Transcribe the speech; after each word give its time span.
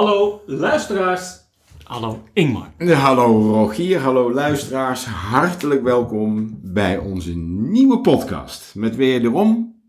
Hallo 0.00 0.42
luisteraars. 0.46 1.38
Hallo 1.84 2.22
Ingmar. 2.32 2.72
Hallo 2.78 3.52
Rogier, 3.52 4.00
hallo 4.00 4.32
luisteraars. 4.32 5.04
Hartelijk 5.04 5.82
welkom 5.82 6.58
bij 6.62 6.98
onze 6.98 7.36
nieuwe 7.36 8.00
podcast. 8.00 8.74
Met 8.74 8.96
wederom 8.96 9.80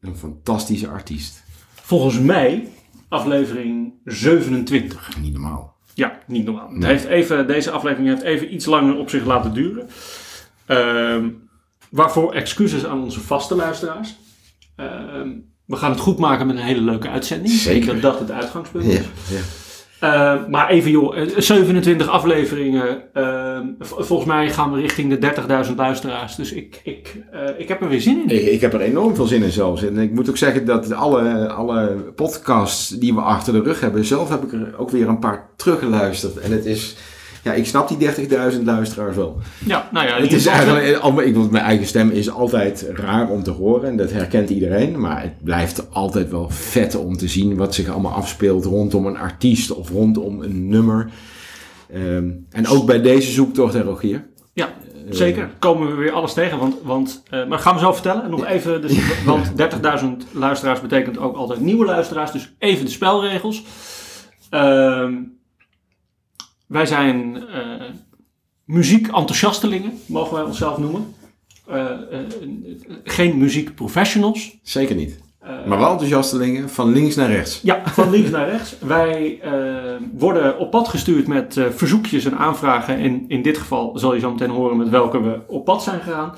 een 0.00 0.16
fantastische 0.16 0.88
artiest. 0.88 1.44
Volgens 1.74 2.20
mij 2.20 2.68
aflevering 3.08 3.94
27. 4.04 5.20
Niet 5.20 5.32
normaal. 5.32 5.76
Ja, 5.94 6.18
niet 6.26 6.44
normaal. 6.44 6.70
Het 6.72 6.84
heeft 6.84 7.04
even, 7.04 7.46
deze 7.46 7.70
aflevering 7.70 8.08
heeft 8.08 8.22
even 8.22 8.54
iets 8.54 8.66
langer 8.66 8.96
op 8.96 9.10
zich 9.10 9.24
laten 9.24 9.54
duren. 9.54 9.88
Ehm, 10.66 11.30
waarvoor 11.90 12.32
excuses 12.32 12.86
aan 12.86 13.02
onze 13.02 13.20
vaste 13.20 13.54
luisteraars. 13.54 14.16
Ehm, 14.76 15.30
we 15.66 15.76
gaan 15.76 15.90
het 15.90 16.00
goed 16.00 16.18
maken 16.18 16.46
met 16.46 16.56
een 16.56 16.62
hele 16.62 16.80
leuke 16.80 17.08
uitzending. 17.08 17.54
Zeker. 17.54 18.00
Dat 18.00 18.02
dat 18.02 18.18
het 18.20 18.30
uitgangspunt 18.30 18.84
is. 18.84 18.94
Ja, 18.94 19.02
ja. 19.30 19.40
Eh, 20.04 20.34
maar 20.48 20.70
even 20.70 20.90
joh, 20.90 21.18
eh, 21.18 21.28
27 21.36 22.08
afleveringen. 22.08 23.02
Ehm, 23.12 23.66
volgens 23.80 24.28
mij 24.28 24.50
gaan 24.50 24.72
we 24.72 24.80
richting 24.80 25.10
de 25.10 25.18
30.000 25.18 25.78
luisteraars. 25.78 26.36
Dus 26.36 26.52
ik, 26.52 26.80
ik, 26.84 27.16
eh, 27.32 27.40
ik 27.58 27.68
heb 27.68 27.82
er 27.82 27.88
weer 27.88 28.00
zin 28.00 28.22
in. 28.22 28.36
Ik, 28.36 28.46
ik 28.46 28.60
heb 28.60 28.72
er 28.72 28.80
enorm 28.80 29.14
veel 29.14 29.26
zin 29.26 29.42
in 29.42 29.50
zelfs. 29.50 29.84
En 29.84 29.98
ik 29.98 30.12
moet 30.12 30.28
ook 30.28 30.36
zeggen 30.36 30.66
dat 30.66 30.92
alle, 30.92 31.48
alle 31.48 31.86
podcasts 32.14 32.88
die 32.88 33.14
we 33.14 33.20
achter 33.20 33.52
de 33.52 33.62
rug 33.62 33.80
hebben, 33.80 34.04
zelf 34.04 34.28
heb 34.28 34.42
ik 34.42 34.52
er 34.52 34.74
ook 34.78 34.90
weer 34.90 35.08
een 35.08 35.18
paar 35.18 35.48
teruggeluisterd. 35.56 36.38
En 36.38 36.52
het 36.52 36.66
is, 36.66 36.96
ja, 37.44 37.52
ik 37.52 37.66
snap 37.66 37.88
die 37.88 37.98
30.000 38.52 38.62
luisteraars 38.64 39.16
wel. 39.16 39.38
Ja, 39.66 39.88
nou 39.92 40.06
ja, 40.06 40.16
Het 40.20 40.32
is 40.32 40.46
eigenlijk, 40.46 40.96
al- 40.96 41.20
ik, 41.22 41.34
want 41.34 41.50
mijn 41.50 41.64
eigen 41.64 41.86
stem 41.86 42.10
is 42.10 42.30
altijd 42.30 42.90
raar 42.94 43.28
om 43.30 43.42
te 43.42 43.50
horen 43.50 43.88
en 43.88 43.96
dat 43.96 44.12
herkent 44.12 44.50
iedereen. 44.50 45.00
Maar 45.00 45.22
het 45.22 45.42
blijft 45.44 45.92
altijd 45.92 46.30
wel 46.30 46.50
vet 46.50 46.94
om 46.96 47.16
te 47.16 47.28
zien 47.28 47.56
wat 47.56 47.74
zich 47.74 47.88
allemaal 47.88 48.12
afspeelt 48.12 48.64
rondom 48.64 49.06
een 49.06 49.18
artiest 49.18 49.74
of 49.74 49.90
rondom 49.90 50.42
een 50.42 50.68
nummer. 50.68 51.10
Ehm, 51.92 52.28
en 52.50 52.66
ook 52.66 52.86
bij 52.86 53.00
deze 53.02 53.30
zoektocht, 53.32 53.74
hè 53.74 53.80
Rogier? 53.82 54.26
Ja, 54.52 54.68
zeker. 55.10 55.50
Komen 55.58 55.88
we 55.88 55.94
weer 55.94 56.12
alles 56.12 56.32
tegen. 56.32 56.58
Want, 56.58 56.74
want, 56.82 57.22
eh, 57.30 57.46
maar 57.46 57.58
gaan 57.58 57.74
we 57.74 57.80
zo 57.80 57.92
vertellen. 57.92 58.24
En 58.24 58.30
nog 58.30 58.46
even, 58.46 58.80
dus, 58.82 58.98
want 59.26 59.52
30.000 59.56 60.06
luisteraars 60.32 60.80
betekent 60.80 61.18
ook 61.18 61.36
altijd 61.36 61.60
nieuwe 61.60 61.84
luisteraars. 61.84 62.32
Dus 62.32 62.54
even 62.58 62.84
de 62.84 62.90
spelregels. 62.90 63.64
Ehm, 64.50 65.12
wij 66.66 66.86
zijn 66.86 67.36
eh 67.48 67.62
muziek-enthousiastelingen, 68.64 69.98
mogen 70.06 70.34
wij 70.34 70.44
onszelf 70.44 70.78
noemen. 70.78 71.14
Eh, 71.66 71.84
geen 73.04 73.38
muziekprofessionals. 73.38 74.58
Zeker 74.62 74.96
niet. 74.96 75.22
Maar 75.66 75.78
wel 75.78 75.90
enthousiastelingen 75.90 76.70
van 76.70 76.92
links 76.92 77.14
naar 77.14 77.30
rechts. 77.30 77.60
Ja, 77.62 77.82
van 77.84 78.10
links 78.10 78.30
naar 78.36 78.48
rechts. 78.48 78.76
Wij 78.78 79.40
worden 80.12 80.58
op 80.58 80.70
pad 80.70 80.88
gestuurd 80.88 81.26
met 81.26 81.60
verzoekjes 81.70 82.24
en 82.24 82.38
aanvragen. 82.38 82.98
En 82.98 83.24
in 83.28 83.42
dit 83.42 83.58
geval 83.58 83.98
zal 83.98 84.14
je 84.14 84.20
zo 84.20 84.30
meteen 84.30 84.50
horen 84.50 84.76
met 84.76 84.88
welke 84.88 85.22
we 85.22 85.40
op 85.46 85.64
pad 85.64 85.82
zijn 85.82 86.00
gegaan. 86.00 86.34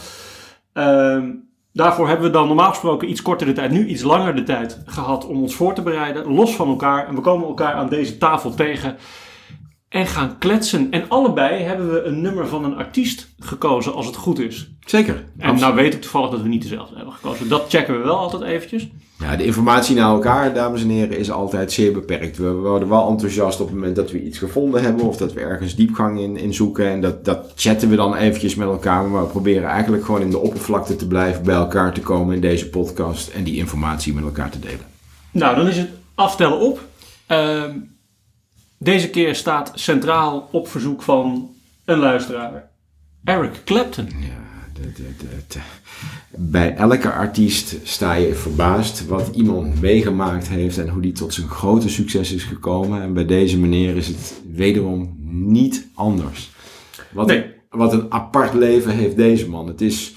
Ehm, 0.77 1.31
daarvoor 1.73 2.09
hebben 2.09 2.27
we 2.27 2.33
dan 2.33 2.47
normaal 2.47 2.71
gesproken 2.71 3.11
iets 3.11 3.23
korter 3.23 3.47
de 3.47 3.53
tijd, 3.53 3.71
nu 3.71 3.87
iets 3.87 4.03
langer 4.03 4.35
de 4.35 4.43
tijd 4.43 4.83
gehad 4.87 5.27
om 5.27 5.43
ons 5.43 5.55
voor 5.55 5.75
te 5.75 5.83
bereiden. 5.83 6.33
Los 6.33 6.57
van 6.57 6.69
elkaar. 6.69 7.09
En 7.09 7.15
we 7.15 7.21
komen 7.21 7.47
elkaar 7.47 7.75
aan 7.75 7.89
deze 7.89 8.19
tafel 8.19 8.55
tegen 8.55 8.97
en 9.89 10.07
gaan 10.07 10.39
kletsen. 10.39 10.91
En 10.91 11.05
allebei 11.09 11.63
hebben 11.63 11.93
we 11.93 12.03
een 12.03 12.21
nummer 12.21 12.49
van 12.49 12.65
een 12.65 12.77
artiest 12.77 13.29
gekozen 13.39 13.95
als 13.95 14.07
het 14.07 14.17
goed 14.17 14.39
is. 14.39 14.71
Zeker. 14.87 15.15
En 15.15 15.25
Absoluut. 15.39 15.61
nou 15.61 15.75
weet 15.75 15.95
ik 15.95 16.01
toevallig 16.01 16.31
dat 16.31 16.43
we 16.43 16.49
niet 16.49 16.63
dezelfde 16.63 16.97
hebben 16.97 17.15
gekozen. 17.15 17.49
Dat 17.49 17.65
checken 17.69 17.99
we 17.99 18.05
wel 18.05 18.17
altijd 18.17 18.43
eventjes. 18.43 18.89
Ja, 19.19 19.37
de 19.37 19.45
informatie 19.45 19.97
naar 19.97 20.11
elkaar, 20.11 20.55
dames 20.55 20.83
en 20.83 20.89
heren, 20.89 21.19
is 21.19 21.31
altijd 21.31 21.73
zeer 21.73 21.93
beperkt. 21.93 22.37
We 22.37 22.51
worden 22.53 22.89
wel 22.89 23.09
enthousiast 23.09 23.61
op 23.61 23.67
het 23.67 23.75
moment 23.75 23.97
dat 23.97 24.11
we 24.11 24.23
iets 24.23 24.39
gevonden 24.39 24.83
hebben 24.83 25.07
of 25.07 25.17
dat 25.17 25.33
we 25.33 25.41
ergens 25.41 25.75
diepgang 25.75 26.21
in, 26.21 26.37
in 26.37 26.55
zoeken. 26.55 26.89
En 26.89 27.01
dat, 27.01 27.25
dat 27.25 27.53
chatten 27.55 27.89
we 27.89 27.97
dan 27.97 28.15
eventjes 28.15 28.55
met 28.55 28.69
elkaar. 28.69 29.05
Maar 29.05 29.23
we 29.23 29.29
proberen 29.29 29.69
eigenlijk 29.69 30.05
gewoon 30.05 30.21
in 30.21 30.31
de 30.31 30.39
oppervlakte 30.39 30.97
te 30.97 31.07
blijven 31.07 31.43
bij 31.43 31.55
elkaar 31.55 31.93
te 31.95 32.01
komen 32.01 32.35
in 32.35 32.41
deze 32.41 32.69
podcast 32.69 33.29
en 33.29 33.45
die 33.45 33.57
informatie 33.57 34.15
met 34.15 34.25
elkaar 34.25 34.51
te 34.51 34.59
delen. 34.61 34.87
Nou, 35.31 35.57
dan 35.57 35.67
is 35.67 35.77
het 35.77 35.89
aftellen 36.15 36.59
op. 36.59 36.81
Ehm, 37.27 37.71
deze 38.79 39.11
keer 39.11 39.35
staat 39.35 39.71
centraal 39.75 40.49
op 40.53 40.69
verzoek 40.69 41.03
van 41.03 41.51
een 41.85 41.99
luisteraar. 41.99 42.71
Eric 43.25 43.63
Clapton. 43.65 44.05
Ja, 44.07 44.71
de, 44.75 44.93
de, 44.93 45.03
de, 45.19 45.27
de- 45.49 45.61
bij 46.39 46.75
elke 46.75 47.13
artiest 47.13 47.77
sta 47.83 48.15
je 48.15 48.35
verbaasd 48.35 49.07
wat 49.07 49.31
iemand 49.35 49.81
meegemaakt 49.81 50.49
heeft 50.49 50.79
en 50.79 50.89
hoe 50.89 51.03
die 51.03 51.13
tot 51.13 51.35
zijn 51.35 51.49
grote 51.49 51.89
succes 51.89 52.33
is 52.33 52.43
gekomen. 52.45 53.03
En 53.03 53.13
bij 53.13 53.25
deze 53.27 53.59
meneer 53.59 53.97
is 53.97 54.07
het 54.09 54.41
wederom 54.53 55.17
niet 55.31 55.89
anders. 55.95 56.51
Wat, 57.13 57.27
Nee. 57.27 57.45
wat 57.71 57.93
een 57.93 58.13
apart 58.13 58.55
leven 58.55 58.91
heeft 58.93 59.17
deze 59.17 59.49
man. 59.49 59.67
Het 59.67 59.81
is, 59.81 60.15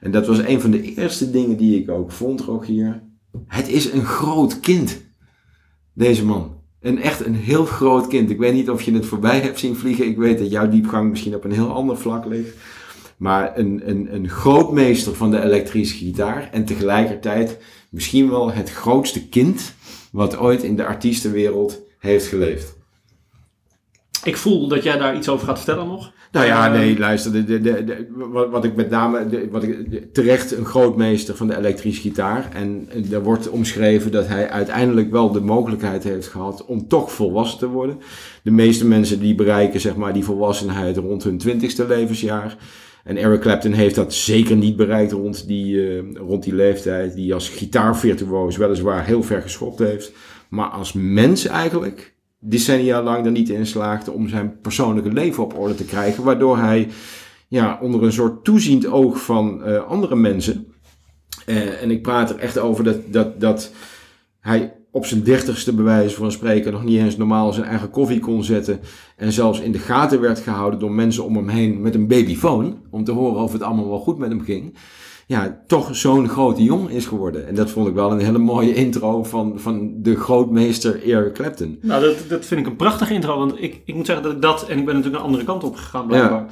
en 0.00 0.10
dat 0.10 0.26
was 0.26 0.38
een 0.38 0.60
van 0.60 0.70
de 0.70 0.94
eerste 0.94 1.30
dingen 1.30 1.56
die 1.56 1.80
ik 1.82 1.90
ook 1.90 2.12
vond, 2.12 2.40
Rogier. 2.40 3.02
Het 3.46 3.68
is 3.68 3.92
een 3.92 4.04
groot 4.04 4.60
kind, 4.60 5.00
deze 5.92 6.24
man. 6.24 6.58
Een 6.80 7.02
echt 7.02 7.24
een 7.26 7.34
heel 7.34 7.64
groot 7.64 8.06
kind. 8.06 8.30
Ik 8.30 8.38
weet 8.38 8.52
niet 8.52 8.70
of 8.70 8.82
je 8.82 8.92
het 8.92 9.06
voorbij 9.06 9.40
hebt 9.40 9.58
zien 9.58 9.76
vliegen. 9.76 10.06
Ik 10.06 10.16
weet 10.16 10.38
dat 10.38 10.50
jouw 10.50 10.68
diepgang 10.68 11.10
misschien 11.10 11.34
op 11.34 11.44
een 11.44 11.52
heel 11.52 11.72
ander 11.72 11.98
vlak 11.98 12.24
ligt. 12.26 12.56
Maar 13.16 13.58
een, 13.58 13.82
een, 13.84 14.14
een 14.14 14.28
grootmeester 14.28 15.14
van 15.14 15.30
de 15.30 15.42
elektrische 15.42 15.96
gitaar. 15.96 16.48
En 16.52 16.64
tegelijkertijd 16.64 17.58
misschien 17.90 18.30
wel 18.30 18.52
het 18.52 18.70
grootste 18.70 19.28
kind 19.28 19.74
wat 20.12 20.38
ooit 20.38 20.62
in 20.62 20.76
de 20.76 20.86
artiestenwereld 20.86 21.80
heeft 21.98 22.26
geleefd. 22.26 22.78
Ik 24.24 24.36
voel 24.36 24.68
dat 24.68 24.82
jij 24.82 24.98
daar 24.98 25.16
iets 25.16 25.28
over 25.28 25.46
gaat 25.46 25.56
vertellen 25.56 25.86
nog. 25.86 26.12
Nou 26.30 26.46
ja, 26.46 26.66
Ehm, 26.66 26.72
nee, 26.72 26.98
luister. 26.98 27.32
De, 27.32 27.44
de, 27.44 27.60
de, 27.60 28.06
wat, 28.16 28.50
wat 28.50 28.64
ik 28.64 28.74
met 28.74 28.90
name. 28.90 29.48
Wat 29.50 29.62
ik, 29.62 30.12
terecht 30.12 30.56
een 30.56 30.64
grootmeester 30.64 31.36
van 31.36 31.46
de 31.46 31.56
elektrische 31.56 32.00
gitaar. 32.00 32.48
En 32.52 32.88
er 33.10 33.22
wordt 33.22 33.50
omschreven 33.50 34.10
dat 34.10 34.26
hij 34.26 34.50
uiteindelijk 34.50 35.10
wel 35.10 35.32
de 35.32 35.40
mogelijkheid 35.40 36.04
heeft 36.04 36.28
gehad 36.28 36.64
om 36.64 36.88
toch 36.88 37.12
volwassen 37.12 37.58
te 37.58 37.68
worden. 37.68 37.98
De 38.42 38.50
meeste 38.50 38.86
mensen 38.86 39.20
die 39.20 39.34
bereiken 39.34 39.80
zeg 39.80 39.96
maar, 39.96 40.12
die 40.12 40.24
volwassenheid 40.24 40.96
rond 40.96 41.24
hun 41.24 41.38
twintigste 41.38 41.86
levensjaar. 41.86 42.56
En 43.04 43.16
Eric 43.16 43.40
Clapton 43.40 43.72
heeft 43.72 43.94
dat 43.94 44.14
zeker 44.14 44.56
niet 44.56 44.76
bereikt 44.76 45.12
rond 45.12 45.46
die, 45.46 45.88
eh, 45.88 46.02
rond 46.14 46.42
die 46.42 46.54
leeftijd. 46.54 47.14
Die 47.14 47.34
als 47.34 47.48
gitaarvirtuoos 47.48 48.56
weliswaar 48.56 49.04
heel 49.04 49.22
ver 49.22 49.42
geschopt 49.42 49.78
heeft. 49.78 50.12
Maar 50.48 50.68
als 50.68 50.92
mens 50.92 51.46
eigenlijk 51.46 52.14
decennia 52.40 53.02
lang 53.02 53.24
er 53.24 53.30
niet 53.30 53.48
in 53.48 53.66
slaagde 53.66 54.12
om 54.12 54.28
zijn 54.28 54.60
persoonlijke 54.60 55.12
leven 55.12 55.42
op 55.42 55.58
orde 55.58 55.74
te 55.74 55.84
krijgen. 55.84 56.24
Waardoor 56.24 56.58
hij 56.58 56.88
ja, 57.48 57.78
onder 57.82 58.02
een 58.02 58.12
soort 58.12 58.44
toeziend 58.44 58.86
oog 58.86 59.22
van 59.22 59.64
eh, 59.64 59.86
andere 59.86 60.16
mensen. 60.16 60.66
eh, 61.46 61.82
en 61.82 61.90
ik 61.90 62.02
praat 62.02 62.30
er 62.30 62.38
echt 62.38 62.58
over 62.58 62.84
dat, 62.84 62.96
dat, 63.12 63.40
dat 63.40 63.72
hij 64.40 64.74
op 64.90 65.06
zijn 65.06 65.22
dertigste 65.22 65.74
bij 65.74 65.84
wijze 65.84 66.14
van 66.14 66.32
spreken 66.32 66.72
nog 66.72 66.84
niet 66.84 66.98
eens 66.98 67.16
normaal 67.16 67.52
zijn 67.52 67.66
eigen 67.66 67.90
koffie 67.90 68.20
kon 68.20 68.44
zetten. 68.44 68.80
En 69.16 69.32
zelfs 69.32 69.60
in 69.60 69.72
de 69.72 69.78
gaten 69.78 70.20
werd 70.20 70.38
gehouden 70.38 70.80
door 70.80 70.92
mensen 70.92 71.24
om 71.24 71.36
hem 71.36 71.48
heen 71.48 71.80
met 71.80 71.94
een 71.94 72.06
babyfoon. 72.06 72.78
Om 72.90 73.04
te 73.04 73.12
horen 73.12 73.42
of 73.42 73.52
het 73.52 73.62
allemaal 73.62 73.88
wel 73.88 73.98
goed 74.00 74.18
met 74.18 74.28
hem 74.28 74.40
ging. 74.40 74.74
Ja, 75.30 75.62
toch 75.66 75.96
zo'n 75.96 76.28
grote 76.28 76.62
jongen 76.62 76.90
is 76.90 77.06
geworden. 77.06 77.46
En 77.46 77.54
dat 77.54 77.70
vond 77.70 77.88
ik 77.88 77.94
wel 77.94 78.12
een 78.12 78.20
hele 78.20 78.38
mooie 78.38 78.74
intro 78.74 79.24
van, 79.24 79.58
van 79.58 80.02
de 80.02 80.16
grootmeester 80.16 81.08
Eric 81.08 81.34
Clapton. 81.34 81.78
Nou, 81.82 82.02
dat, 82.02 82.16
dat 82.28 82.44
vind 82.44 82.60
ik 82.60 82.66
een 82.66 82.76
prachtige 82.76 83.14
intro. 83.14 83.38
Want 83.38 83.62
ik, 83.62 83.82
ik 83.84 83.94
moet 83.94 84.06
zeggen 84.06 84.24
dat 84.24 84.34
ik 84.34 84.42
dat, 84.42 84.68
en 84.68 84.78
ik 84.78 84.84
ben 84.84 84.94
natuurlijk 84.94 85.22
een 85.22 85.28
andere 85.28 85.44
kant 85.44 85.64
op 85.64 85.76
gegaan 85.76 86.06
blijkbaar. 86.06 86.46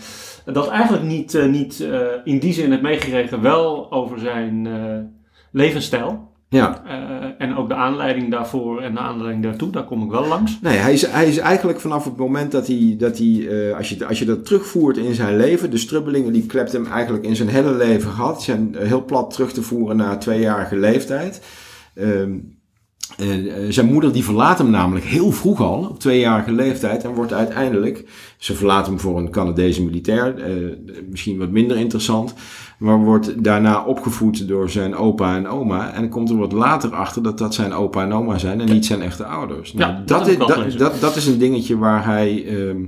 Dat 0.45 0.69
eigenlijk 0.69 1.05
niet, 1.05 1.35
eh, 1.35 1.47
niet 1.47 1.81
eh, 1.81 2.01
in 2.25 2.39
die 2.39 2.53
zin 2.53 2.71
heb 2.71 2.83
meegekregen. 2.83 3.43
Wel 3.43 3.93
over 3.93 4.19
zijn 4.19 4.67
eh, 4.67 4.99
levensstijl. 5.53 6.31
Ja, 6.51 6.83
Eh, 6.87 7.47
en 7.47 7.57
ook 7.57 7.69
de 7.69 7.75
aanleiding 7.75 8.31
daarvoor 8.31 8.81
en 8.81 8.95
de 8.95 9.01
aanleiding 9.01 9.43
daartoe. 9.43 9.71
Daar 9.71 9.85
kom 9.85 10.03
ik 10.03 10.11
wel 10.11 10.27
langs. 10.27 10.59
nee, 10.61 10.77
hij 10.77 10.93
is, 10.93 11.07
hij 11.07 11.29
is 11.29 11.39
eigenlijk 11.39 11.81
vanaf 11.81 12.05
het 12.05 12.17
moment 12.17 12.53
dat 12.53 12.67
hij, 12.67 12.95
dat 12.99 13.19
hij 13.19 13.49
eh, 13.49 13.77
als, 13.77 13.89
je, 13.89 14.07
als 14.07 14.19
je 14.19 14.25
dat 14.25 14.45
terugvoert 14.45 14.97
in 14.97 15.15
zijn 15.15 15.37
leven, 15.37 15.71
de 15.71 15.79
strubbelingen 15.79 16.33
die 16.33 16.47
Clapton 16.47 16.87
eigenlijk 16.87 17.25
in 17.25 17.37
zijn 17.37 17.49
hele 17.49 17.75
leven 17.75 18.11
had, 18.11 18.43
zijn 18.43 18.75
eh, 18.75 18.87
heel 18.87 19.05
plat 19.05 19.31
terug 19.31 19.53
te 19.53 19.63
voeren 19.63 19.97
naar 19.97 20.19
tweejarige 20.19 20.77
leeftijd. 20.77 21.41
Ehm, 21.95 22.37
eh, 23.17 23.65
eh, 23.65 23.73
zijn 23.73 23.87
moeder 23.87 24.13
die 24.13 24.25
verlaat 24.25 24.59
hem 24.59 24.71
namelijk 24.71 25.07
heel 25.07 25.33
vroeg 25.33 25.61
al, 25.61 25.87
op 25.91 26.01
tweejarige 26.01 26.53
leeftijd, 26.53 27.05
en 27.05 27.11
wordt 27.11 27.33
uiteindelijk, 27.33 28.05
ze 28.37 28.55
verlaat 28.55 28.87
hem 28.87 29.01
voor 29.01 29.19
een 29.19 29.31
Canadese 29.31 29.85
militair, 29.85 30.37
eh, 30.37 30.53
misschien 31.11 31.39
wat 31.39 31.51
minder 31.51 31.77
interessant, 31.77 32.35
maar 32.79 32.99
wordt 32.99 33.45
daarna 33.45 33.85
opgevoed 33.85 34.49
door 34.49 34.71
zijn 34.71 34.95
opa 34.95 35.37
en 35.37 35.49
oma. 35.49 35.93
En 35.93 36.09
komt 36.09 36.31
er 36.31 36.37
wat 36.37 36.53
later 36.53 36.95
achter 36.95 37.23
dat 37.23 37.39
dat 37.39 37.55
zijn 37.55 37.73
opa 37.73 38.03
en 38.03 38.13
oma 38.13 38.39
zijn 38.39 38.61
en 38.61 38.73
niet 38.73 38.87
zijn 38.87 39.03
echte 39.03 39.25
ouders. 39.25 39.73
Nou, 39.73 39.93
Ja, 39.93 40.03
dat 40.07 40.27
is, 40.67 40.77
dat, 40.77 41.01
dat 41.01 41.17
is 41.17 41.27
een 41.27 41.39
dingetje 41.39 41.79
waar 41.79 42.05
hij, 42.05 42.45
ehm, 42.47 42.85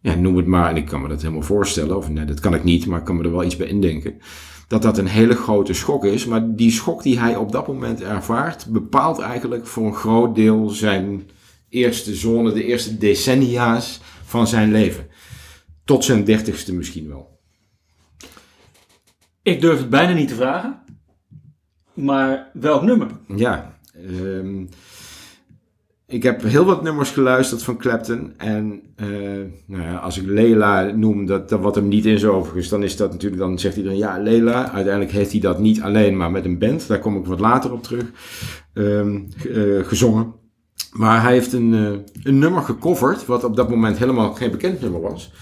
ja, 0.00 0.14
noem 0.14 0.36
het 0.36 0.46
maar, 0.46 0.70
en 0.70 0.76
ik 0.76 0.86
kan 0.86 1.02
me 1.02 1.08
dat 1.08 1.22
helemaal 1.22 1.42
voorstellen, 1.42 1.96
of 1.96 2.10
nee, 2.10 2.24
dat 2.24 2.40
kan 2.40 2.54
ik 2.54 2.64
niet, 2.64 2.86
maar 2.86 2.98
ik 2.98 3.04
kan 3.04 3.16
me 3.16 3.24
er 3.24 3.32
wel 3.32 3.44
iets 3.44 3.56
bij 3.56 3.66
indenken. 3.66 4.14
Dat 4.72 4.82
dat 4.82 4.98
een 4.98 5.06
hele 5.06 5.34
grote 5.34 5.72
schok 5.72 6.04
is. 6.04 6.26
Maar 6.26 6.54
die 6.54 6.70
schok 6.70 7.02
die 7.02 7.18
hij 7.18 7.36
op 7.36 7.52
dat 7.52 7.66
moment 7.66 8.02
ervaart, 8.02 8.66
bepaalt 8.66 9.18
eigenlijk 9.18 9.66
voor 9.66 9.86
een 9.86 9.94
groot 9.94 10.34
deel 10.34 10.68
zijn 10.68 11.30
eerste 11.68 12.14
zone, 12.14 12.52
de 12.52 12.64
eerste 12.64 12.98
decennia's 12.98 14.00
van 14.24 14.46
zijn 14.46 14.70
leven. 14.70 15.06
Tot 15.84 16.04
zijn 16.04 16.24
dertigste 16.24 16.74
misschien 16.74 17.08
wel. 17.08 17.40
Ik 19.42 19.60
durf 19.60 19.78
het 19.78 19.90
bijna 19.90 20.12
niet 20.12 20.28
te 20.28 20.34
vragen. 20.34 20.82
Maar 21.94 22.50
welk 22.52 22.82
nummer? 22.82 23.10
Ja, 23.36 23.78
ehm, 23.94 24.64
ik 26.12 26.22
heb 26.22 26.42
heel 26.42 26.64
wat 26.64 26.82
nummers 26.82 27.10
geluisterd 27.10 27.62
van 27.62 27.76
Clapton. 27.76 28.32
En 28.36 28.82
eh, 28.96 29.08
nou 29.66 29.82
ja, 29.82 29.96
als 29.96 30.18
ik 30.18 30.26
Leila 30.26 30.82
noem, 30.82 31.26
dat, 31.26 31.48
dat 31.48 31.60
wat 31.60 31.74
hem 31.74 31.88
niet 31.88 32.04
is 32.04 32.24
overigens, 32.24 32.68
dan 32.68 32.82
is 32.82 32.96
dat 32.96 33.12
natuurlijk, 33.12 33.42
dan 33.42 33.58
zegt 33.58 33.76
iedereen 33.76 33.98
ja, 33.98 34.18
Leila. 34.18 34.72
Uiteindelijk 34.72 35.12
heeft 35.12 35.30
hij 35.30 35.40
dat 35.40 35.58
niet 35.58 35.82
alleen, 35.82 36.16
maar 36.16 36.30
met 36.30 36.44
een 36.44 36.58
band. 36.58 36.86
Daar 36.86 36.98
kom 36.98 37.16
ik 37.16 37.24
wat 37.24 37.40
later 37.40 37.72
op 37.72 37.82
terug. 37.82 38.04
ehm, 38.74 39.20
eh, 39.54 39.86
gezongen. 39.86 40.32
Maar 40.92 41.22
hij 41.22 41.32
heeft 41.32 41.52
een, 41.52 41.74
eh, 41.74 42.22
een 42.22 42.38
nummer 42.38 42.62
gecoverd, 42.62 43.26
wat 43.26 43.44
op 43.44 43.56
dat 43.56 43.70
moment 43.70 43.98
helemaal 43.98 44.34
geen 44.34 44.50
bekend 44.50 44.80
nummer 44.80 45.00
was. 45.00 45.32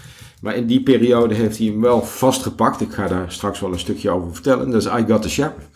Maar 0.40 0.56
in 0.56 0.66
die 0.66 0.82
periode 0.82 1.34
heeft 1.34 1.58
hij 1.58 1.66
hem 1.66 1.80
wel 1.80 2.02
vastgepakt. 2.02 2.80
Ik 2.80 2.92
ga 2.92 3.08
daar 3.08 3.32
straks 3.32 3.60
wel 3.60 3.72
een 3.72 3.78
stukje 3.78 4.10
over 4.10 4.32
vertellen. 4.32 4.70
Dat 4.70 4.82
is 4.82 4.92
I 5.00 5.04
Got 5.06 5.22
The 5.22 5.30
Sheriff. 5.30 5.68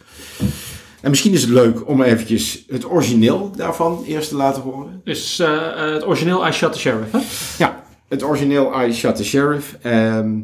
En 1.05 1.11
misschien 1.11 1.33
is 1.33 1.43
het 1.43 1.51
leuk 1.51 1.89
om 1.89 2.03
eventjes 2.03 2.65
het 2.69 2.91
origineel 2.91 3.51
daarvan 3.57 4.05
eerst 4.07 4.29
te 4.29 4.37
laten 4.37 4.63
horen. 4.63 5.01
Is 5.05 5.39
eh, 5.39 5.93
het 5.93 6.07
origineel 6.07 6.47
I 6.47 6.53
Shot 6.53 6.73
the 6.73 6.79
Sheriff, 6.79 7.13
hè? 7.13 7.19
Ja, 7.65 7.85
het 8.09 8.23
origineel 8.23 8.83
I 8.85 8.93
Shot 8.93 9.17
The 9.17 9.25
Sheriff. 9.25 9.77
ehm, 9.83 10.41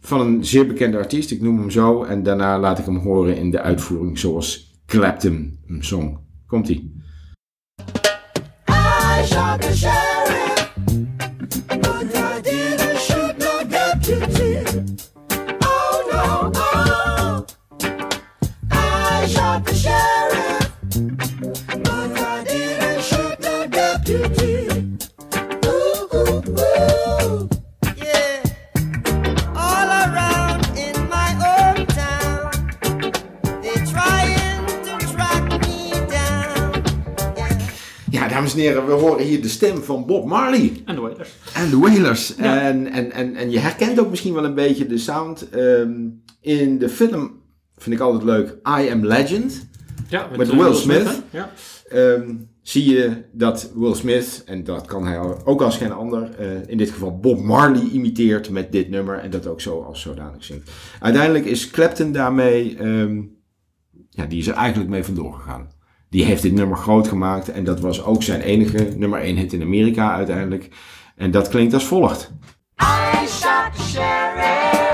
van 0.00 0.20
een 0.20 0.44
zeer 0.44 0.66
bekende 0.66 0.96
artiest, 0.96 1.30
ik 1.30 1.40
noem 1.40 1.58
hem 1.58 1.70
zo. 1.70 2.04
En 2.04 2.22
daarna 2.22 2.58
laat 2.58 2.78
ik 2.78 2.84
hem 2.84 2.96
horen 2.96 3.36
in 3.36 3.50
de 3.50 3.60
uitvoering 3.60 4.18
zoals 4.18 4.80
Clapton 4.86 5.58
hem 5.66 5.82
zong. 5.82 6.18
Komt-ie. 6.46 7.02
I 8.70 9.24
shot 9.24 9.60
the 9.60 9.76
sheriff, 9.76 10.68
en 38.58 38.64
heren, 38.64 38.86
we 38.86 38.92
horen 38.92 39.24
hier 39.24 39.42
de 39.42 39.48
stem 39.48 39.82
van 39.82 40.06
Bob 40.06 40.26
Marley. 40.26 40.82
En 40.84 40.94
de 40.94 41.00
Wailers. 41.00 41.30
En 41.54 41.70
de 41.70 41.78
Wailers. 41.78 42.34
Ja. 42.38 42.60
En, 42.60 42.86
en, 42.86 43.12
en, 43.12 43.34
en 43.34 43.50
je 43.50 43.58
herkent 43.58 44.00
ook 44.00 44.10
misschien 44.10 44.34
wel 44.34 44.44
een 44.44 44.54
beetje 44.54 44.86
de 44.86 44.98
sound. 44.98 45.48
ehm, 45.50 45.92
in 46.40 46.78
de 46.78 46.88
film 46.88 47.42
vind 47.76 47.94
ik 47.94 48.00
altijd 48.02 48.22
leuk 48.22 48.48
I 48.80 48.90
Am 48.90 49.06
Legend. 49.06 49.66
Ja, 50.08 50.28
Met 50.36 50.50
eh, 50.50 50.58
Will 50.58 50.74
Smith. 50.74 51.22
Ja. 51.30 51.50
Ehm, 51.88 52.34
zie 52.62 52.90
je 52.90 53.24
dat 53.32 53.70
Will 53.74 53.94
Smith, 53.94 54.42
en 54.46 54.64
dat 54.64 54.86
kan 54.86 55.06
hij 55.06 55.18
ook 55.44 55.62
als 55.62 55.76
geen 55.76 55.92
ander, 55.92 56.30
eh, 56.38 56.46
in 56.68 56.78
dit 56.78 56.90
geval 56.90 57.18
Bob 57.18 57.40
Marley 57.42 57.82
imiteert 57.92 58.50
met 58.50 58.72
dit 58.72 58.88
nummer 58.90 59.18
en 59.18 59.30
dat 59.30 59.46
ook 59.46 59.60
zo 59.60 59.82
als 59.82 60.00
zodanig 60.00 60.44
zingt. 60.44 60.70
Uiteindelijk 61.00 61.44
is 61.44 61.70
Clapton 61.70 62.12
daarmee, 62.12 62.76
ehm, 62.78 63.20
ja, 64.10 64.26
die 64.26 64.38
is 64.38 64.46
er 64.48 64.54
eigenlijk 64.54 64.90
mee 64.90 65.04
vandoor 65.04 65.32
gegaan. 65.32 65.68
Die 66.10 66.24
heeft 66.24 66.42
dit 66.42 66.52
nummer 66.52 66.76
groot 66.76 67.08
gemaakt 67.08 67.48
en 67.48 67.64
dat 67.64 67.80
was 67.80 68.04
ook 68.04 68.22
zijn 68.22 68.40
enige 68.40 68.92
nummer 68.96 69.20
1 69.20 69.36
hit 69.36 69.52
in 69.52 69.62
Amerika 69.62 70.12
uiteindelijk. 70.12 70.68
En 71.16 71.30
dat 71.30 71.48
klinkt 71.48 71.74
als 71.74 71.84
volgt. 71.84 72.32
I 72.80 73.26
shot 73.26 74.87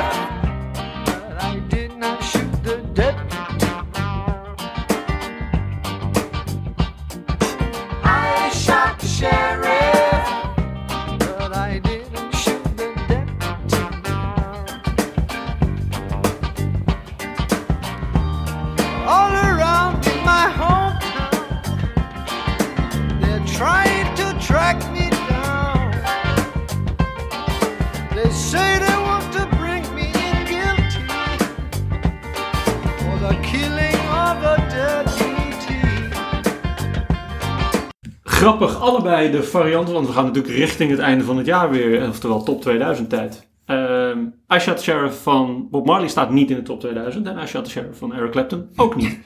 Grappig, 38.44 38.80
allebei 38.80 39.30
de 39.30 39.42
varianten, 39.42 39.94
want 39.94 40.06
we 40.06 40.12
gaan 40.12 40.24
natuurlijk 40.24 40.54
richting 40.54 40.90
het 40.90 40.98
einde 40.98 41.24
van 41.24 41.36
het 41.36 41.46
jaar 41.46 41.70
weer, 41.70 42.08
oftewel 42.08 42.42
top 42.42 42.60
2000 42.60 43.08
tijd. 43.08 43.46
The 43.66 44.76
Sheriff 44.78 45.22
van 45.22 45.68
Bob 45.70 45.86
Marley 45.86 46.08
staat 46.08 46.30
niet 46.30 46.50
in 46.50 46.56
de 46.56 46.62
top 46.62 46.80
2000 46.80 47.26
en 47.26 47.62
the 47.62 47.70
Sheriff 47.70 47.98
van 47.98 48.14
Eric 48.14 48.30
Clapton 48.30 48.68
ook 48.76 48.96
niet. 48.96 49.18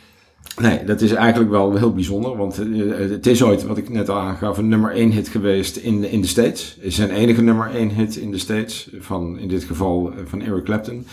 Nee, 0.59 0.85
dat 0.85 1.01
is 1.01 1.13
eigenlijk 1.13 1.51
wel 1.51 1.77
heel 1.77 1.93
bijzonder, 1.93 2.37
want 2.37 2.59
eh, 2.59 2.99
het 3.11 3.27
is 3.27 3.43
ooit, 3.43 3.67
wat 3.67 3.77
ik 3.77 3.89
net 3.89 4.09
al 4.09 4.19
aangaf, 4.19 4.59
een 4.59 4.69
nummer 4.69 4.93
1 4.93 5.11
hit 5.11 5.29
geweest 5.29 5.77
in, 5.77 6.05
in 6.05 6.21
de 6.21 6.27
States. 6.27 6.79
Zijn 6.83 7.11
enige 7.11 7.43
nummer 7.43 7.71
1 7.75 7.89
hit 7.89 8.17
in 8.17 8.31
de 8.31 8.39
States, 8.39 8.89
van, 8.99 9.39
in 9.39 9.49
dit 9.49 9.65
geval 9.65 10.13
eh, 10.13 10.19
van 10.25 10.43
Eric 10.43 10.65
Clapton. 10.65 11.07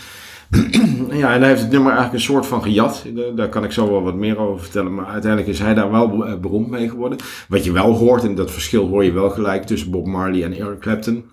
Ja, 1.10 1.34
en 1.34 1.40
hij 1.40 1.48
heeft 1.48 1.60
het 1.60 1.70
nummer 1.70 1.92
eigenlijk 1.92 2.12
een 2.12 2.20
soort 2.32 2.46
van 2.46 2.62
gejat. 2.62 3.04
Daar- 3.36 3.48
kan 3.48 3.64
ik 3.64 3.72
zo 3.72 3.90
wel 3.90 4.02
wat 4.02 4.14
meer 4.14 4.38
over 4.38 4.62
vertellen, 4.62 4.94
maar 4.94 5.06
uiteindelijk 5.06 5.52
is 5.52 5.58
hij 5.58 5.74
daar 5.74 5.90
wel 5.90 6.26
eh, 6.26 6.38
beroemd 6.38 6.70
mee 6.70 6.88
geworden. 6.88 7.18
Wat 7.48 7.64
je 7.64 7.72
wel 7.72 7.92
hoort, 7.92 8.24
en 8.24 8.34
dat 8.34 8.50
verschil 8.50 8.86
hoor 8.88 9.04
je 9.04 9.12
wel 9.12 9.30
gelijk 9.30 9.64
tussen 9.64 9.90
Bob 9.90 10.06
Marley 10.06 10.44
en 10.44 10.52
Eric 10.52 10.78
Clapton. 10.80 11.24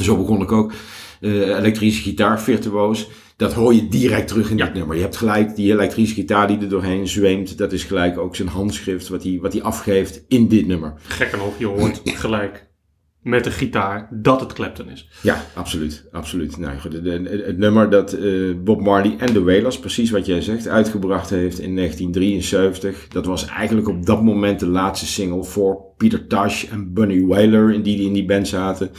Zo 0.00 0.16
begon 0.16 0.42
ik 0.42 0.52
ook. 0.52 0.72
Eh, 1.20 1.30
elektrische 1.58 2.02
gitaar, 2.02 2.40
virtuoos. 2.40 3.08
Dat 3.36 3.52
hoor 3.52 3.74
je 3.74 3.88
direct 3.88 4.28
terug 4.28 4.50
in 4.50 4.56
Ja. 4.56 4.64
dit 4.64 4.74
nummer. 4.74 4.96
Je 4.96 5.02
hebt 5.02 5.16
gelijk 5.16 5.56
die 5.56 5.72
elektrische 5.72 6.14
gitaar 6.14 6.46
die 6.48 6.58
er 6.58 6.68
doorheen 6.68 7.08
zweemt. 7.08 7.58
Dat 7.58 7.72
is 7.72 7.84
gelijk 7.84 8.18
ook 8.18 8.36
zijn 8.36 8.48
handschrift 8.48 9.08
wat 9.08 9.22
hij, 9.22 9.38
wat 9.42 9.52
hij 9.52 9.62
afgeeft 9.62 10.24
in 10.28 10.48
dit 10.48 10.66
nummer. 10.66 10.94
Gekker 11.06 11.38
nog, 11.38 11.58
je 11.58 11.66
hoort 11.66 12.00
gelijk 12.04 12.66
met 13.24 13.44
de 13.44 13.50
gitaar 13.50 14.08
dat 14.10 14.40
het 14.40 14.52
Clapton 14.52 14.90
is. 14.90 15.08
Ja, 15.22 15.44
absoluut. 15.54 16.04
absoluut. 16.12 16.56
Nou, 16.56 16.76
het 17.44 17.58
nummer 17.58 17.90
dat 17.90 18.12
eh, 18.12 18.32
Bob 18.64 18.80
Marley 18.80 19.16
en 19.18 19.32
de 19.32 19.42
Wailers, 19.42 19.78
precies 19.78 20.10
wat 20.10 20.26
jij 20.26 20.40
zegt, 20.40 20.68
uitgebracht 20.68 21.30
heeft 21.30 21.58
in 21.58 21.76
1973. 21.76 23.08
Dat 23.08 23.26
was 23.26 23.46
eigenlijk 23.46 23.88
op 23.88 24.06
dat 24.06 24.22
moment 24.22 24.60
de 24.60 24.66
laatste 24.66 25.06
single 25.06 25.44
voor 25.44 25.84
Peter 25.96 26.26
Tosh 26.26 26.64
en 26.64 26.92
Bunny 26.92 27.26
Wailer, 27.26 27.72
in 27.72 27.82
die 27.82 28.06
in 28.06 28.12
die 28.12 28.24
band 28.24 28.48
zaten. 28.48 28.90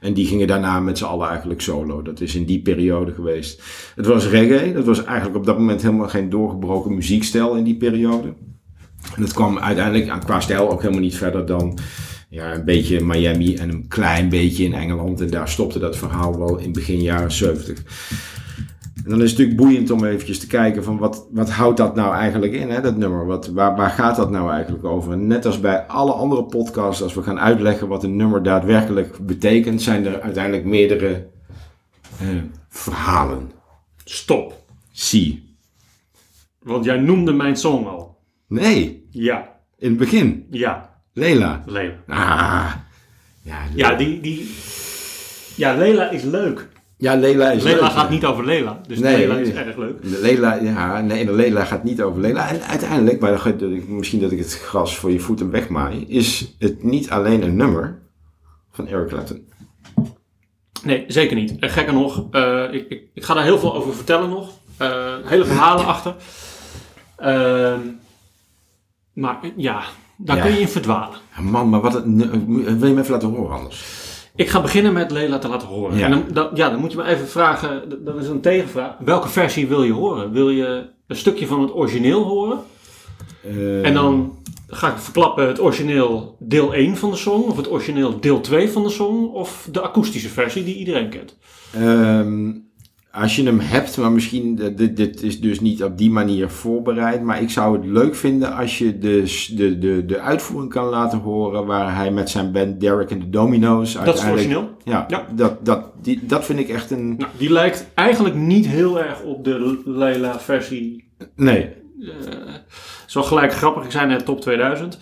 En 0.00 0.14
die 0.14 0.26
gingen 0.26 0.46
daarna 0.46 0.80
met 0.80 0.98
z'n 0.98 1.04
allen 1.04 1.28
eigenlijk 1.28 1.60
solo. 1.60 2.02
Dat 2.02 2.20
is 2.20 2.34
in 2.34 2.44
die 2.44 2.62
periode 2.62 3.12
geweest. 3.12 3.62
Het 3.94 4.06
was 4.06 4.28
reggae. 4.28 4.72
Dat 4.72 4.84
was 4.84 5.04
eigenlijk 5.04 5.36
op 5.36 5.46
dat 5.46 5.58
moment 5.58 5.82
helemaal 5.82 6.08
geen 6.08 6.30
doorgebroken 6.30 6.94
muziekstijl 6.94 7.56
in 7.56 7.64
die 7.64 7.76
periode. 7.76 8.34
En 9.14 9.22
dat 9.22 9.32
kwam 9.32 9.58
uiteindelijk 9.58 10.20
qua 10.24 10.40
stijl 10.40 10.70
ook 10.70 10.80
helemaal 10.80 11.02
niet 11.02 11.16
verder 11.16 11.46
dan 11.46 11.78
ja, 12.34 12.54
een 12.54 12.64
beetje 12.64 13.04
Miami 13.04 13.56
en 13.56 13.70
een 13.70 13.88
klein 13.88 14.28
beetje 14.28 14.64
in 14.64 14.74
Engeland. 14.74 15.20
En 15.20 15.30
daar 15.30 15.48
stopte 15.48 15.78
dat 15.78 15.96
verhaal 15.96 16.38
wel 16.38 16.58
in 16.58 16.72
begin 16.72 17.00
jaren 17.00 17.32
70. 17.32 17.78
En 19.04 19.10
dan 19.10 19.22
is 19.22 19.30
het 19.30 19.38
natuurlijk 19.38 19.56
boeiend 19.56 19.90
om 19.90 20.04
eventjes 20.04 20.38
te 20.38 20.46
kijken 20.46 20.84
van 20.84 20.98
wat, 20.98 21.26
wat 21.30 21.50
houdt 21.50 21.76
dat 21.76 21.94
nou 21.94 22.14
eigenlijk 22.14 22.52
in, 22.52 22.70
hè, 22.70 22.80
dat 22.80 22.96
nummer? 22.96 23.26
Wat, 23.26 23.46
waar, 23.46 23.76
waar 23.76 23.90
gaat 23.90 24.16
dat 24.16 24.30
nou 24.30 24.50
eigenlijk 24.50 24.84
over? 24.84 25.12
En 25.12 25.26
net 25.26 25.46
als 25.46 25.60
bij 25.60 25.86
alle 25.86 26.12
andere 26.12 26.44
podcasts, 26.44 27.02
als 27.02 27.14
we 27.14 27.22
gaan 27.22 27.40
uitleggen 27.40 27.88
wat 27.88 28.04
een 28.04 28.16
nummer 28.16 28.42
daadwerkelijk 28.42 29.26
betekent, 29.26 29.82
zijn 29.82 30.06
er 30.06 30.20
uiteindelijk 30.20 30.64
meerdere 30.64 31.26
eh, 32.20 32.28
verhalen. 32.68 33.50
Stop. 34.04 34.64
Zie. 34.92 35.56
Want 36.62 36.84
jij 36.84 36.98
noemde 36.98 37.32
mijn 37.32 37.56
song 37.56 37.86
al. 37.86 38.18
Nee, 38.46 39.06
Ja, 39.10 39.56
in 39.78 39.88
het 39.88 39.98
begin. 39.98 40.46
ja, 40.50 40.93
Leila. 41.14 41.62
Lela. 41.66 41.94
Ah. 42.08 42.72
Ja, 43.42 43.58
Ja, 43.74 43.94
die, 43.94 44.20
die... 44.20 44.54
Ja, 45.56 45.74
Lela 45.74 46.10
is 46.10 46.22
leuk. 46.22 46.68
ja 46.96 47.14
Leila 47.14 47.50
is 47.50 47.62
Lela 47.62 47.80
leuk, 47.80 47.90
gaat 47.90 48.04
ja. 48.04 48.10
niet 48.10 48.24
over 48.24 48.44
Lela. 48.44 48.80
Dus 48.86 48.98
Nee, 48.98 49.16
Lela 49.18 49.34
is 49.34 49.50
erg 49.50 49.76
leuk. 49.76 49.98
Lela, 50.02 50.54
ja, 50.54 51.00
nee, 51.00 51.32
Lela 51.32 51.64
gaat 51.64 51.84
niet 51.84 52.02
over 52.02 52.20
Lela. 52.20 52.48
En 52.48 52.62
uiteindelijk, 52.62 53.20
maar 53.20 53.56
dan 53.58 53.96
misschien 53.96 54.20
dat 54.20 54.32
ik 54.32 54.38
het 54.38 54.54
gras 54.54 54.96
voor 54.96 55.10
je 55.10 55.20
voeten 55.20 55.50
wegmaai, 55.50 56.04
is 56.08 56.54
het 56.58 56.82
niet 56.82 57.10
alleen 57.10 57.42
een 57.42 57.56
nummer 57.56 57.98
van 58.72 58.88
Eric 58.88 59.08
Clapton. 59.08 59.48
Nee, 60.82 61.04
zeker 61.06 61.36
niet. 61.36 61.58
En 61.58 61.70
gekker 61.70 61.94
nog, 61.94 62.26
eh, 62.30 62.64
ik, 62.70 62.88
ik, 62.88 63.02
ik 63.14 63.24
ga 63.24 63.34
daar 63.34 63.44
heel 63.44 63.58
veel 63.58 63.74
over 63.74 63.94
vertellen 63.94 64.28
nog. 64.28 64.50
Eh, 64.76 65.14
hele 65.24 65.44
verhalen 65.44 65.86
achter. 65.86 66.14
Ehm, 67.16 67.80
maar 69.12 69.38
ja, 69.56 69.84
daar 70.16 70.36
Ja. 70.36 70.42
kun 70.42 70.52
je 70.52 70.60
in 70.60 70.68
verdwalen. 70.68 71.18
Man, 71.40 71.68
maar 71.68 71.80
wat 71.80 71.92
wil 72.04 72.88
je 72.88 72.94
me 72.94 73.00
even 73.00 73.10
laten 73.12 73.28
horen 73.28 73.56
anders? 73.56 74.02
Ik 74.36 74.48
ga 74.48 74.60
beginnen 74.60 74.92
met 74.92 75.10
Lela 75.10 75.38
te 75.38 75.48
laten 75.48 75.68
horen. 75.68 75.96
Ja. 75.98 76.04
En 76.04 76.10
dan, 76.10 76.24
dan- 76.32 76.48
ja, 76.54 76.70
dan 76.70 76.80
moet 76.80 76.90
je 76.90 76.96
me 76.96 77.04
even 77.04 77.28
vragen, 77.28 77.82
dat 78.04 78.16
is 78.20 78.28
een 78.28 78.40
tegenvraag. 78.40 78.94
Welke 79.04 79.28
versie 79.28 79.66
wil 79.66 79.82
je 79.82 79.92
horen? 79.92 80.32
Wil 80.32 80.50
je 80.50 80.86
een 81.06 81.16
stukje 81.16 81.46
van 81.46 81.60
het 81.60 81.74
origineel 81.74 82.22
horen? 82.22 82.58
Eh, 83.44 83.86
En 83.86 83.94
dan 83.94 84.38
ga 84.66 84.88
ik 84.88 84.98
verklappen 84.98 85.46
het 85.46 85.60
origineel 85.60 86.36
deel 86.38 86.74
1 86.74 86.96
van 86.96 87.10
de 87.10 87.16
song, 87.16 87.42
of 87.42 87.56
het 87.56 87.70
origineel 87.70 88.20
deel 88.20 88.40
2 88.40 88.70
van 88.70 88.82
de 88.82 88.90
song, 88.90 89.26
of 89.32 89.68
de 89.72 89.80
akoestische 89.80 90.28
versie 90.28 90.64
die 90.64 90.76
iedereen 90.76 91.08
kent. 91.08 91.36
Ehm, 91.74 92.50
als 93.14 93.36
je 93.36 93.42
hem 93.42 93.60
hebt, 93.60 93.96
maar 93.96 94.12
misschien, 94.12 94.58
eh, 94.58 94.76
dit, 94.76 94.96
dit 94.96 95.22
is 95.22 95.40
dus 95.40 95.60
niet 95.60 95.84
op 95.84 95.98
die 95.98 96.10
manier 96.10 96.48
voorbereid, 96.48 97.22
maar 97.22 97.42
ik 97.42 97.50
zou 97.50 97.76
het 97.76 97.86
leuk 97.86 98.14
vinden 98.14 98.56
als 98.56 98.78
je 98.78 98.98
de, 98.98 99.46
de, 99.54 99.78
de, 99.78 100.04
de 100.06 100.20
uitvoering 100.20 100.72
kan 100.72 100.86
laten 100.86 101.18
horen 101.18 101.66
waar 101.66 101.96
hij 101.96 102.10
met 102.10 102.30
zijn 102.30 102.52
band 102.52 102.80
Derek 102.80 103.12
and 103.12 103.20
the 103.20 103.30
Dominoes 103.30 103.92
Dat 103.92 104.18
is 104.18 104.24
origineel. 104.24 104.76
Ja, 104.84 105.04
Ja. 105.08 105.26
Dat, 105.34 105.64
dat, 105.64 105.92
die, 106.02 106.26
dat 106.26 106.44
vind 106.44 106.58
ik 106.58 106.68
echt 106.68 106.90
een... 106.90 107.16
Nou, 107.16 107.30
die 107.36 107.50
lijkt 107.50 107.86
eigenlijk 107.94 108.34
niet 108.34 108.66
heel 108.66 109.00
erg 109.00 109.22
op 109.22 109.44
de 109.44 109.82
Lela 109.84 110.40
versie. 110.40 111.12
Nee, 111.34 111.62
eh 112.00 112.54
is 113.06 113.14
wel 113.14 113.38
gelijk 113.38 113.52
grappig, 113.52 113.84
ik 113.84 113.90
zei 113.90 114.06
net 114.06 114.24
top 114.24 114.40
2000. 114.40 114.98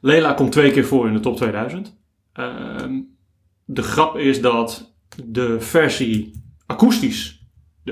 Lela 0.00 0.32
komt 0.32 0.52
twee 0.52 0.70
keer 0.70 0.84
voor 0.84 1.06
in 1.06 1.12
de 1.12 1.20
top 1.20 1.36
2000. 1.36 1.98
Ehm, 2.32 3.00
de 3.64 3.82
grap 3.82 4.16
is 4.16 4.40
dat 4.40 4.94
de 5.24 5.60
versie 5.60 6.42
akoestisch, 6.66 7.39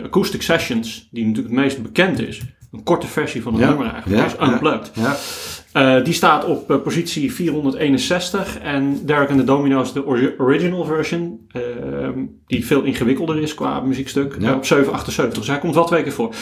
de 0.01 0.07
Acoustic 0.07 0.43
Sessions, 0.43 1.09
die 1.11 1.27
natuurlijk 1.27 1.55
het 1.55 1.63
meest 1.65 1.83
bekend 1.83 2.19
is, 2.21 2.41
een 2.73 2.83
korte 2.83 3.07
versie 3.07 3.43
van 3.43 3.53
het 3.53 3.63
Ja, 3.63 3.69
nummer 3.69 3.93
eigenlijk, 3.93 4.21
ja, 4.21 4.27
is 4.47 4.51
unplugged. 4.53 4.91
ja. 4.95 5.17
Eh, 5.73 6.05
die 6.05 6.13
staat 6.15 6.45
op 6.45 6.71
eh, 6.71 6.81
positie 6.83 7.33
461 7.33 8.59
en 8.59 9.07
Derek 9.07 9.29
and 9.31 9.39
the 9.39 9.45
Dominoes, 9.45 9.93
de 9.93 10.05
ori- 10.07 10.35
original 10.39 10.85
version, 10.85 11.47
ehm, 11.49 12.25
die 12.47 12.67
veel 12.67 12.83
ingewikkelder 12.83 13.39
is 13.43 13.55
qua 13.55 13.81
muziekstuk, 13.81 14.33
eh, 14.35 14.55
op 14.55 14.65
778. 14.65 15.39
Dus 15.39 15.49
hij 15.49 15.59
komt 15.59 15.75
wel 15.75 15.85
twee 15.85 16.03
keer 16.03 16.13
voor. 16.13 16.35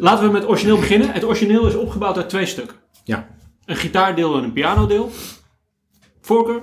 Laten 0.00 0.26
we 0.26 0.32
met 0.32 0.40
het 0.40 0.50
origineel 0.50 0.76
beginnen. 0.78 1.10
Het 1.12 1.24
origineel 1.24 1.66
is 1.66 1.74
opgebouwd 1.74 2.16
uit 2.16 2.28
twee 2.28 2.46
stukken. 2.46 2.76
Ja. 3.04 3.26
Een 3.64 3.76
gitaardeel 3.76 4.36
en 4.38 4.44
een 4.44 4.52
pianodeel. 4.52 5.10
Voorkeur? 6.20 6.62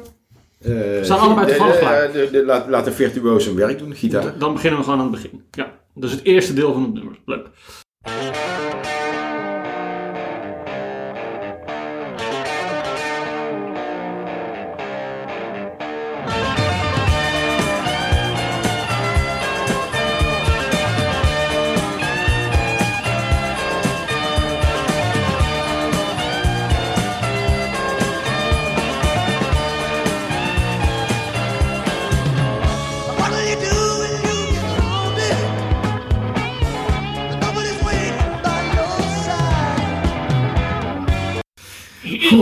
Eh, 0.61 1.03
Staan 1.03 1.19
allebei 1.19 1.45
de- 1.45 1.51
toevallig 1.51 1.73
de- 1.75 1.79
klaar. 1.79 2.11
de- 2.11 2.29
de- 2.31 2.45
laat, 2.45 2.67
laat 2.69 2.85
de 2.85 2.91
virtuoos 2.91 3.43
zijn 3.43 3.55
werk 3.55 3.77
doen, 3.79 3.95
gitaar. 3.95 4.37
Dan 4.37 4.53
beginnen 4.53 4.79
we 4.79 4.85
gewoon 4.85 4.99
aan 4.99 5.11
het 5.13 5.21
begin. 5.21 5.43
Ja, 5.51 5.71
dat 5.95 6.09
is 6.09 6.15
het 6.15 6.25
eerste 6.25 6.53
deel 6.53 6.73
van 6.73 6.81
het 6.83 6.93
nummer. 6.93 7.19
Leuk. 7.25 7.47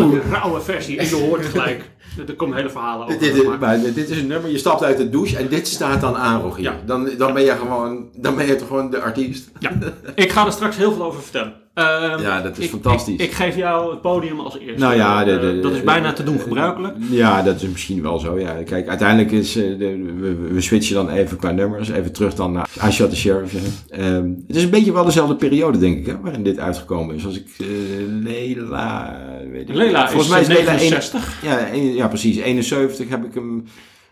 Heerlijke 0.04 0.30
rauwe 0.30 0.62
versie. 0.62 0.98
En 0.98 1.06
je 1.08 1.16
hoort 1.16 1.46
gelijk. 1.46 1.90
Er 2.28 2.36
komen 2.36 2.56
hele 2.58 2.70
verhalen 2.70 3.08
over. 3.08 3.20
Dit, 3.20 3.34
dit, 3.34 3.60
maar- 3.60 3.80
dit 3.94 4.10
is 4.10 4.18
een 4.20 4.28
nummer, 4.28 4.52
je 4.52 4.58
stapt 4.58 4.84
uit 4.84 4.98
de 4.98 5.10
douche 5.10 5.38
en 5.38 5.48
dit 5.48 5.68
staat 5.68 6.02
dan 6.02 6.16
aan, 6.16 6.42
Rogier. 6.42 6.64
Ja. 6.64 6.76
Dan, 6.86 7.10
dan 7.18 7.34
ben 7.34 7.44
je 7.44 7.52
gewoon, 7.52 8.06
dan 8.16 8.36
ben 8.36 8.46
je 8.48 8.56
toch 8.56 8.68
gewoon 8.68 8.90
de 8.92 9.02
artiest. 9.02 9.52
Ja, 9.60 9.72
ik 10.16 10.32
ga 10.32 10.46
er 10.46 10.52
straks 10.52 10.78
heel 10.78 10.92
veel 10.94 11.04
over 11.04 11.22
vertellen. 11.22 11.54
Ehm, 11.74 12.22
Ja, 12.22 12.42
dat 12.42 12.58
is 12.58 12.64
ik- 12.64 12.70
fantastisch. 12.70 13.14
Ik, 13.14 13.22
ik 13.22 13.32
geef 13.32 13.56
jou 13.56 13.92
het 13.92 14.02
podium 14.02 14.40
als 14.40 14.58
eerste. 14.60 14.80
Nou 14.80 14.96
ja, 14.96 15.24
de- 15.24 15.40
de- 15.40 15.54
Eh, 15.58 15.64
dat 15.64 15.72
is 15.72 15.84
bijna 15.84 16.14
te 16.14 16.24
doen 16.24 16.40
gebruikelijk. 16.40 16.96
Ja, 17.10 17.42
dat 17.42 17.56
is 17.62 17.68
misschien 17.70 18.02
wel 18.02 18.20
zo. 18.20 18.40
Ja. 18.40 18.52
Kijk, 18.66 18.88
uiteindelijk 18.88 19.32
is, 19.32 19.56
eh, 19.56 19.64
de, 19.78 20.14
we, 20.20 20.36
we 20.54 20.62
switchen 20.62 20.96
dan 20.96 21.10
even 21.10 21.38
qua 21.38 21.52
nummers. 21.52 21.90
Even 21.90 22.12
terug 22.14 22.34
dan 22.34 22.52
naar 22.52 22.70
I 22.88 22.92
Shot 22.92 23.10
the 23.10 23.16
Sheriff. 23.16 23.54
Ehm, 23.90 24.30
het 24.48 24.56
is 24.56 24.64
een 24.64 24.70
beetje 24.70 24.94
wel 24.94 25.06
dezelfde 25.06 25.36
periode, 25.36 25.78
denk 25.78 25.98
ik, 25.98 26.06
hè, 26.06 26.16
waarin 26.22 26.44
dit 26.44 26.60
uitgekomen 26.60 27.16
is. 27.16 27.26
Als 27.26 27.36
ik 27.36 27.48
eh, 27.60 27.68
Lela... 28.24 29.18
Weet 29.52 29.70
ik, 29.70 29.76
Lela 29.76 30.08
Volgens 30.10 30.24
is, 30.26 30.30
mij 30.32 30.42
is 30.42 30.48
eh, 30.48 30.56
Lela 30.56 30.72
69. 30.72 31.40
een- 31.44 31.50
ja, 31.50 31.74
een- 31.74 31.94
ja, 31.96 32.08
precies. 32.08 32.38
71 32.38 33.10
heb 33.10 33.26
ik 33.26 33.34
hem 33.34 33.64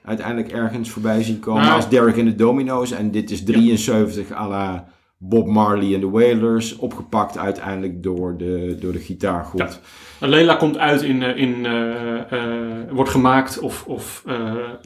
uiteindelijk 0.03 0.51
ergens 0.51 0.89
voorbij 0.89 1.23
zien 1.23 1.39
komen. 1.39 1.61
Nou. 1.61 1.75
als 1.75 1.89
Derek 1.89 2.15
in 2.15 2.25
de 2.25 2.35
Domino's. 2.35 2.91
En 2.91 3.11
dit 3.11 3.31
is 3.31 3.43
73 3.43 4.31
à 4.31 4.47
la 4.47 4.87
Bob 5.17 5.47
Marley 5.47 5.93
en 5.93 5.99
de 5.99 6.09
Wailers. 6.09 6.75
Opgepakt 6.75 7.37
uiteindelijk 7.37 8.03
door 8.03 8.37
de, 8.37 8.77
door 8.79 8.91
de 8.91 8.99
gitaargroep. 8.99 9.59
Ja. 10.19 10.27
Leila 10.27 10.55
komt 10.55 10.77
uit 10.77 11.01
in, 11.01 11.23
eh, 11.23 11.37
in 11.37 11.65
eh, 11.65 12.31
eh, 12.31 12.91
wordt 12.91 13.09
gemaakt 13.09 13.59
of, 13.59 13.83
of 13.87 14.23
eh, 14.25 14.35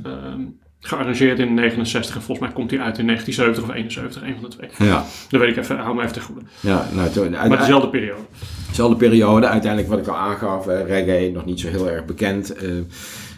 ehm, 0.03 0.41
gearrangeerd 0.81 1.39
in 1.39 1.53
69 1.53 2.15
en 2.15 2.21
volgens 2.21 2.47
mij 2.47 2.55
komt 2.55 2.71
hij 2.71 2.79
uit 2.79 2.97
in 2.97 3.05
1970 3.05 3.63
of 3.63 3.75
71, 3.75 4.21
een 4.21 4.33
van 4.33 4.49
de 4.49 4.55
twee. 4.55 4.87
Ja, 4.87 5.05
Dat 5.29 5.39
weet 5.41 5.49
ik 5.49 5.57
even, 5.57 5.77
hou 5.77 5.95
me 5.95 6.01
even 6.01 6.13
te 6.13 6.21
goede. 6.21 6.41
ja 6.59 6.87
nou, 6.93 7.09
toen, 7.09 7.31
Maar 7.31 7.57
dezelfde 7.57 7.89
periode. 7.89 8.21
Dezelfde 8.67 8.95
periode, 8.95 9.47
uiteindelijk 9.47 9.91
wat 9.91 9.99
ik 9.99 10.07
al 10.07 10.17
aangaf, 10.17 10.67
eh, 10.67 10.85
reggae 10.85 11.31
nog 11.31 11.45
niet 11.45 11.59
zo 11.59 11.67
heel 11.67 11.89
erg 11.89 12.05
bekend. 12.05 12.53
Eh, 12.53 12.69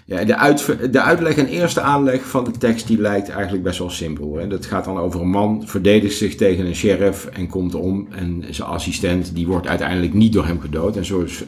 ja, 0.05 0.23
de, 0.23 0.37
uit, 0.37 0.91
de 0.91 1.01
uitleg 1.01 1.35
en 1.35 1.47
eerste 1.47 1.81
aanleg 1.81 2.21
van 2.21 2.43
de 2.43 2.51
tekst 2.51 2.87
die 2.87 3.01
lijkt 3.01 3.29
eigenlijk 3.29 3.63
best 3.63 3.79
wel 3.79 3.89
simpel. 3.89 4.37
Hè. 4.37 4.47
Dat 4.47 4.65
gaat 4.65 4.85
dan 4.85 4.97
over 4.97 5.21
een 5.21 5.29
man, 5.29 5.63
verdedigt 5.65 6.17
zich 6.17 6.35
tegen 6.35 6.65
een 6.65 6.75
sheriff 6.75 7.25
en 7.25 7.47
komt 7.47 7.75
om. 7.75 8.07
En 8.11 8.43
zijn 8.49 8.67
assistent 8.67 9.35
die 9.35 9.47
wordt 9.47 9.67
uiteindelijk 9.67 10.13
niet 10.13 10.33
door 10.33 10.45
hem 10.45 10.59
gedood. 10.59 10.97
En 10.97 11.05
zo 11.05 11.21
is 11.21 11.43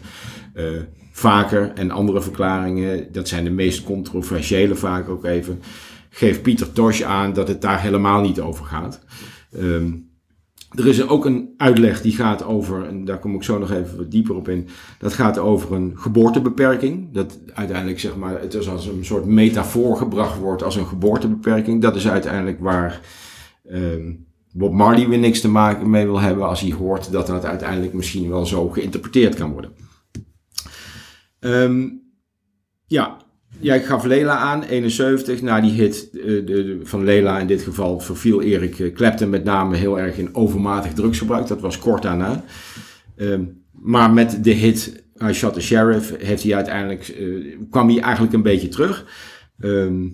eh, 0.53 0.65
vaker 1.15 1.71
en 1.75 1.91
andere 1.91 2.21
verklaringen, 2.21 3.11
dat 3.11 3.27
zijn 3.27 3.43
de 3.43 3.49
meest 3.49 3.83
controversiële 3.83 4.75
vaak 4.75 5.09
ook 5.09 5.25
even, 5.25 5.61
geeft 6.09 6.41
Pieter 6.41 6.71
Tosh 6.71 7.01
aan 7.01 7.33
dat 7.33 7.47
het 7.47 7.61
daar 7.61 7.81
helemaal 7.81 8.21
niet 8.21 8.39
over 8.39 8.65
gaat. 8.65 9.03
Ehm, 9.51 9.91
er 10.71 10.87
is 10.87 11.07
ook 11.07 11.25
een 11.25 11.53
uitleg 11.57 12.01
die 12.01 12.11
gaat 12.11 12.43
over, 12.43 12.85
en 12.85 13.05
daar 13.05 13.19
kom 13.19 13.35
ik 13.35 13.43
zo 13.43 13.57
nog 13.57 13.71
even 13.71 13.97
wat 13.97 14.11
dieper 14.11 14.35
op 14.35 14.49
in. 14.49 14.67
Dat 14.99 15.13
gaat 15.13 15.37
over 15.37 15.73
een 15.75 15.93
geboortebeperking. 15.95 17.13
Dat 17.13 17.39
uiteindelijk 17.53 17.99
zeg 17.99 18.15
maar, 18.15 18.41
het 18.41 18.53
is 18.53 18.69
als 18.69 18.87
een 18.87 19.05
soort 19.05 19.25
metafoor 19.25 19.97
gebracht 19.97 20.39
wordt 20.39 20.63
als 20.63 20.75
een 20.75 20.87
geboortebeperking. 20.87 21.81
Dat 21.81 21.95
is 21.95 22.07
uiteindelijk 22.07 22.59
waar 22.59 23.01
ehm, 23.69 24.13
Bob 24.53 24.73
Marley 24.73 25.07
weer 25.07 25.19
niks 25.19 25.41
te 25.41 25.49
maken 25.49 25.89
mee 25.89 26.05
wil 26.05 26.19
hebben 26.19 26.47
als 26.47 26.61
hij 26.61 26.71
hoort 26.71 27.11
dat 27.11 27.27
dat 27.27 27.45
uiteindelijk 27.45 27.93
misschien 27.93 28.29
wel 28.29 28.45
zo 28.45 28.69
geïnterpreteerd 28.69 29.35
kan 29.35 29.51
worden. 29.51 29.71
Ehm, 31.45 31.87
ja, 33.59 33.73
ik 33.73 33.85
gaf 33.85 34.03
Lela 34.03 34.37
aan, 34.37 34.63
71. 34.63 35.41
Na 35.41 35.61
die 35.61 35.71
hit 35.71 36.09
eh, 36.13 36.23
de, 36.23 36.79
van 36.83 37.03
Lela 37.03 37.39
in 37.39 37.47
dit 37.47 37.61
geval 37.61 37.99
verviel 37.99 38.41
Erik 38.41 38.79
eh, 38.79 38.93
Clapton 38.93 39.29
met 39.29 39.43
name 39.43 39.75
heel 39.75 39.99
erg 39.99 40.17
in 40.17 40.35
overmatig 40.35 40.93
drugsgebruik. 40.93 41.47
Dat 41.47 41.61
was 41.61 41.79
kort 41.79 42.01
daarna. 42.01 42.43
Ehm, 43.15 43.43
maar 43.71 44.11
met 44.11 44.43
de 44.43 44.51
hit 44.51 45.03
I 45.29 45.33
Shot 45.33 45.53
the 45.53 45.61
Sheriff 45.61 46.17
heeft 46.17 46.43
hij 46.43 46.55
uiteindelijk, 46.55 47.07
eh, 47.07 47.57
kwam 47.69 47.89
hij 47.89 47.99
eigenlijk 47.99 48.33
een 48.33 48.41
beetje 48.41 48.67
terug. 48.67 49.05
Ehm, 49.59 50.07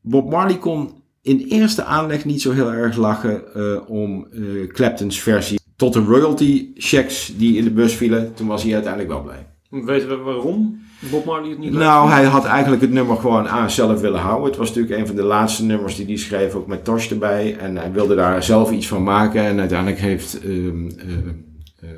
Bob 0.00 0.30
Marley 0.30 0.58
kon 0.58 1.02
in 1.22 1.38
eerste 1.38 1.84
aanleg 1.84 2.24
niet 2.24 2.42
zo 2.42 2.52
heel 2.52 2.72
erg 2.72 2.96
lachen 2.96 3.88
om 3.88 4.28
Claptons 4.68 5.20
versie. 5.20 5.58
Tot 5.76 5.92
de 5.92 6.00
royalty 6.00 6.70
checks 6.74 7.32
die 7.36 7.56
in 7.56 7.64
de 7.64 7.70
bus 7.70 7.94
vielen, 7.94 8.34
toen 8.34 8.46
was 8.46 8.62
hij 8.62 8.72
uiteindelijk 8.72 9.12
wel 9.12 9.22
blij. 9.22 9.46
Weten 9.70 10.08
we 10.08 10.16
waarom 10.16 10.84
Bob 11.10 11.24
Marley 11.24 11.50
het 11.50 11.58
niet 11.58 11.72
Nou, 11.72 12.10
hij 12.10 12.24
had 12.24 12.44
eigenlijk 12.44 12.82
het 12.82 12.90
nummer 12.90 13.16
gewoon 13.16 13.48
aan 13.48 13.70
zelf 13.70 14.00
willen 14.00 14.20
houden. 14.20 14.48
Het 14.48 14.56
was 14.56 14.68
natuurlijk 14.68 15.00
een 15.00 15.06
van 15.06 15.16
de 15.16 15.22
laatste 15.22 15.64
nummers 15.64 15.96
die 15.96 16.06
hij 16.06 16.16
schreef, 16.16 16.54
ook 16.54 16.66
met 16.66 16.84
Tosh 16.84 17.10
erbij. 17.10 17.56
En 17.56 17.76
hij 17.76 17.92
wilde 17.92 18.14
daar 18.14 18.42
zelf 18.42 18.70
iets 18.70 18.88
van 18.88 19.02
maken. 19.02 19.44
En 19.44 19.58
uiteindelijk 19.58 20.00
heeft 20.00 20.40
ehm, 20.40 20.48
eh, 20.48 21.12
eh, 21.12 21.16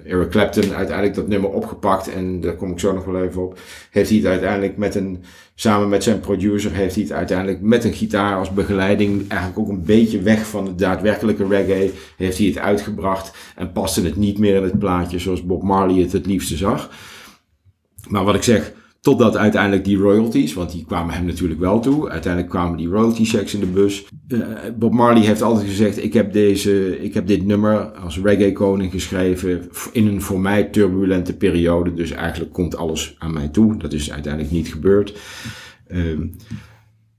Eric 0.05 0.31
Clapton 0.31 0.75
uiteindelijk 0.75 1.17
dat 1.17 1.29
nummer 1.29 1.51
opgepakt. 1.51 2.09
En 2.09 2.41
daar 2.41 2.55
kom 2.55 2.71
ik 2.71 2.79
zo 2.79 2.93
nog 2.93 3.05
wel 3.05 3.23
even 3.23 3.43
op. 3.43 3.59
Heeft 3.91 4.09
hij 4.09 4.19
het 4.19 4.27
uiteindelijk 4.27 4.77
met 4.77 4.95
een, 4.95 5.25
samen 5.55 5.89
met 5.89 6.03
zijn 6.03 6.21
producer, 6.21 6.73
heeft 6.73 6.95
hij 6.95 7.05
het 7.05 7.13
uiteindelijk 7.13 7.61
met 7.61 7.85
een 7.85 7.93
gitaar 7.93 8.37
als 8.37 8.53
begeleiding, 8.53 9.29
eigenlijk 9.29 9.61
ook 9.61 9.69
een 9.69 9.85
beetje 9.85 10.23
weg 10.23 10.47
van 10.47 10.65
de 10.65 10.75
daadwerkelijke 10.75 11.47
reggae, 11.47 11.93
heeft 12.17 12.39
hij 12.39 12.47
het 12.47 12.59
uitgebracht. 12.59 13.37
En 13.57 13.73
paste 13.73 14.03
het 14.03 14.17
niet 14.17 14.39
meer 14.39 14.55
in 14.57 14.63
het 14.63 14.79
plaatje 14.79 15.19
zoals 15.19 15.45
Bob 15.45 15.63
Marley 15.63 16.03
het 16.03 16.13
het 16.13 16.27
liefste 16.27 16.57
zag. 16.57 16.91
Maar 18.09 18.25
wat 18.25 18.35
ik 18.35 18.43
zeg, 18.43 18.73
Totdat 19.01 19.37
uiteindelijk 19.37 19.85
die 19.85 19.99
royalties, 19.99 20.55
want 20.55 20.73
die 20.73 20.85
kwamen 20.85 21.15
hem 21.15 21.25
natuurlijk 21.25 21.61
wel 21.61 21.81
toe. 21.81 22.11
Uiteindelijk 22.11 22.53
kwamen 22.53 22.77
die 22.77 22.89
royalty 22.89 23.25
checks 23.25 23.55
in 23.55 23.61
de 23.61 23.67
bus. 23.67 24.07
Eh, 24.29 24.41
Bob 24.79 24.93
Marley 24.93 25.23
heeft 25.23 25.43
altijd 25.43 25.69
gezegd: 25.69 26.03
ik 26.05 26.13
heb, 26.13 26.33
deze, 26.33 27.03
ik 27.03 27.15
heb 27.15 27.27
dit 27.27 27.47
nummer 27.47 27.79
als 27.79 28.21
reggae 28.21 28.53
koning 28.53 28.93
geschreven 28.93 29.69
in 29.93 30.07
een 30.07 30.23
voor 30.23 30.41
mij 30.41 30.65
turbulente 30.65 31.37
periode. 31.37 31.95
Dus 31.95 32.11
eigenlijk 32.11 32.53
komt 32.53 32.77
alles 32.77 33.15
aan 33.19 33.33
mij 33.33 33.49
toe. 33.49 33.77
Dat 33.77 33.93
is 33.93 34.13
uiteindelijk 34.13 34.53
niet 34.53 34.69
gebeurd. 34.69 35.19
Ehm, 35.87 36.27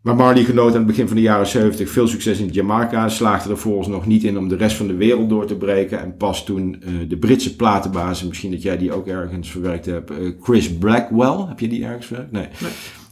maar 0.02 0.16
Marley 0.16 0.44
genoot 0.44 0.72
aan 0.72 0.78
het 0.78 0.86
begin 0.86 1.08
van 1.08 1.16
de 1.16 1.22
jaren 1.22 1.48
70 1.48 1.90
veel 1.90 2.08
succes 2.08 2.40
in 2.40 2.48
Jamaica. 2.48 3.10
Slaagde 3.10 3.50
er 3.50 3.58
volgens 3.58 3.88
nog 3.88 4.06
niet 4.06 4.24
in 4.24 4.38
om 4.38 4.48
de 4.48 4.56
rest 4.56 4.76
van 4.78 4.88
de 4.88 4.96
wereld 4.96 5.30
door 5.30 5.46
te 5.46 5.56
breken. 5.56 6.00
En 6.00 6.18
pas 6.18 6.46
toen 6.46 6.82
eh, 6.82 6.92
de 7.10 7.18
Britse 7.18 7.56
platenbaas, 7.56 8.24
misschien 8.24 8.52
dat 8.52 8.62
jij 8.62 8.78
die 8.78 8.94
ook 8.94 9.08
ergens 9.08 9.52
verwerkt 9.52 9.86
hebt, 9.86 10.12
eh, 10.12 10.18
Chris 10.42 10.78
Blackwell, 10.78 11.46
heb 11.48 11.60
je 11.60 11.68
die 11.68 11.86
ergens 11.86 12.06
verwerkt? 12.06 12.32
Nee. 12.32 12.48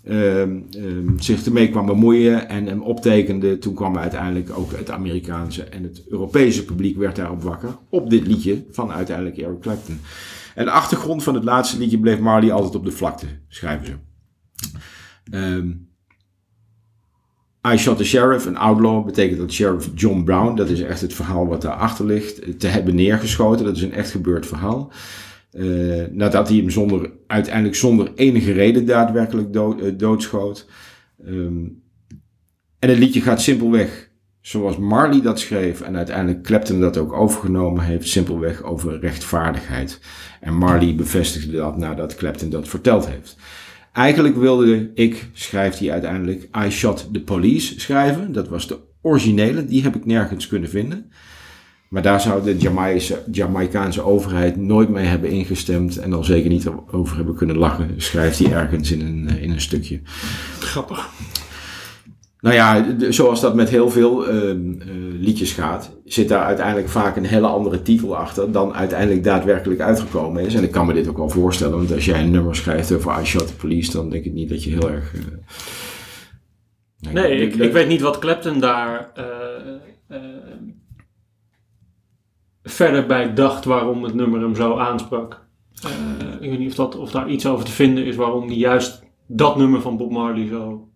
Ehm, 0.07 0.59
ehm, 0.71 1.17
zich 1.19 1.45
ermee 1.45 1.69
kwam 1.69 1.85
bemoeien 1.85 2.49
en 2.49 2.65
hem 2.65 2.81
optekende. 2.81 3.57
Toen 3.57 3.73
kwam 3.73 3.97
uiteindelijk 3.97 4.57
ook 4.57 4.71
het 4.71 4.91
Amerikaanse 4.91 5.63
en 5.63 5.83
het 5.83 6.03
Europese 6.09 6.65
publiek 6.65 6.97
werd 6.97 7.15
daarop 7.15 7.41
wakker. 7.41 7.77
Op 7.89 8.09
dit 8.09 8.27
liedje 8.27 8.63
van 8.71 8.91
uiteindelijk 8.91 9.37
Eric 9.37 9.59
Clapton. 9.59 9.99
En 10.55 10.65
de 10.65 10.71
achtergrond 10.71 11.23
van 11.23 11.33
het 11.33 11.43
laatste 11.43 11.77
liedje 11.77 11.99
bleef 11.99 12.19
Marley 12.19 12.51
altijd 12.51 12.75
op 12.75 12.85
de 12.85 12.91
vlakte, 12.91 13.25
schrijven 13.47 13.85
ze. 13.85 13.93
Ehm, 15.31 15.71
I 17.73 17.77
Shot 17.77 17.97
the 17.97 18.03
Sheriff, 18.03 18.45
een 18.45 18.57
outlaw, 18.57 19.05
betekent 19.05 19.39
dat 19.39 19.51
Sheriff 19.51 19.89
John 19.95 20.23
Brown, 20.23 20.55
dat 20.55 20.69
is 20.69 20.81
echt 20.81 21.01
het 21.01 21.13
verhaal 21.13 21.47
wat 21.47 21.61
daarachter 21.61 22.05
ligt, 22.05 22.59
te 22.59 22.67
hebben 22.67 22.95
neergeschoten. 22.95 23.65
Dat 23.65 23.75
is 23.75 23.81
een 23.81 23.93
echt 23.93 24.11
gebeurd 24.11 24.45
verhaal. 24.45 24.91
Eh, 25.51 25.65
nadat 26.11 26.47
hij 26.47 26.57
hem 26.57 26.69
zonder, 26.69 27.11
uiteindelijk 27.27 27.75
zonder 27.75 28.11
enige 28.15 28.51
reden 28.51 28.85
daadwerkelijk 28.85 29.53
dood, 29.53 29.81
eh, 29.81 29.91
doodschoot. 29.97 30.67
Ehm, 31.25 31.65
en 32.79 32.89
het 32.89 32.97
liedje 32.97 33.21
gaat 33.21 33.41
simpelweg, 33.41 34.09
zoals 34.41 34.77
Marley 34.77 35.21
dat 35.21 35.39
schreef 35.39 35.81
en 35.81 35.97
uiteindelijk 35.97 36.43
Clapton 36.43 36.79
dat 36.79 36.97
ook 36.97 37.13
overgenomen 37.13 37.83
heeft, 37.83 38.07
simpelweg 38.07 38.63
over 38.63 38.99
rechtvaardigheid. 38.99 39.99
En 40.41 40.53
Marley 40.53 40.95
bevestigde 40.95 41.51
dat 41.51 41.77
nadat 41.77 42.15
Clapton 42.15 42.49
dat 42.49 42.67
verteld 42.67 43.07
heeft. 43.07 43.35
Eigenlijk 43.97 44.35
wilde 44.35 44.91
ik, 44.93 45.27
schrijft 45.33 45.79
hij 45.79 45.91
uiteindelijk, 45.91 46.47
I 46.65 46.69
Shot 46.69 47.09
the 47.11 47.19
Police 47.19 47.79
schrijven. 47.79 48.31
Dat 48.31 48.47
was 48.47 48.67
de 48.67 48.77
originele, 49.01 49.65
die 49.65 49.83
heb 49.83 49.95
ik 49.95 50.05
nergens 50.05 50.47
kunnen 50.47 50.69
vinden. 50.69 51.11
Maar 51.89 52.01
daar 52.01 52.21
zou 52.21 52.43
de 52.43 52.57
Jamaicaanse 53.31 54.01
overheid 54.01 54.57
nooit 54.57 54.89
mee 54.89 55.05
hebben 55.05 55.29
ingestemd 55.29 55.97
en 55.97 56.13
al 56.13 56.23
zeker 56.23 56.49
niet 56.49 56.67
over 56.91 57.15
hebben 57.15 57.35
kunnen 57.35 57.57
lachen, 57.57 57.93
schrijft 57.97 58.39
hij 58.39 58.51
ergens 58.51 58.91
in 58.91 59.01
een, 59.01 59.27
eh, 59.29 59.43
in 59.43 59.51
een 59.51 59.61
stukje. 59.61 60.01
Grappig. 60.59 61.09
Nou 62.41 62.55
ja, 62.55 62.81
de- 62.81 63.11
zoals 63.11 63.41
dat 63.41 63.55
met 63.55 63.69
heel 63.69 63.89
veel 63.89 64.27
ehm, 64.27 64.81
eh, 64.81 64.87
liedjes 65.19 65.51
gaat, 65.53 65.91
zit 66.05 66.29
daar 66.29 66.43
uiteindelijk 66.43 66.89
vaak 66.89 67.15
een 67.15 67.25
hele 67.25 67.47
andere 67.47 67.81
titel 67.81 68.17
achter 68.17 68.51
dan 68.51 68.73
uiteindelijk 68.73 69.23
daadwerkelijk 69.23 69.79
uitgekomen 69.79 70.45
is. 70.45 70.53
En 70.53 70.63
ik 70.63 70.71
kan 70.71 70.85
me 70.85 70.93
dit 70.93 71.07
ook 71.07 71.17
wel 71.17 71.29
voorstellen, 71.29 71.77
want 71.77 71.91
als 71.93 72.05
jij 72.05 72.21
een 72.23 72.31
nummer 72.31 72.55
schrijft 72.55 72.91
over 72.93 73.21
I 73.21 73.25
Shot 73.25 73.47
the 73.47 73.55
Police, 73.55 73.91
dan 73.91 74.09
denk 74.09 74.25
ik 74.25 74.33
niet 74.33 74.49
dat 74.49 74.63
je 74.63 74.69
heel 74.69 74.89
erg... 74.89 75.13
eh, 75.15 75.21
Nee, 77.13 77.35
ik, 77.41 77.55
ik 77.55 77.71
weet 77.71 77.87
niet 77.87 78.01
wat 78.01 78.19
Clapton 78.19 78.59
daar 78.59 79.11
eh, 79.13 80.15
verder 82.63 83.05
bij 83.05 83.33
dacht 83.33 83.65
waarom 83.65 84.03
het 84.03 84.13
nummer 84.13 84.41
hem 84.41 84.55
zo 84.55 84.77
aansprak. 84.77 85.45
Ik 86.39 86.49
weet 86.49 86.59
niet 86.59 86.69
of, 86.69 86.75
dat, 86.75 86.95
of 86.95 87.11
daar 87.11 87.29
iets 87.29 87.45
over 87.45 87.65
te 87.65 87.71
vinden 87.71 88.05
is 88.05 88.15
waarom 88.15 88.47
hij 88.47 88.55
juist 88.57 89.03
dat 89.27 89.57
nummer 89.57 89.81
van 89.81 89.97
Bob 89.97 90.11
Marley 90.11 90.47
zo 90.47 90.86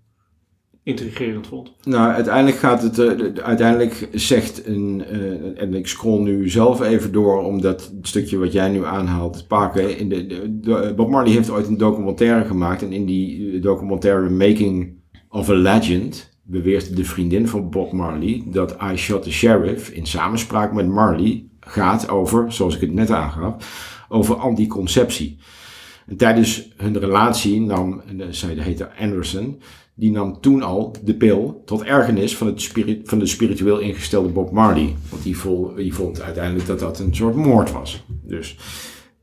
intrigerend 0.83 1.47
vond. 1.47 1.71
Nou, 1.83 2.11
uiteindelijk 2.13 2.57
gaat 2.57 2.81
het. 2.81 2.99
eh, 2.99 3.17
de- 3.17 3.41
uiteindelijk 3.43 4.07
zegt 4.13 4.67
een. 4.67 5.03
eh, 5.09 5.61
en 5.61 5.73
ik 5.73 5.87
scroll 5.87 6.21
nu 6.21 6.49
zelf 6.49 6.81
even 6.81 7.11
door 7.11 7.43
om 7.43 7.61
dat 7.61 7.93
stukje 8.01 8.37
wat 8.37 8.51
jij 8.51 8.69
nu 8.69 8.85
aanhaalt 8.85 9.45
pakken. 9.47 9.97
In 9.97 10.09
de, 10.09 10.25
de- 10.27 10.59
de- 10.59 10.93
Bob 10.95 11.09
Marley 11.09 11.31
heeft 11.33 11.49
ooit 11.49 11.67
een 11.67 11.77
documentaire 11.77 12.45
gemaakt. 12.45 12.81
En 12.81 12.91
in 12.93 13.05
die 13.05 13.51
eh, 13.55 13.61
documentaire 13.61 14.29
Making 14.29 14.93
of 15.29 15.49
a 15.49 15.53
Legend. 15.53 16.29
beweert 16.43 16.95
de 16.95 17.03
vriendin 17.05 17.47
van 17.47 17.69
Bob 17.69 17.91
Marley 17.91 18.43
dat 18.45 18.77
I 18.91 18.95
Shot 18.97 19.23
the 19.23 19.31
Sheriff. 19.31 19.89
in 19.89 20.05
samenspraak 20.05 20.73
met 20.73 20.87
Marley 20.87 21.45
gaat 21.59 22.09
over, 22.09 22.51
zoals 22.53 22.75
ik 22.75 22.81
het 22.81 22.93
net 22.93 23.11
aangaf. 23.11 23.55
over 24.09 24.35
anticonceptie. 24.35 25.37
En 26.11 26.17
tijdens 26.17 26.67
hun 26.77 26.99
relatie 26.99 27.61
nam. 27.61 28.01
eh, 28.21 28.27
zij 28.29 28.53
heette 28.53 28.89
Anderson 28.99 29.61
die 29.93 30.11
nam 30.11 30.41
toen 30.41 30.61
al 30.61 30.95
de 31.03 31.15
pil 31.15 31.61
tot 31.65 31.83
ergernis 31.83 32.37
van, 32.37 32.47
het 32.47 32.61
spirit, 32.61 33.09
van 33.09 33.19
de 33.19 33.25
spiritueel 33.25 33.79
ingestelde 33.79 34.29
Bob 34.29 34.51
Marley. 34.51 34.95
Want 35.09 35.23
die 35.75 35.93
vond 35.93 36.21
uiteindelijk 36.21 36.67
dat 36.67 36.79
dat 36.79 36.99
een 36.99 37.15
soort 37.15 37.35
moord 37.35 37.71
was. 37.71 38.03
Dus, 38.23 38.57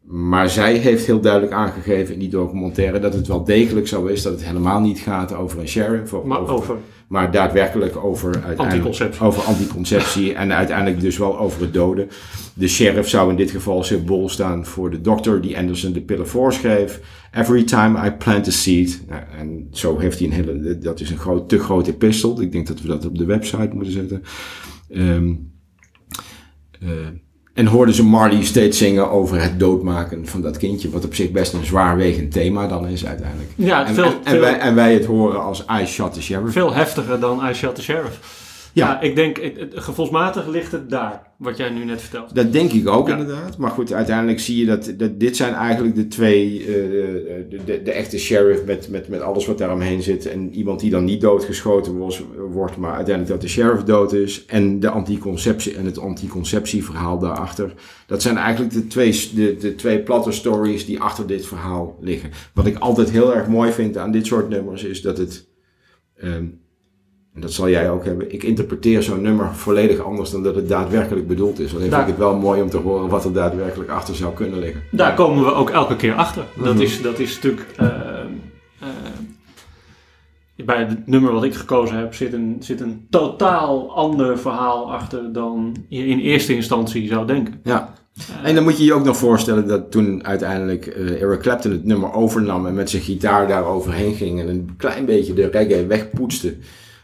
maar 0.09 0.51
zij 0.51 0.77
heeft 0.77 1.07
heel 1.07 1.21
duidelijk 1.21 1.53
aangegeven 1.53 2.15
in 2.15 2.21
die 2.21 2.29
documentaire 2.29 2.99
dat 2.99 3.15
het 3.15 3.27
wel 3.27 3.45
degelijk 3.45 3.89
zo 3.89 4.07
is 4.07 4.23
dat 4.23 4.33
het 4.33 4.45
helemaal 4.45 4.81
niet 4.81 4.99
gaat 4.99 5.35
over 5.35 5.59
een 5.59 5.69
sheriff. 5.69 6.13
Of 6.13 6.25
Maar 6.25 6.41
over, 6.41 6.55
over 6.55 6.77
maar 7.09 7.31
daadwerkelijk 7.31 7.97
over, 8.05 8.55
Anticonceptie. 8.57 9.23
over 9.23 9.43
anticonceptie 9.43 10.35
en 10.43 10.53
uiteindelijk 10.53 11.01
dus 11.01 11.19
wel 11.19 11.39
over 11.39 11.61
het 11.61 11.75
doden. 11.75 12.09
De 12.55 12.69
sheriff 12.69 13.09
zou 13.09 13.31
in 13.31 13.37
dit 13.37 13.51
geval 13.51 13.83
symbool 13.83 14.29
staan 14.29 14.67
voor 14.67 14.91
de 14.91 15.01
dokter 15.01 15.41
die 15.41 15.59
Anderson 15.59 15.93
de 15.93 16.01
pillen 16.03 16.29
voorschreef. 16.29 17.01
Every 17.33 17.65
time 17.65 18.07
I 18.07 18.11
plant 18.11 18.47
a 18.47 18.51
seed. 18.51 19.03
Nou, 19.09 19.23
en 19.39 19.69
zo 19.71 19.99
heeft 19.99 20.19
hij 20.19 20.29
een 20.29 20.35
hele, 20.35 20.79
dat 20.79 21.01
is 21.01 21.11
een 21.11 21.19
groot, 21.19 21.49
te 21.49 21.59
grote 21.59 21.91
epistel. 21.91 22.41
Ik 22.41 22.53
denk 22.53 22.67
dat 22.67 22.81
we 22.81 22.89
dat 22.89 23.07
op 23.07 23.19
de 23.19 23.25
website 23.25 23.71
moeten 23.73 23.93
zetten. 23.93 24.23
Ehm, 24.91 25.35
eh, 26.81 26.89
en 27.59 27.67
hoorden 27.67 27.95
ze 27.95 28.05
Marley 28.05 28.45
steeds 28.45 28.79
zingen 28.79 29.11
over 29.11 29.41
het 29.43 29.59
doodmaken 29.59 30.27
van 30.27 30.41
dat 30.41 30.57
kindje. 30.57 30.91
Wat 30.91 31.05
op 31.05 31.15
zich 31.15 31.31
best 31.31 31.53
een 31.53 31.65
zwaarwegend 31.65 32.33
thema 32.33 32.67
dan 32.67 32.87
is 32.87 33.07
uiteindelijk. 33.07 33.51
Ja, 33.55 33.87
En, 33.87 33.95
veel, 33.95 34.05
en, 34.05 34.13
en 34.25 34.31
veel, 34.31 34.41
wij, 34.41 34.59
en 34.59 34.75
wij 34.75 34.93
het 34.93 35.05
horen 35.05 35.43
als 35.43 35.65
I 35.83 35.87
shot 35.87 36.13
the 36.13 36.23
sheriff. 36.23 36.53
veel 36.53 36.75
heftiger 36.75 37.21
dan 37.21 37.49
I 37.49 37.55
Shot 37.55 37.75
the 37.75 37.83
Sheriff. 37.83 38.47
Ja. 38.79 39.01
Ik 39.01 39.17
denk, 39.17 39.53
gevoelsmatig 39.71 40.47
ligt 40.47 40.73
het 40.73 40.91
daar, 40.91 41.23
wat 41.39 41.57
jij 41.57 41.71
nu 41.71 41.85
net 41.85 42.01
vertelt. 42.01 42.35
Dat 42.35 42.53
denk 42.53 42.73
ik 42.73 42.89
ook 42.89 43.09
Ja. 43.09 43.17
inderdaad. 43.17 43.59
Maar 43.59 43.71
goed, 43.71 43.93
uiteindelijk 43.93 44.41
zie 44.41 44.59
je 44.59 44.67
dat, 44.67 44.93
dat 44.97 45.21
dit 45.21 45.37
zijn 45.37 45.55
eigenlijk 45.55 45.95
de 45.95 46.07
twee, 46.09 46.59
eh, 46.61 46.67
de, 46.67 47.59
de, 47.65 47.83
de 47.83 47.93
echte 47.93 48.19
sheriff 48.19 48.65
met, 48.65 48.89
met, 48.91 49.09
met 49.09 49.21
alles 49.21 49.47
wat 49.47 49.59
daaromheen 49.59 50.03
zit. 50.03 50.27
En 50.27 50.55
iemand 50.55 50.81
die 50.81 50.91
dan 50.91 51.05
niet 51.05 51.21
doodgeschoten 51.21 51.99
was, 51.99 52.23
wordt, 52.51 52.77
maar 52.77 52.95
uiteindelijk 52.95 53.33
dat 53.35 53.41
de 53.41 53.49
sheriff 53.55 53.83
dood 53.85 54.13
is. 54.13 54.45
En 54.47 54.81
de 54.81 54.89
anticonceptie 54.91 55.77
en 55.77 55.85
het 55.85 55.99
anticonceptieverhaal 55.99 57.19
daarachter. 57.19 57.73
Dat 58.07 58.23
zijn 58.23 58.37
eigenlijk 58.37 58.73
de 58.75 58.87
twee, 58.87 59.31
de, 59.35 59.57
de 59.61 59.75
twee 59.75 59.99
platte 60.01 60.33
stories 60.33 60.87
die 60.87 61.01
achter 61.01 61.27
dit 61.27 61.47
verhaal 61.47 61.99
liggen. 62.01 62.31
Wat 62.55 62.67
ik 62.67 62.79
altijd 62.79 63.11
heel 63.11 63.35
erg 63.35 63.47
mooi 63.49 63.73
vind 63.73 63.97
aan 63.97 64.11
dit 64.13 64.27
soort 64.27 64.49
nummers 64.49 64.85
is 64.85 65.03
dat 65.03 65.19
het... 65.19 65.47
ehm, 66.17 66.45
en 67.39 67.45
dat 67.45 67.53
zal 67.53 67.69
jij 67.69 67.91
ook 67.91 68.05
hebben. 68.05 68.33
Ik 68.33 68.43
interpreteer 68.43 69.03
zo'n 69.03 69.23
nummer 69.23 69.55
volledig 69.55 69.99
anders 70.01 70.31
dan 70.31 70.43
dat 70.43 70.55
het 70.55 70.69
daadwerkelijk 70.69 71.27
bedoeld 71.27 71.59
is. 71.61 71.75
Alleen 71.75 71.91
Daar- 71.91 72.05
vind 72.05 72.11
ik 72.13 72.17
het 72.23 72.31
wel 72.31 72.37
mooi 72.41 72.63
om 72.63 72.71
te 72.71 72.77
horen 72.77 73.09
wat 73.09 73.25
er 73.25 73.33
daadwerkelijk 73.33 73.91
achter 73.91 74.15
zou 74.15 74.35
kunnen 74.35 74.59
liggen. 74.59 74.83
Daar 74.91 75.15
komen 75.15 75.45
we 75.45 75.53
ook 75.53 75.71
elke 75.71 75.97
keer 75.97 76.15
achter. 76.15 76.45
Dat, 76.63 76.75
Mhm. 76.75 76.83
is, 76.83 77.03
dat 77.03 77.19
is 77.19 77.35
natuurlijk. 77.35 77.67
eh, 77.77 77.87
eh, 78.81 80.65
bij 80.65 80.79
het 80.79 81.07
nummer 81.07 81.33
wat 81.33 81.45
ik 81.45 81.55
gekozen 81.55 81.97
heb 81.99 82.15
zit 82.15 82.33
een, 82.33 82.57
zit 82.61 82.81
een 82.81 83.07
totaal 83.11 83.95
ander 83.97 84.39
verhaal 84.39 84.93
achter 84.93 85.33
dan 85.33 85.77
je 85.89 86.07
in 86.07 86.19
eerste 86.19 86.55
instantie 86.55 87.09
zou 87.09 87.27
denken. 87.27 87.61
Ja. 87.65 87.93
En 88.43 88.55
dan 88.55 88.65
moet 88.65 88.79
je 88.79 88.85
je 88.85 88.93
ook 88.95 89.05
nog 89.05 89.17
voorstellen 89.17 89.69
dat 89.69 89.91
toen 89.91 90.27
uiteindelijk 90.27 90.87
eh, 90.87 91.23
Eric 91.23 91.41
Clapton 91.41 91.71
het 91.73 91.85
nummer 91.85 92.13
overnam 92.13 92.67
en 92.67 92.75
met 92.75 92.91
zijn 92.91 93.03
gitaar 93.03 93.49
daar 93.49 93.65
overheen 93.65 94.15
ging 94.15 94.41
en 94.41 94.49
een 94.49 94.75
klein 94.77 95.05
beetje 95.05 95.35
de 95.35 95.47
reggae 95.49 95.87
wegpoetste, 95.87 96.57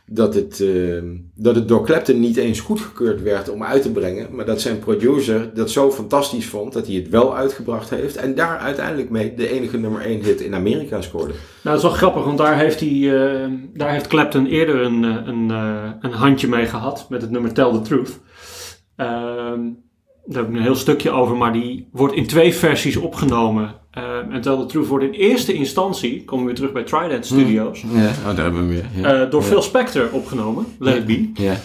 dat 0.07 0.35
het, 0.35 0.61
eh, 0.61 1.03
dat 1.35 1.55
het 1.55 1.69
door 1.69 1.85
Clapton 1.85 2.21
niet 2.21 2.37
eens 2.37 2.61
goedgekeurd 2.61 3.23
werd 3.23 3.49
om 3.49 3.63
uit 3.63 3.83
te 3.83 3.93
brengen, 3.93 4.35
maar 4.35 4.45
dat 4.45 4.61
zijn 4.61 4.79
producer 4.79 5.55
dat 5.55 5.71
zo 5.71 5.91
fantastisch 5.91 6.47
vond 6.47 6.73
dat 6.73 6.87
hij 6.87 6.97
het 6.97 7.09
wel 7.09 7.37
uitgebracht 7.37 7.91
heeft 7.91 8.17
en 8.17 8.35
daar 8.35 8.59
uiteindelijk 8.59 9.11
mee 9.11 9.35
de 9.35 9.49
enige 9.49 9.79
nummer 9.79 10.07
1 10.07 10.23
hit 10.23 10.41
in 10.41 10.55
Amerika 10.55 11.01
scoorde. 11.01 11.33
Nou, 11.33 11.37
dat 11.63 11.77
is 11.77 11.83
wel 11.83 11.91
grappig, 11.91 12.25
want 12.25 12.39
daar 12.39 12.59
heeft, 12.59 12.81
hij, 12.81 12.91
eh, 12.91 13.51
daar 13.73 13.93
heeft 13.93 14.07
Clapton 14.07 14.47
eerder 14.47 14.81
een, 14.81 15.05
eh, 15.05 15.27
een, 15.27 15.51
eh, 15.51 15.91
een 16.01 16.13
handje 16.13 16.49
mee 16.49 16.67
gehad 16.67 17.07
met 17.09 17.23
het 17.23 17.31
nummer 17.31 17.53
Tell 17.53 17.73
the 17.73 17.81
Truth. 17.81 18.21
Ehm, 18.97 19.61
daar 20.27 20.43
heb 20.43 20.49
ik 20.49 20.57
een 20.57 20.63
heel 20.63 20.75
stukje 20.75 21.11
over, 21.11 21.37
maar 21.37 21.53
die 21.53 21.89
wordt 21.93 22.15
in 22.15 22.27
twee 22.27 22.55
versies 22.55 22.97
opgenomen. 22.97 23.75
Ehm, 23.95 24.31
en 24.31 24.41
Tell 24.41 24.57
the 24.57 24.67
Truth 24.67 24.87
wordt 24.87 25.05
in 25.05 25.11
eerste 25.11 25.53
instantie, 25.53 26.25
komen 26.25 26.45
we 26.45 26.51
weer 26.51 26.55
terug 26.61 26.73
bij 26.73 26.83
Trident 26.83 27.27
Studios, 27.27 27.81
Ja, 27.95 28.09
oh, 28.09 28.25
daar 28.37 28.45
hebben 28.45 28.69
we. 28.69 28.83
Ja. 28.97 29.23
eh, 29.23 29.31
door 29.31 29.43
Phil 29.43 29.63
Spector 29.63 30.09
opgenomen, 30.13 30.67
Let 30.79 30.97
It 30.97 31.07
Be. 31.07 31.31
ja. 31.43 31.57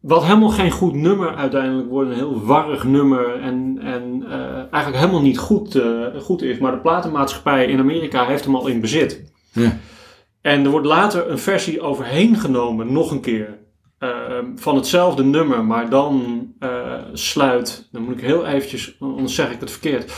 Wat 0.00 0.24
helemaal 0.24 0.48
geen 0.48 0.70
goed 0.70 0.94
nummer 0.94 1.34
uiteindelijk 1.34 1.88
wordt. 1.88 2.10
Een 2.10 2.16
heel 2.16 2.44
warrig 2.44 2.84
nummer. 2.84 3.40
En, 3.40 3.78
en 3.82 4.24
eh, 4.30 4.56
eigenlijk 4.56 4.96
helemaal 4.96 5.22
niet 5.22 5.38
goed, 5.38 5.74
eh, 5.74 6.06
goed 6.20 6.42
is. 6.42 6.58
Maar 6.58 6.72
de 6.72 6.78
platenmaatschappij 6.78 7.66
in 7.66 7.78
Amerika 7.78 8.26
heeft 8.26 8.44
hem 8.44 8.54
al 8.56 8.66
in 8.66 8.80
bezit. 8.80 9.24
Ja. 9.52 9.78
En 10.40 10.64
er 10.64 10.70
wordt 10.70 10.86
later 10.86 11.30
een 11.30 11.38
versie 11.38 11.80
overheen 11.80 12.36
genomen, 12.36 12.92
nog 12.92 13.10
een 13.10 13.20
keer. 13.20 13.58
Eh, 14.00 14.38
van 14.54 14.76
hetzelfde 14.76 15.24
nummer, 15.24 15.64
maar 15.64 15.90
dan 15.90 16.46
eh, 16.58 16.98
sluit, 17.12 17.88
dan 17.92 18.02
moet 18.02 18.14
ik 18.14 18.24
heel 18.24 18.46
eventjes, 18.46 18.96
anders 19.00 19.34
zeg 19.34 19.52
ik 19.52 19.60
het 19.60 19.70
verkeerd. 19.70 20.12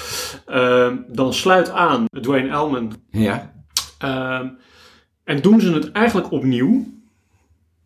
Eh, 0.47 0.93
dan 1.09 1.35
sluit 1.35 1.71
aan 1.71 2.05
Dwayne 2.21 2.49
Elman 2.49 2.93
Ja. 3.11 3.53
Ehm, 3.99 4.49
en 5.25 5.43
doen 5.43 5.61
ze 5.61 5.73
het 5.73 5.93
eigenlijk 5.93 6.31
opnieuw. 6.31 6.85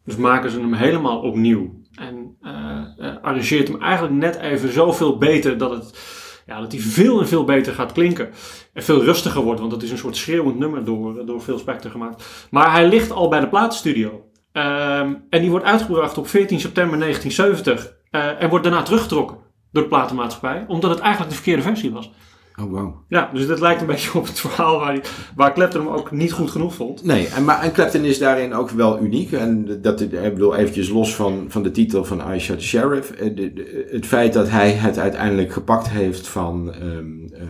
Dus 0.04 0.16
maken 0.16 0.50
ze 0.50 0.60
hem 0.60 0.74
helemaal 0.74 1.20
opnieuw. 1.20 1.80
En 1.94 2.36
eh 2.42 2.76
eh, 2.98 3.14
arrangeert 3.22 3.68
hem 3.68 3.82
eigenlijk 3.82 4.14
net 4.14 4.36
even 4.36 4.72
zoveel 4.72 5.18
beter 5.18 5.58
dat, 5.58 5.70
het, 5.70 5.98
ja, 6.46 6.60
dat 6.60 6.72
hij 6.72 6.80
veel 6.80 7.20
en 7.20 7.28
veel 7.28 7.44
beter 7.44 7.72
gaat 7.72 7.92
klinken. 7.92 8.30
En 8.72 8.82
veel 8.82 9.04
rustiger 9.04 9.42
wordt, 9.42 9.60
want 9.60 9.72
het 9.72 9.82
is 9.82 9.90
een 9.90 9.98
soort 9.98 10.16
schreeuwend 10.16 10.58
nummer 10.58 10.84
door, 10.84 11.26
door 11.26 11.40
Phil 11.40 11.58
Spector 11.58 11.90
gemaakt. 11.90 12.46
Maar 12.50 12.72
hij 12.72 12.88
ligt 12.88 13.10
al 13.10 13.28
bij 13.28 13.40
de 13.40 13.48
platenstudio. 13.48 14.24
Ehm, 14.56 15.14
en 15.30 15.40
die 15.40 15.50
wordt 15.50 15.64
uitgebracht 15.64 16.18
op 16.18 16.28
14 16.28 16.60
september 16.60 16.98
1970. 16.98 17.94
eh, 18.10 18.42
en 18.42 18.48
wordt 18.48 18.64
daarna 18.64 18.82
teruggetrokken 18.82 19.36
door 19.72 19.82
de 19.82 19.88
platenmaatschappij, 19.88 20.64
omdat 20.68 20.90
het 20.90 20.98
eigenlijk 20.98 21.30
de 21.30 21.36
verkeerde 21.36 21.62
versie 21.62 21.92
was. 21.92 22.12
Oh, 22.60 22.70
wow. 22.70 22.94
Ja, 23.08 23.30
dus 23.32 23.46
dit 23.46 23.60
lijkt 23.60 23.80
een 23.80 23.86
beetje 23.86 24.18
op 24.18 24.26
het 24.26 24.40
verhaal 24.40 24.78
waar, 24.78 24.92
die, 24.92 25.02
waar 25.34 25.52
Clapton 25.54 25.80
hem 25.80 25.90
ook 25.94 26.10
niet 26.10 26.32
goed 26.32 26.50
genoeg 26.50 26.74
vond. 26.74 27.04
Nee, 27.04 27.26
en, 27.28 27.44
maar, 27.44 27.62
en 27.62 27.72
Clapton 27.72 28.04
is 28.04 28.18
daarin 28.18 28.54
ook 28.54 28.70
wel 28.70 29.00
uniek. 29.00 29.32
En 29.32 29.78
dat, 29.82 30.00
ik 30.00 30.10
bedoel, 30.10 30.54
eventjes 30.56 30.88
los 30.88 31.14
van, 31.14 31.44
van 31.48 31.62
de 31.62 31.70
titel 31.70 32.04
van 32.04 32.32
I 32.34 32.38
Shot 32.38 32.58
the 32.58 32.64
Sheriff. 32.64 33.10
eh, 33.10 33.36
de- 33.36 33.52
de- 33.52 33.88
het 33.90 34.06
feit 34.06 34.32
dat 34.32 34.50
hij 34.50 34.70
het 34.72 34.98
uiteindelijk 34.98 35.52
gepakt 35.52 35.88
heeft 35.90 36.28
van, 36.28 36.72
ehm, 36.72 37.34
eh, 37.34 37.42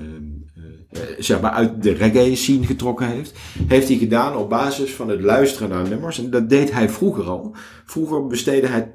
zeg 1.18 1.40
maar, 1.40 1.50
uit 1.50 1.82
de 1.82 1.92
reggae 1.92 2.36
scene 2.36 2.66
getrokken 2.66 3.08
heeft. 3.08 3.32
Heeft 3.66 3.88
hij 3.88 3.96
gedaan 3.96 4.36
op 4.36 4.48
basis 4.48 4.94
van 4.94 5.08
het 5.08 5.20
luisteren 5.20 5.68
naar 5.68 5.88
nummers. 5.88 6.18
En 6.18 6.30
dat 6.30 6.48
deed 6.48 6.72
hij 6.72 6.88
vroeger 6.88 7.24
al. 7.24 7.54
Vroeger 7.84 8.26
besteedde 8.26 8.68
hij 8.68 8.92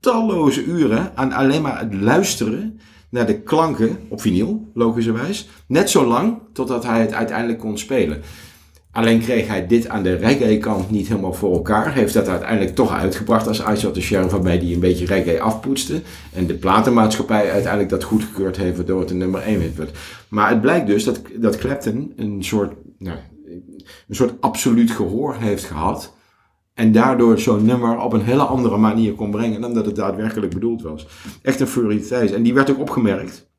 talloze 0.00 0.64
uren 0.64 1.12
aan 1.14 1.32
alleen 1.32 1.62
maar 1.62 1.78
het 1.78 1.94
luisteren 1.94 2.80
naar 3.10 3.26
de 3.26 3.40
klanken 3.40 3.98
op 4.08 4.20
vinyl, 4.20 4.70
logischerwijs. 4.74 5.48
Net 5.66 5.90
zo 5.90 6.06
lang 6.06 6.38
totdat 6.52 6.84
hij 6.84 7.00
het 7.00 7.12
uiteindelijk 7.12 7.58
kon 7.58 7.78
spelen. 7.78 8.22
Alleen 8.96 9.20
kreeg 9.20 9.46
hij 9.46 9.66
dit 9.66 9.88
aan 9.88 10.02
de 10.02 10.14
reggae-kant 10.14 10.90
niet 10.90 11.08
helemaal 11.08 11.32
voor 11.32 11.52
elkaar. 11.52 11.94
Heeft 11.94 12.14
dat 12.14 12.28
uiteindelijk 12.28 12.74
toch 12.74 12.92
uitgebracht 12.92 13.46
als 13.46 13.62
Shot 13.80 13.94
the 13.94 14.00
Sheriff, 14.00 14.30
waarbij 14.30 14.56
hij 14.56 14.72
een 14.72 14.80
beetje 14.80 15.06
reggae 15.06 15.40
afpoetste. 15.40 16.02
En 16.32 16.46
de 16.46 16.54
platenmaatschappij 16.54 17.50
uiteindelijk 17.50 17.90
dat 17.90 18.04
goedgekeurd 18.04 18.56
heeft, 18.56 18.76
waardoor 18.76 19.00
het 19.00 19.12
nummer 19.12 19.40
1 19.40 19.60
hit 19.60 19.76
werd. 19.76 19.98
Maar 20.28 20.50
het 20.50 20.60
blijkt 20.60 20.86
dus 20.86 21.04
dat, 21.04 21.20
dat 21.36 21.56
Clapton 21.56 22.12
een 22.16 22.44
soort, 22.44 22.72
nou, 22.98 23.18
een 24.08 24.14
soort 24.14 24.40
absoluut 24.40 24.90
gehoor 24.90 25.36
heeft 25.36 25.64
gehad. 25.64 26.14
En 26.74 26.92
daardoor 26.92 27.38
zo'n 27.38 27.64
nummer 27.64 28.00
op 28.00 28.12
een 28.12 28.24
hele 28.24 28.42
andere 28.42 28.76
manier 28.76 29.12
kon 29.14 29.30
brengen 29.30 29.60
dan 29.60 29.74
dat 29.74 29.86
het 29.86 29.96
daadwerkelijk 29.96 30.54
bedoeld 30.54 30.82
was. 30.82 31.06
Echt 31.42 31.60
een 31.60 31.66
fluiditeit. 31.66 32.32
En 32.32 32.42
die 32.42 32.54
werd 32.54 32.70
ook 32.70 32.78
opgemerkt, 32.78 33.50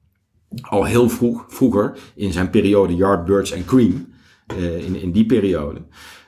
al 0.61 0.83
heel 0.83 1.09
vroeg, 1.09 1.45
vroeger, 1.47 1.97
in 2.15 2.31
zijn 2.31 2.49
periode 2.49 2.95
Yardbirds 2.95 3.51
en 3.51 3.65
Cream. 3.65 4.15
eh, 4.47 4.85
in, 4.85 5.01
in 5.01 5.11
die 5.11 5.25
periode. 5.25 5.81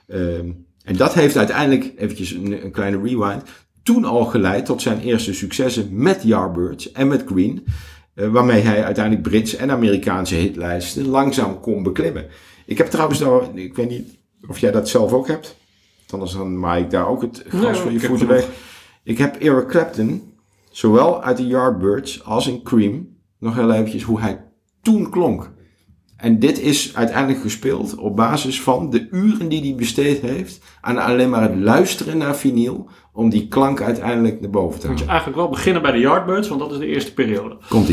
Ehm, 0.08 0.52
en 0.84 0.96
dat 0.96 1.14
heeft 1.14 1.38
uiteindelijk, 1.38 1.94
eventjes 1.98 2.32
een, 2.32 2.64
een 2.64 2.72
kleine 2.72 3.02
rewind, 3.02 3.44
toen 3.84 4.06
al 4.06 4.26
geleid 4.26 4.66
tot 4.66 4.82
zijn 4.82 5.00
eerste 5.00 5.34
successen 5.34 5.88
met 5.92 6.24
Yardbirds 6.24 6.92
en 6.92 7.08
met 7.08 7.24
Green. 7.26 7.64
Eh, 8.20 8.28
waarmee 8.28 8.62
hij 8.62 8.84
uiteindelijk 8.84 9.28
Britse 9.28 9.58
en 9.58 9.72
Amerikaanse 9.72 10.36
hitlijsten 10.36 11.08
langzaam 11.08 11.60
kon 11.60 11.84
beklimmen. 11.84 12.26
Ik 12.66 12.78
heb 12.78 12.88
trouwens, 12.88 13.20
nou, 13.20 13.60
ik 13.60 13.76
weet 13.76 13.90
niet 13.90 14.18
of 14.48 14.58
jij 14.58 14.72
dat 14.72 14.90
zelf 14.90 15.14
ook 15.14 15.28
hebt. 15.28 15.58
Anders 16.10 16.32
dan 16.32 16.60
maak 16.60 16.80
ik 16.80 16.90
daar 16.90 17.08
ook 17.08 17.22
het 17.22 17.44
gras 17.48 17.62
Nee, 17.64 17.74
voor 17.74 17.92
je 17.92 18.00
voeten 18.00 18.28
weg. 18.28 18.48
Ik 19.04 19.18
heb 19.18 19.36
Eric 19.36 19.68
Clapton, 19.68 20.34
zowel 20.72 21.24
uit 21.24 21.38
de 21.38 21.48
Yardbirds 21.48 22.24
als 22.24 22.48
in 22.48 22.64
Cream, 22.64 23.08
nog 23.40 23.56
heel 23.56 23.72
eventjes 23.72 24.04
hoe 24.04 24.20
hij 24.20 24.46
toen 24.82 25.10
klonk. 25.10 25.52
En 26.20 26.40
dit 26.40 26.60
is 26.60 26.96
uiteindelijk 26.96 27.42
gespeeld 27.42 27.96
op 27.96 28.16
basis 28.16 28.62
van 28.62 28.90
de 28.90 29.08
uren 29.12 29.50
die 29.50 29.62
hij 29.62 29.76
besteed 29.76 30.22
heeft 30.22 30.60
aan 30.82 30.98
alleen 30.98 31.30
maar 31.30 31.42
het 31.42 31.56
luisteren 31.56 32.18
naar 32.18 32.36
vinyl 32.36 32.88
om 33.14 33.30
die 33.30 33.48
klank 33.48 33.82
uiteindelijk 33.82 34.42
naar 34.42 34.50
boven 34.50 34.80
te 34.80 34.88
Moet 34.88 35.00
je 35.00 35.06
halen. 35.06 35.20
eigenlijk 35.22 35.38
wel 35.38 35.50
beginnen 35.50 35.82
bij 35.82 35.92
de 35.92 35.98
Yardbirds, 36.00 36.48
want 36.48 36.60
dat 36.60 36.72
is 36.72 36.78
de 36.78 36.86
eerste 36.86 37.14
periode. 37.14 37.58
Komt 37.70 37.88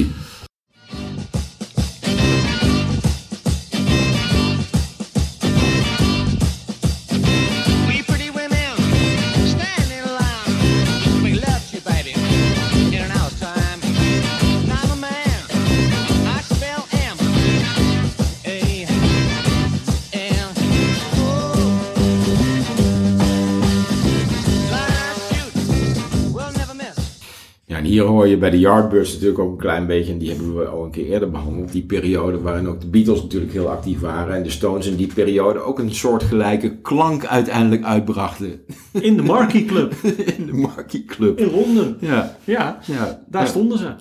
hoor 28.16 28.26
je 28.26 28.38
bij 28.38 28.50
de 28.50 28.58
Yardbirds 28.58 29.12
natuurlijk 29.12 29.38
ook 29.38 29.50
een 29.50 29.56
klein 29.56 29.86
beetje, 29.86 30.12
en 30.12 30.18
die 30.18 30.28
hebben 30.28 30.56
we 30.56 30.66
al 30.66 30.84
een 30.84 30.90
keer 30.90 31.06
eerder 31.06 31.30
behandeld, 31.30 31.72
die 31.72 31.82
periode 31.82 32.40
waarin 32.40 32.68
ook 32.68 32.80
de 32.80 32.86
Beatles 32.86 33.22
natuurlijk 33.22 33.52
heel 33.52 33.68
actief 33.68 34.00
waren 34.00 34.34
en 34.34 34.42
de 34.42 34.50
Stones 34.50 34.86
in 34.86 34.96
die 34.96 35.12
periode 35.14 35.58
ook 35.58 35.78
een 35.78 35.94
soortgelijke 35.94 36.80
klank 36.80 37.26
uiteindelijk 37.26 37.84
uitbrachten 37.84 38.60
In 38.92 39.16
de 39.16 39.22
Marquee 39.22 39.64
Club 39.64 39.92
in 40.36 40.46
de 40.46 40.52
Marquee 40.52 41.04
Club. 41.04 41.38
in 41.38 41.50
Londen. 41.50 41.96
Ja, 42.00 42.36
Ja, 42.44 42.78
ja. 42.86 43.22
daar 43.28 43.42
ja. 43.42 43.48
stonden 43.48 43.78
ze. 43.78 43.94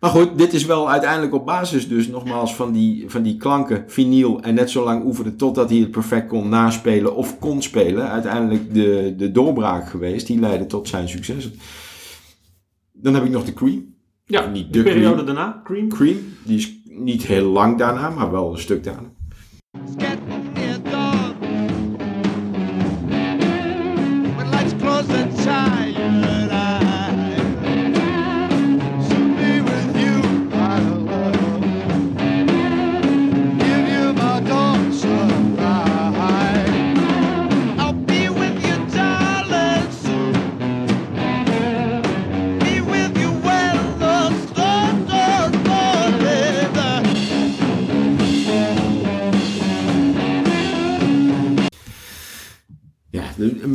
Maar 0.00 0.10
goed, 0.10 0.38
dit 0.38 0.52
is 0.52 0.64
wel 0.64 0.90
uiteindelijk 0.90 1.34
op 1.34 1.46
basis 1.46 1.88
dus 1.88 2.08
nogmaals 2.08 2.54
van 2.54 2.72
die, 2.72 3.04
van 3.06 3.22
die 3.22 3.36
klanken, 3.36 3.84
vinyl 3.86 4.40
en 4.42 4.54
net 4.54 4.70
zo 4.70 4.84
lang 4.84 5.04
oefenen 5.04 5.36
totdat 5.36 5.70
hij 5.70 5.78
het 5.78 5.90
perfect 5.90 6.28
kon 6.28 6.48
naspelen 6.48 7.16
of 7.16 7.38
kon 7.38 7.62
spelen. 7.62 8.10
Uiteindelijk 8.10 8.74
de, 8.74 9.14
de 9.16 9.30
doorbraak 9.30 9.88
geweest, 9.88 10.26
die 10.26 10.40
leidde 10.40 10.66
tot 10.66 10.88
zijn 10.88 11.08
successen. 11.08 11.52
Dan 13.02 13.14
heb 13.14 13.24
ik 13.24 13.30
nog 13.30 13.44
de 13.44 13.52
Cream. 13.52 13.94
Ja, 14.24 14.46
Niet 14.46 14.72
de 14.72 14.78
de 14.78 14.82
periode 14.84 15.12
Cream. 15.12 15.26
daarna, 15.26 15.60
Cream. 15.64 15.88
Cream, 15.88 16.16
die 16.44 16.56
is 16.58 16.78
niet 16.84 17.22
heel 17.26 17.46
lang 17.50 17.78
daarna, 17.78 18.10
maar 18.10 18.30
wel 18.30 18.52
een 18.52 18.58
stuk 18.58 18.84
daarna. 18.84 19.10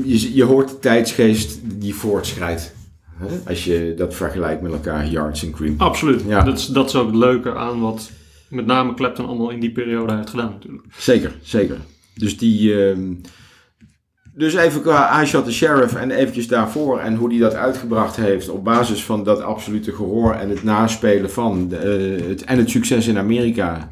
Je, 0.06 0.36
je 0.36 0.43
hoort 0.43 0.69
de 0.69 0.80
tijdsgeest 0.80 1.60
die 1.63 1.95
voortschrijdt. 1.95 2.74
Hè? 3.15 3.28
Als 3.47 3.65
je 3.65 3.93
dat 3.97 4.15
vergelijkt 4.15 4.62
met 4.62 4.71
elkaar, 4.71 5.08
Yards 5.08 5.43
en 5.43 5.52
Cream. 5.52 5.76
Absoluut. 5.78 6.21
Ja. 6.28 6.43
Dat, 6.43 6.58
is, 6.58 6.65
dat 6.65 6.89
is 6.89 6.95
ook 6.95 7.08
het 7.08 7.15
leuke 7.15 7.56
aan 7.56 7.82
wat 7.82 8.12
met 8.50 8.65
name 8.65 8.93
Clapton 8.93 9.26
allemaal 9.26 9.50
in 9.50 9.60
die 9.60 9.71
periode 9.71 10.15
heeft 10.15 10.30
gedaan 10.30 10.50
natuurlijk. 10.52 10.84
Zeker, 10.97 11.32
zeker. 11.41 11.78
Dus 12.15 12.38
die... 12.38 12.86
ehm, 12.86 13.13
dus 14.34 14.54
even 14.54 14.82
qua 14.82 15.21
I 15.21 15.26
Shot 15.26 15.45
the 15.45 15.52
Sheriff 15.52 15.95
en 15.95 16.12
eventjes 16.12 16.47
daarvoor 16.47 17.00
en 17.00 17.15
hoe 17.15 17.30
hij 17.30 17.39
dat 17.39 17.54
uitgebracht 17.54 18.15
heeft 18.15 18.50
op 18.50 18.63
basis 18.63 19.04
van 19.04 19.24
dat 19.24 19.41
absolute 19.41 19.91
gehoor 19.91 20.34
en 20.34 20.50
het 20.50 20.63
naspelen 20.63 21.32
van 21.32 21.67
de, 21.67 21.78
eh, 21.78 22.28
het, 22.28 22.43
en 22.43 22.58
het 22.58 22.69
succes 22.69 23.08
in 23.08 23.17
Amerika. 23.17 23.91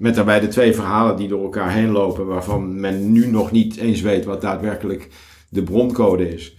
Met 0.00 0.14
daarbij 0.14 0.40
de 0.40 0.48
twee 0.48 0.74
verhalen 0.74 1.16
die 1.16 1.28
door 1.28 1.42
elkaar 1.42 1.72
heen 1.72 1.90
lopen 1.90 2.26
waarvan 2.26 2.80
men 2.80 3.12
nu 3.12 3.26
nog 3.26 3.50
niet 3.50 3.76
eens 3.76 4.00
weet 4.00 4.24
wat 4.24 4.40
daadwerkelijk 4.40 5.08
de 5.48 5.62
broncode 5.62 6.34
is. 6.34 6.56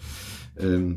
Ehm, 0.56 0.92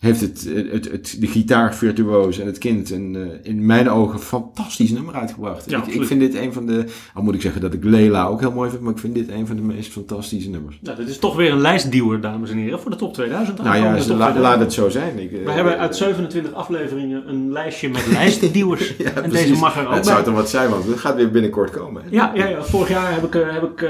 heeft 0.00 0.20
het, 0.20 0.48
het, 0.72 0.90
het, 0.90 1.16
de 1.20 1.26
gitaarvirtuoos 1.26 2.38
en 2.38 2.46
het 2.46 2.58
kind 2.58 2.90
een, 2.90 3.16
eh, 3.16 3.50
in 3.52 3.66
mijn 3.66 3.90
ogen 3.90 4.18
fantastisch 4.20 4.90
nummer 4.90 5.14
uitgebracht. 5.14 5.70
Ja, 5.70 5.78
ik, 5.86 5.94
ik 5.94 6.04
vind 6.04 6.20
dit 6.20 6.34
een 6.34 6.52
van 6.52 6.66
de, 6.66 6.84
al 7.14 7.22
moet 7.22 7.34
ik 7.34 7.40
zeggen 7.40 7.60
dat 7.60 7.72
ik 7.74 7.84
Lela 7.84 8.26
ook 8.26 8.40
heel 8.40 8.52
mooi 8.52 8.70
vind, 8.70 8.82
maar 8.82 8.92
ik 8.92 8.98
vind 8.98 9.14
dit 9.14 9.28
een 9.30 9.46
van 9.46 9.56
de 9.56 9.62
meest 9.62 9.92
fantastische 9.92 10.50
nummers. 10.50 10.78
Nou, 10.82 10.96
dit 10.96 11.08
is 11.08 11.18
toch 11.18 11.36
weer 11.36 11.52
een 11.52 11.60
lijstduwer, 11.60 12.20
dames 12.20 12.50
en 12.50 12.56
heren, 12.56 12.80
voor 12.80 12.90
de 12.90 12.96
top 12.96 13.14
2000. 13.14 13.56
Nou 13.58 13.68
ja, 13.68 13.74
Aankomende 13.74 14.02
ze- 14.02 14.08
top 14.08 14.18
la- 14.18 14.24
2000. 14.30 14.54
laat 14.54 14.64
het 14.66 14.72
zo 14.72 14.88
zijn. 14.88 15.18
Ik, 15.18 15.32
eh, 15.32 15.44
We 15.44 15.50
hebben 15.50 15.78
uit 15.78 15.96
27 15.96 16.52
afleveringen 16.52 17.28
een 17.28 17.52
lijstje 17.52 17.88
met 17.88 18.06
lijstduwers. 18.18 18.94
Ja, 18.98 19.04
en 19.04 19.12
precies. 19.30 19.48
deze 19.48 19.60
mag 19.60 19.76
er 19.78 19.86
ook 19.88 19.94
Het 19.94 20.06
zou 20.06 20.24
toch 20.24 20.34
wat 20.34 20.50
zijn, 20.50 20.70
want 20.70 20.84
het 20.86 20.98
gaat 20.98 21.14
weer 21.16 21.30
binnenkort 21.30 21.70
komen. 21.70 22.02
hè? 22.02 22.08
Ja, 22.10 22.30
ja, 22.34 22.46
ja, 22.46 22.62
vorig 22.62 22.88
jaar 22.88 23.12
heb 23.14 23.24
ik, 23.24 23.34
eh, 23.34 23.52
heb 23.52 23.62
ik 23.62 23.80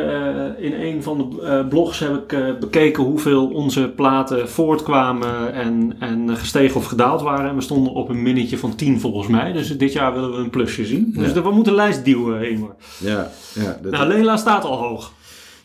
in 0.59 0.73
een 0.73 1.03
van 1.03 1.19
de 1.19 1.67
blogs 1.69 1.99
heb 1.99 2.15
ik, 2.31 2.59
bekeken 2.61 3.03
hoeveel 3.03 3.47
onze 3.49 3.93
platen 3.97 4.49
voortkwamen 4.49 5.53
en, 5.55 5.95
en 6.01 6.37
gestegen 6.37 6.77
of 6.77 6.85
gedaald 6.87 7.23
waren. 7.23 7.49
En 7.51 7.55
we 7.55 7.61
stonden 7.61 7.93
op 7.93 8.09
een 8.09 8.23
minnetje 8.23 8.59
van 8.59 8.75
10 8.77 9.01
volgens 9.01 9.27
mij. 9.29 9.53
Dus 9.53 9.77
dit 9.79 9.93
jaar 9.93 10.13
willen 10.13 10.31
we 10.33 10.37
een 10.37 10.51
plusje 10.51 10.87
zien. 10.87 11.13
Dus 11.17 11.33
Ja. 11.33 11.43
we 11.43 11.51
moeten 11.51 11.75
lijst 11.75 12.05
duwen, 12.05 12.51
Ingmar. 12.51 12.75
Ja, 12.99 13.31
ja, 13.55 13.79
dat- 13.83 13.93
Nou, 13.93 14.09
Lela 14.09 14.37
staat 14.37 14.65
al 14.65 14.77
hoog. 14.79 15.13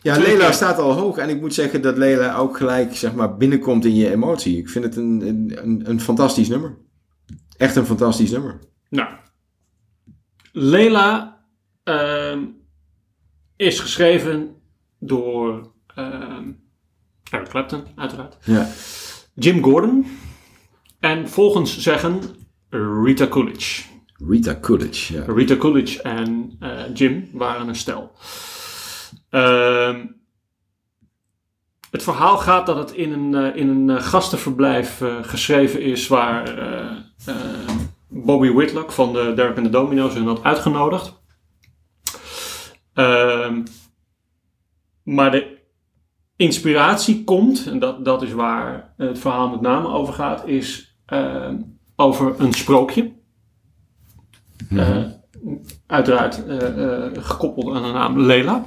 ja 0.02 0.16
Lela 0.18 0.52
staat 0.52 0.78
al 0.78 0.92
hoog 0.92 1.16
en 1.16 1.28
ik 1.28 1.40
moet 1.40 1.54
zeggen 1.54 1.82
dat 1.82 1.96
Lela 1.96 2.36
ook 2.36 2.56
gelijk 2.56 2.96
zeg 2.96 3.14
maar, 3.14 3.36
binnenkomt 3.36 3.84
in 3.84 3.94
je 3.94 4.10
emotie. 4.10 4.58
Ik 4.58 4.68
vind 4.68 4.84
het 4.84 4.96
een, 4.96 5.22
een, 5.62 5.90
een, 5.90 6.00
fantastisch 6.00 6.48
nummer. 6.48 6.76
Echt 7.56 7.76
een 7.76 7.86
fantastisch 7.86 8.30
nummer. 8.30 8.58
Nou, 8.88 9.08
Lela 10.52 11.40
ehm, 11.84 12.38
is 13.56 13.80
geschreven 13.80 14.48
door 14.98 15.72
ehm 15.94 16.50
Eric 17.30 17.48
Clapton, 17.48 17.82
uiteraard. 17.96 18.36
Ja. 18.44 18.68
Jim 19.34 19.62
Gordon 19.62 20.06
en 21.00 21.28
volgens 21.28 21.78
zeggen 21.78 22.20
Rita 22.70 23.26
Coolidge. 23.26 23.82
Rita 24.28 24.58
Coolidge, 24.60 25.12
ja. 25.12 25.24
Rita 25.26 25.56
Coolidge 25.56 26.02
en 26.02 26.56
eh, 26.60 26.94
Jim 26.94 27.28
waren 27.32 27.68
een 27.68 27.76
stel. 27.76 28.12
Ehm, 29.30 30.06
het 31.90 32.02
verhaal 32.02 32.38
gaat 32.38 32.66
dat 32.66 32.76
het 32.76 32.92
in 32.92 33.12
een, 33.12 33.34
eh, 33.34 33.56
in 33.56 33.68
een 33.68 33.90
eh, 33.90 34.02
gastenverblijf 34.02 35.00
eh, 35.00 35.16
geschreven 35.22 35.80
is 35.82 36.08
waar 36.08 36.58
eh, 36.58 36.96
eh, 37.26 37.68
Bobby 38.08 38.50
Whitlock 38.52 38.92
van 38.92 39.12
de 39.12 39.32
Derek 39.34 39.56
and 39.56 39.64
the 39.66 39.72
Domino's 39.72 40.14
hun 40.14 40.26
had 40.26 40.42
uitgenodigd. 40.42 41.12
Ehm, 42.94 43.62
maar 45.02 45.30
de 45.30 45.55
inspiratie 46.36 47.24
komt, 47.24 47.66
en 47.66 47.78
dat, 47.78 48.04
dat 48.04 48.22
is 48.22 48.32
waar 48.32 48.94
het 48.96 49.18
verhaal 49.18 49.48
met 49.48 49.60
name 49.60 49.88
over 49.88 50.14
gaat, 50.14 50.46
is 50.46 50.96
ehm, 51.06 51.56
over 51.96 52.34
een 52.38 52.52
sprookje. 52.52 53.12
Eh, 54.70 55.02
uiteraard 55.86 56.46
eh, 56.46 57.04
eh, 57.04 57.12
gekoppeld 57.14 57.74
aan 57.74 57.82
de 57.82 57.92
naam 57.92 58.20
Lela. 58.20 58.62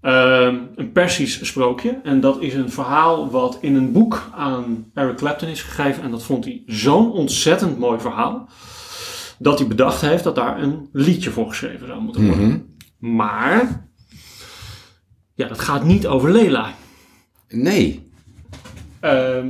Ehm, 0.00 0.56
een 0.74 0.92
Persisch 0.92 1.46
sprookje. 1.46 2.00
En 2.02 2.20
dat 2.20 2.40
is 2.40 2.54
een 2.54 2.70
verhaal 2.70 3.30
wat 3.30 3.58
in 3.60 3.74
een 3.74 3.92
boek 3.92 4.30
aan 4.34 4.90
Eric 4.94 5.16
Clapton 5.16 5.48
is 5.48 5.62
gegeven. 5.62 6.02
En 6.02 6.10
dat 6.10 6.22
vond 6.22 6.44
hij 6.44 6.62
zo'n 6.66 7.12
ontzettend 7.12 7.78
mooi 7.78 8.00
verhaal. 8.00 8.48
Dat 9.38 9.58
hij 9.58 9.68
bedacht 9.68 10.00
heeft 10.00 10.24
dat 10.24 10.34
daar 10.34 10.62
een 10.62 10.88
liedje 10.92 11.30
voor 11.30 11.48
geschreven 11.48 11.86
zou 11.86 12.00
moeten 12.00 12.26
worden. 12.26 12.48
Mhm. 12.48 13.16
Maar. 13.16 13.92
Ja, 15.34 15.48
dat 15.48 15.58
gaat 15.60 15.84
niet 15.84 16.06
over 16.06 16.30
Lela. 16.30 16.72
Nee. 17.48 18.10
Ehm, 19.00 19.48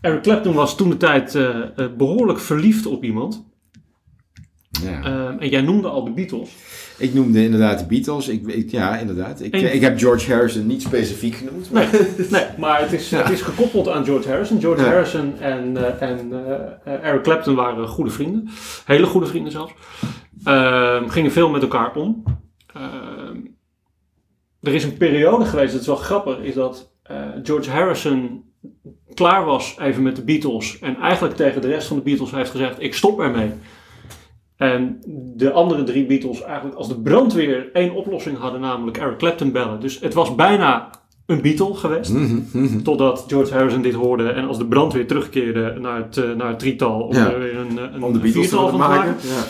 Eric 0.00 0.22
Clapton 0.22 0.54
was 0.54 0.76
toen 0.76 0.90
de 0.90 0.96
tijd 0.96 1.34
eh, 1.34 1.48
eh, 1.76 1.86
behoorlijk 1.96 2.38
verliefd 2.40 2.86
op 2.86 3.04
iemand. 3.04 3.44
Ja. 4.82 5.02
Ehm, 5.02 5.38
en 5.38 5.48
jij 5.48 5.60
noemde 5.60 5.88
al 5.88 6.04
de 6.04 6.10
Beatles. 6.10 6.50
Ik 6.98 7.14
noemde 7.14 7.44
inderdaad 7.44 7.78
de 7.78 7.86
Beatles. 7.86 8.28
Ik, 8.28 8.46
ik- 8.46 8.70
ja, 8.70 8.96
inderdaad. 8.98 9.40
Ik, 9.40 9.52
En- 9.54 9.74
ik 9.74 9.80
heb 9.80 9.98
George 9.98 10.32
Harrison 10.32 10.66
niet 10.66 10.82
specifiek 10.82 11.34
genoemd. 11.34 11.70
Maar... 11.70 11.88
Nee, 11.92 12.26
nee 12.30 12.44
maar 12.58 12.80
het 12.80 12.92
is, 12.92 13.10
het 13.20 13.30
is 13.30 13.42
gekoppeld 13.42 13.88
aan 13.88 14.04
George 14.04 14.28
Harrison. 14.28 14.60
George 14.60 14.82
Ja. 14.84 14.88
Harrison 14.90 15.38
en, 15.38 15.76
eh, 15.76 16.08
en 16.10 16.32
eh, 16.32 16.94
eh, 16.94 17.04
Eric 17.04 17.22
Clapton 17.22 17.54
waren 17.54 17.88
goede 17.88 18.10
vrienden. 18.10 18.48
Hele 18.84 19.06
goede 19.06 19.26
vrienden 19.26 19.52
zelfs. 19.52 19.72
Ehm, 20.44 21.08
gingen 21.08 21.32
veel 21.32 21.50
met 21.50 21.62
elkaar 21.62 21.94
om. 21.96 22.22
Er 24.62 24.74
is 24.74 24.84
een 24.84 24.96
periode 24.96 25.44
geweest, 25.44 25.72
dat 25.72 25.80
is 25.80 25.86
wel 25.86 25.96
grappig, 25.96 26.38
is 26.38 26.54
dat 26.54 26.92
eh, 27.02 27.16
George 27.42 27.70
Harrison 27.70 28.44
klaar 29.14 29.44
was 29.44 29.76
even 29.80 30.02
met 30.02 30.16
de 30.16 30.24
Beatles. 30.24 30.78
En 30.78 30.96
eigenlijk 30.96 31.36
tegen 31.36 31.60
de 31.60 31.68
rest 31.68 31.86
van 31.86 31.96
de 31.96 32.02
Beatles 32.02 32.30
heeft 32.30 32.50
gezegd, 32.50 32.82
ik 32.82 32.94
stop 32.94 33.20
ermee. 33.20 33.50
En 34.56 35.00
de 35.36 35.52
andere 35.52 35.82
drie 35.82 36.06
Beatles 36.06 36.42
eigenlijk 36.42 36.76
als 36.76 36.88
de 36.88 37.00
brandweer 37.00 37.70
één 37.72 37.94
oplossing 37.94 38.38
hadden, 38.38 38.60
namelijk 38.60 38.96
Eric 38.96 39.18
Clapton 39.18 39.52
bellen. 39.52 39.80
Dus 39.80 40.00
het 40.00 40.14
was 40.14 40.34
bijna 40.34 40.90
een 41.26 41.42
Beatle 41.42 41.74
geweest. 41.74 42.12
Mhm, 42.12 42.40
mhm. 42.52 42.82
Totdat 42.82 43.24
George 43.28 43.54
Harrison 43.54 43.82
dit 43.82 43.94
hoorde 43.94 44.28
en 44.28 44.46
als 44.46 44.58
de 44.58 44.66
brandweer 44.66 45.06
terugkeerde 45.06 45.76
naar 45.80 45.96
het, 45.96 46.16
eh, 46.16 46.30
naar 46.32 46.48
het 46.48 46.58
drietal 46.58 47.00
om 47.00 47.14
Ja. 47.14 47.30
er 47.32 47.38
weer 47.38 47.56
een, 47.56 47.78
eh, 47.78 47.84
een, 47.94 48.02
Om 48.02 48.12
de 48.12 48.18
een 48.18 48.22
Beatles 48.22 48.32
te 48.32 48.40
viertal 48.40 48.68
van 48.68 48.80
te 48.80 48.86
maken. 48.86 49.10
maken. 49.10 49.28
Ja. 49.28 49.42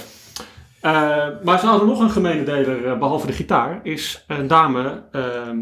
Eh, 0.83 1.27
maar 1.45 1.59
ze 1.61 1.67
hadden 1.67 1.89
nog 1.89 2.01
een 2.01 2.11
gemene 2.11 2.43
deler, 2.45 2.87
eh, 2.87 2.99
behalve 2.99 3.27
de 3.27 3.33
gitaar, 3.33 3.81
is 3.83 4.25
een 4.27 4.47
dame 4.47 5.03
ehm, 5.13 5.59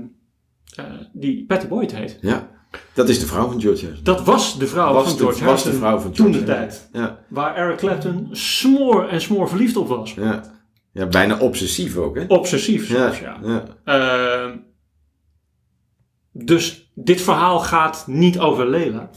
eh, 0.77 0.85
die 1.13 1.45
Patty 1.47 1.67
Boyd 1.69 1.95
heet. 1.97 2.19
ja. 2.21 2.49
Dat 2.95 3.09
is 3.09 3.21
de 3.21 3.27
vrouw 3.27 3.49
van 3.51 3.61
George 3.61 3.81
Harrison. 3.83 4.05
Dat 4.05 4.23
was 4.25 4.59
de 4.59 4.67
vrouw 4.67 4.93
Was 4.93 5.05
van 5.09 5.13
de- 5.13 5.19
George 5.19 5.39
was 5.39 5.47
Harrison 5.49 5.71
de 5.73 5.77
vrouw 5.79 5.99
van 5.99 6.13
toen 6.13 6.33
de 6.33 6.45
tijd. 6.45 6.89
Ja. 6.93 7.19
Waar 7.29 7.57
Eric 7.57 7.77
Clapton 7.77 8.29
smoor 8.31 9.09
en 9.09 9.21
smoor 9.21 9.49
verliefd 9.49 9.77
op 9.77 9.89
was. 9.89 10.15
Ja. 10.15 10.43
ja, 10.93 11.07
bijna 11.07 11.39
obsessief 11.39 11.97
ook, 11.97 12.17
hè? 12.17 12.25
Obsessief 12.29 12.87
zelfs, 12.89 13.19
ja. 13.21 13.37
ja. 13.43 13.65
Ehm, 13.85 14.57
dus 16.33 16.91
dit 16.95 17.21
verhaal 17.21 17.61
gaat 17.61 18.05
niet 18.07 18.39
over 18.39 18.67
Lela. 18.69 19.11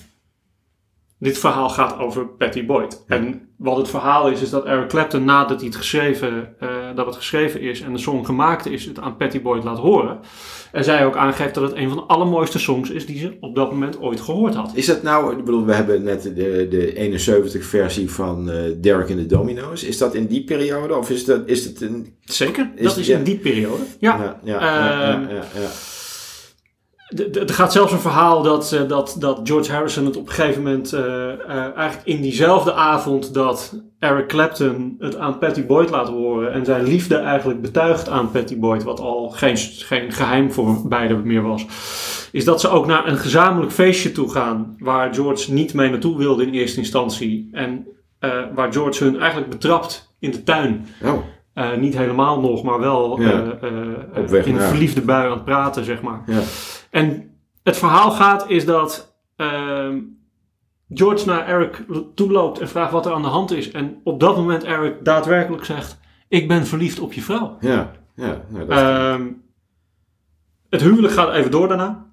Dit 1.23 1.37
verhaal 1.37 1.69
gaat 1.69 1.97
over 1.97 2.27
Patty 2.27 2.65
Boyd. 2.65 3.03
En 3.07 3.41
wat 3.57 3.77
het 3.77 3.89
verhaal 3.89 4.29
is, 4.29 4.41
is 4.41 4.49
dat 4.49 4.65
Eric 4.65 4.87
Clapton 4.89 5.23
nadat 5.23 5.57
hij 5.57 5.67
het 5.67 5.75
geschreven, 5.77 6.55
eh, 6.59 6.67
dat 6.95 7.05
het 7.05 7.15
geschreven 7.15 7.61
is 7.61 7.81
en 7.81 7.93
de 7.93 7.99
song 7.99 8.25
gemaakt 8.25 8.65
is, 8.65 8.85
het 8.85 8.99
aan 8.99 9.17
Patty 9.17 9.41
Boyd 9.41 9.63
laat 9.63 9.77
horen. 9.77 10.19
En 10.71 10.83
zij 10.83 11.05
ook 11.05 11.15
aangeeft 11.15 11.53
dat 11.53 11.63
het 11.63 11.75
een 11.75 11.87
van 11.87 11.97
de 11.97 12.03
allermooiste 12.03 12.59
songs 12.59 12.89
is 12.89 13.05
die 13.05 13.17
ze 13.19 13.37
op 13.39 13.55
dat 13.55 13.71
moment 13.71 13.99
ooit 14.01 14.21
gehoord 14.21 14.55
had. 14.55 14.71
Is 14.73 14.85
dat 14.85 15.03
nou, 15.03 15.31
ik 15.37 15.45
bedoel, 15.45 15.65
we 15.65 15.73
hebben 15.73 16.03
net 16.03 16.23
de, 16.23 16.67
de 16.69 16.93
71 16.95 17.65
versie 17.65 18.09
van 18.11 18.49
eh 18.49 18.57
Derek 18.81 19.09
and 19.09 19.19
the 19.19 19.25
Domino's. 19.25 19.83
Is 19.83 19.97
dat 19.97 20.15
in 20.15 20.25
die 20.27 20.43
periode 20.43 20.95
of 20.95 21.09
is 21.09 21.25
dat 21.25 21.41
is 21.45 21.65
het 21.65 21.81
een... 21.81 22.13
Zeker, 22.23 22.71
Is- 22.75 22.83
dat 22.83 22.97
is 22.97 23.07
ja. 23.07 23.17
in 23.17 23.23
die 23.23 23.37
periode. 23.37 23.83
Ja, 23.99 24.15
ja, 24.17 24.39
ja, 24.43 24.61
ja, 24.61 25.13
Ehm, 25.13 25.25
Er 27.19 27.53
gaat 27.53 27.71
zelfs 27.71 27.91
een 27.91 27.99
verhaal 27.99 28.41
dat, 28.41 28.71
eh, 28.71 28.87
dat, 28.87 29.15
dat 29.19 29.39
George 29.43 29.71
Harrison 29.71 30.05
het 30.05 30.17
op 30.17 30.27
een 30.27 30.33
gegeven 30.33 30.63
moment, 30.63 30.93
eh, 30.93 31.31
eh, 31.31 31.75
eigenlijk 31.75 32.01
in 32.03 32.21
diezelfde 32.21 32.73
avond 32.73 33.33
dat 33.33 33.81
Eric 33.99 34.27
Clapton 34.27 34.95
het 34.99 35.17
aan 35.17 35.37
Patty 35.37 35.65
Boyd 35.65 35.89
laat 35.89 36.07
horen 36.07 36.51
en 36.53 36.65
zijn 36.65 36.83
liefde 36.83 37.15
eigenlijk 37.15 37.61
betuigt 37.61 38.09
aan 38.09 38.31
Patty 38.31 38.59
Boyd, 38.59 38.83
wat 38.83 38.99
al 38.99 39.29
geen, 39.29 39.57
geen 39.57 40.11
geheim 40.11 40.51
voor 40.51 40.87
beiden 40.87 41.27
meer 41.27 41.41
was, 41.41 41.65
is 42.31 42.45
dat 42.45 42.61
ze 42.61 42.69
ook 42.69 42.85
naar 42.85 43.07
een 43.07 43.17
gezamenlijk 43.17 43.71
feestje 43.71 44.11
toe 44.11 44.31
gaan 44.31 44.75
waar 44.79 45.13
George 45.13 45.53
niet 45.53 45.73
mee 45.73 45.89
naartoe 45.89 46.17
wilde 46.17 46.45
in 46.45 46.53
eerste 46.53 46.79
instantie 46.79 47.49
en 47.51 47.87
waar 48.55 48.73
George 48.73 49.03
hun 49.03 49.19
eigenlijk 49.19 49.49
betrapt 49.49 50.15
in 50.19 50.31
de 50.31 50.43
tuin. 50.43 50.87
Oh, 51.03 51.77
niet 51.77 51.97
helemaal 51.97 52.39
nog, 52.39 52.63
maar 52.63 52.79
wel 52.79 53.21
Ja. 53.21 53.57
in 54.45 54.55
een 54.55 54.61
verliefde 54.61 55.01
bui 55.01 55.25
aan 55.25 55.31
het 55.31 55.45
praten, 55.45 55.85
zeg 55.85 56.01
maar. 56.01 56.21
ja. 56.25 56.39
En 56.93 57.35
het 57.63 57.77
verhaal 57.77 58.11
gaat 58.11 58.49
is 58.49 58.65
dat 58.65 59.15
ehm, 59.35 59.99
George 60.93 61.25
naar 61.25 61.47
Eric 61.47 61.85
toe 62.15 62.31
loopt 62.31 62.59
en 62.59 62.67
vraagt 62.69 62.91
wat 62.91 63.05
er 63.05 63.13
aan 63.13 63.21
de 63.21 63.27
hand 63.27 63.51
is. 63.51 63.71
En 63.71 64.01
op 64.03 64.19
dat 64.19 64.35
moment 64.35 64.63
Eric 64.63 65.05
daadwerkelijk 65.05 65.65
zegt, 65.65 65.99
ik 66.27 66.47
ben 66.47 66.65
verliefd 66.67 66.99
op 66.99 67.13
je 67.13 67.21
vrouw. 67.21 67.57
Ja, 67.59 67.91
ja. 68.15 68.43
Nou, 68.49 68.65
dat 68.67 68.77
is- 68.77 68.83
Ehm, 68.83 69.31
het 70.69 70.81
huwelijk 70.81 71.13
gaat 71.13 71.33
even 71.33 71.51
door 71.51 71.67
daarna. 71.67 72.05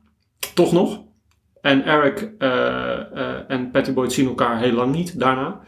Toch 0.54 0.72
nog. 0.72 1.02
En 1.60 1.84
Eric 1.84 2.32
eh, 2.38 3.16
eh, 3.16 3.44
en 3.48 3.70
Patty 3.70 3.92
Boyd 3.92 4.12
zien 4.12 4.28
elkaar 4.28 4.58
heel 4.58 4.72
lang 4.72 4.92
niet 4.92 5.18
daarna. 5.20 5.60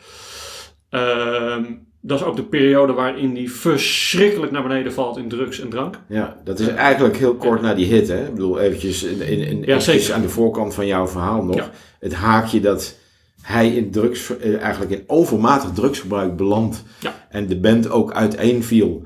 Ehm, 0.89 1.75
dat 2.05 2.21
is 2.21 2.25
ook 2.27 2.37
de 2.37 2.43
periode 2.45 2.93
waarin 2.93 3.35
hij 3.37 3.49
verschrikkelijk 3.49 4.53
naar 4.53 4.63
beneden 4.63 4.93
valt 4.93 5.17
in 5.17 5.29
drugs 5.29 5.61
en 5.61 5.69
drank. 5.69 5.99
ja, 6.09 6.37
dat 6.45 6.61
is 6.61 6.69
eigenlijk 6.69 7.17
heel 7.17 7.35
kort 7.35 7.61
na 7.63 7.75
die 7.75 7.87
hit, 7.87 8.09
hè? 8.09 8.25
Ik 8.27 8.33
bedoel, 8.35 8.61
eventjes, 8.61 9.03
in, 9.03 9.21
in, 9.21 9.41
in- 9.41 9.59
Ja, 9.59 9.77
eventjes 9.77 10.13
aan 10.13 10.23
de 10.23 10.29
voorkant 10.29 10.75
van 10.75 10.87
jouw 10.87 11.07
verhaal 11.09 11.45
nog. 11.45 11.57
Ja. 11.57 11.71
Het 12.01 12.15
haakje 12.15 12.61
dat 12.61 12.99
hij 13.43 13.69
in 13.75 13.91
drugs, 13.91 14.37
eh, 14.39 14.61
eigenlijk 14.61 14.93
in 14.93 15.05
overmatig 15.07 15.71
drugsgebruik 15.71 16.37
belandt. 16.37 16.83
Ja. 17.01 17.27
En 17.31 17.47
de 17.47 17.61
band 17.61 17.91
ook 17.91 18.13
uiteenviel. 18.13 19.03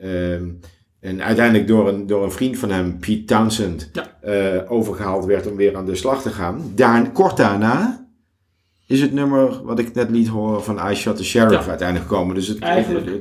Ehm 0.00 0.44
en 1.00 1.22
uiteindelijk 1.22 1.68
door 1.68 1.88
een, 1.88 2.06
door 2.06 2.24
een 2.24 2.32
vriend 2.32 2.58
van 2.58 2.70
hem, 2.70 2.98
Pete 2.98 3.24
Townsend, 3.24 3.90
eh, 4.20 4.34
overgehaald 4.68 5.24
werd 5.24 5.46
om 5.46 5.56
weer 5.56 5.76
aan 5.76 5.86
de 5.86 5.94
slag 5.94 6.22
te 6.22 6.30
gaan. 6.30 6.72
Daar, 6.74 7.10
kort 7.10 7.36
daarna 7.36 7.99
is 8.90 9.00
het 9.00 9.12
nummer 9.12 9.64
wat 9.64 9.78
ik 9.78 9.94
net 9.94 10.10
liet 10.10 10.28
horen 10.28 10.64
van 10.64 10.90
I 10.90 10.94
Shot 10.94 11.16
the 11.16 11.24
Sheriff 11.24 11.64
Ja. 11.64 11.68
uiteindelijk 11.70 12.08
gekomen. 12.08 12.34
Dus 12.34 12.46
het, 12.46 12.58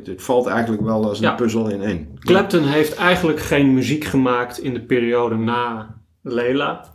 het, 0.06 0.22
valt 0.22 0.48
eigenlijk 0.48 0.82
wel 0.82 1.08
als 1.08 1.18
een 1.18 1.24
Ja. 1.24 1.34
puzzel 1.36 1.68
in 1.70 1.82
één. 1.82 2.08
Clapton 2.20 2.64
heeft 2.64 2.96
eigenlijk 2.96 3.40
geen 3.40 3.74
muziek 3.74 4.04
gemaakt 4.04 4.60
in 4.60 4.74
de 4.74 4.82
periode 4.82 5.36
na 5.36 5.96
Leila. 6.22 6.94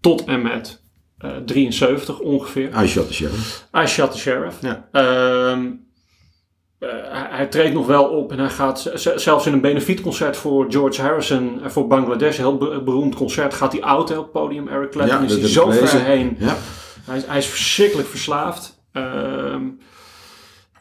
Tot 0.00 0.24
en 0.24 0.42
met 0.42 0.82
eh 1.18 1.30
73 1.46 2.18
ongeveer. 2.20 2.82
I 2.82 2.86
Shot 2.86 3.06
the 3.06 3.14
Sheriff. 3.14 3.66
I 3.82 3.86
Shot 3.86 4.12
the 4.12 4.18
Sheriff. 4.18 4.56
Ja. 4.60 4.88
Ehm, 4.92 5.70
eh, 6.78 6.88
hij, 7.10 7.46
treedt 7.46 7.74
nog 7.74 7.86
wel 7.86 8.04
op 8.04 8.32
en 8.32 8.38
hij 8.38 8.48
gaat 8.50 8.90
zelfs 9.16 9.46
in 9.46 9.52
een 9.52 9.60
benefietconcert 9.60 10.36
voor 10.36 10.66
George 10.68 11.02
Harrison 11.02 11.60
voor 11.64 11.86
Bangladesh, 11.86 12.38
een 12.38 12.44
heel 12.44 12.56
be- 12.58 12.82
beroemd 12.84 13.14
concert, 13.14 13.54
gaat 13.54 13.72
hij 13.72 13.82
oud 13.82 14.08
hè, 14.08 14.16
op 14.16 14.22
het 14.22 14.32
podium. 14.32 14.68
Eric 14.68 14.90
Clapton 14.90 15.18
Ja, 15.18 15.24
is 15.24 15.34
hij 15.40 15.48
zo 15.48 15.70
ver 15.70 16.00
heen. 16.04 16.36
Ja. 16.38 16.56
Hij 17.04 17.16
is, 17.16 17.26
hij 17.26 17.38
is 17.38 17.46
verschrikkelijk 17.46 18.08
verslaafd. 18.08 18.82
Ehm, 18.92 19.62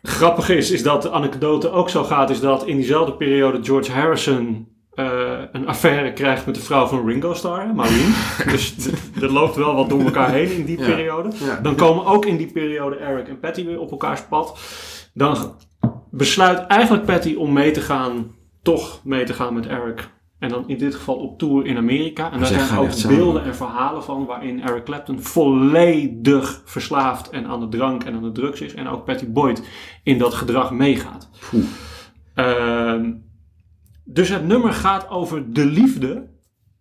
grappig 0.02 0.50
is, 0.50 0.72
is 0.72 0.84
dat 0.84 1.02
de 1.02 1.12
anekdote 1.12 1.70
ook 1.70 1.90
zo 1.90 2.04
gaat, 2.04 2.30
is 2.30 2.40
dat 2.40 2.66
in 2.66 2.76
diezelfde 2.76 3.14
periode 3.14 3.64
George 3.64 3.92
Harrison 3.92 4.68
eh, 4.94 5.40
een 5.52 5.68
affaire 5.68 6.14
krijgt 6.14 6.46
met 6.46 6.56
de 6.56 6.62
vrouw 6.62 6.86
van 6.88 7.08
Ringo 7.08 7.34
Starr, 7.34 7.76
Maureen. 7.76 8.14
dus 8.52 8.76
er 9.22 9.32
loopt 9.32 9.56
wel 9.56 9.76
wat 9.76 9.90
door 9.90 10.02
elkaar 10.02 10.32
heen 10.32 10.52
in 10.52 10.66
die 10.66 10.80
Ja. 10.80 10.86
periode. 10.86 11.30
Ja. 11.46 11.60
Dan 11.60 11.76
komen 11.76 12.06
ook 12.06 12.26
in 12.26 12.38
die 12.38 12.52
periode 12.52 12.96
Eric 12.96 13.28
en 13.28 13.40
Patty 13.40 13.66
weer 13.66 13.80
op 13.80 13.92
elkaars 13.92 14.22
pad. 14.22 14.60
Dan 15.14 15.56
besluit 16.12 16.68
eigenlijk 16.68 17.06
Patty 17.06 17.36
om 17.36 17.54
mee 17.54 17.72
te 17.72 17.82
gaan, 17.82 18.36
toch 18.64 19.00
mee 19.04 19.24
te 19.24 19.34
gaan 19.34 19.54
met 19.54 19.68
Eric. 19.68 20.10
En 20.44 20.50
dan 20.50 20.64
in 20.68 20.78
dit 20.78 20.96
geval 20.96 21.16
op 21.16 21.40
tour 21.40 21.66
in 21.66 21.78
Amerika. 21.78 22.32
En 22.32 22.38
daar 22.38 22.48
zij 22.48 22.60
zijn 22.60 22.80
ook 22.80 22.92
samen. 22.92 23.18
beelden 23.18 23.44
en 23.44 23.56
verhalen 23.56 24.04
van 24.04 24.26
waarin 24.26 24.62
Eric 24.62 24.84
Clapton 24.84 25.22
volledig 25.22 26.62
verslaafd 26.66 27.30
en 27.30 27.46
aan 27.46 27.60
de 27.60 27.68
drank 27.68 28.04
en 28.04 28.14
aan 28.16 28.24
de 28.24 28.32
drugs 28.32 28.62
is. 28.62 28.74
En 28.74 28.88
ook 28.88 29.06
Patty 29.06 29.28
Boyd 29.28 29.64
in 30.04 30.18
dat 30.18 30.34
gedrag 30.34 30.72
meegaat. 30.72 31.30
Ehm, 32.34 33.12
dus 34.04 34.30
het 34.30 34.46
nummer 34.46 34.74
gaat 34.74 35.10
over 35.10 35.54
de 35.54 35.66
liefde 35.66 36.30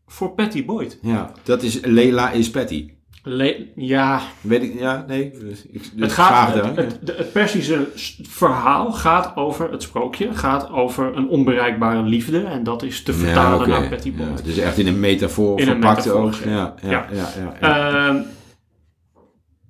voor 0.07 0.35
Patty 0.35 0.65
Boyd. 0.65 0.99
ja, 1.03 1.33
dat 1.43 1.63
is 1.63 1.81
Leila 1.81 2.31
is 2.31 2.51
Patty. 2.51 2.91
Le- 3.25 3.67
ja, 3.77 4.21
Weet 4.41 4.63
ik, 4.63 4.79
ja, 4.79 5.05
nee. 5.09 5.31
Dus 5.41 5.67
ik, 5.67 5.73
dus 5.83 5.91
Het, 6.03 6.13
gaat, 6.13 6.55
het, 6.77 7.33
Persische 7.33 7.89
verhaal 8.23 8.93
gaat 8.93 9.37
over, 9.37 9.71
het 9.71 9.83
sprookje, 9.83 10.35
gaat 10.35 10.71
over 10.71 11.17
een 11.17 11.29
onbereikbare 11.29 12.03
liefde. 12.03 12.43
En 12.45 12.63
dat 12.65 12.83
is 12.83 13.03
te 13.03 13.13
vertalen 13.13 13.69
naar 13.69 13.89
Patty 13.89 14.13
Boyd. 14.13 14.39
Ja, 14.39 14.45
dus 14.45 14.57
echt 14.57 14.79
in 14.79 14.87
een 14.87 15.01
metafoor 15.01 15.59
In 15.61 15.67
een 15.69 15.73
verpakt 15.73 15.97
metafoor 15.97 16.27
ook. 16.27 16.35
gezet. 16.35 16.49
Ja, 16.51 16.75
ja, 16.83 17.07
Ja. 17.13 17.57
Ehm, 17.61 18.21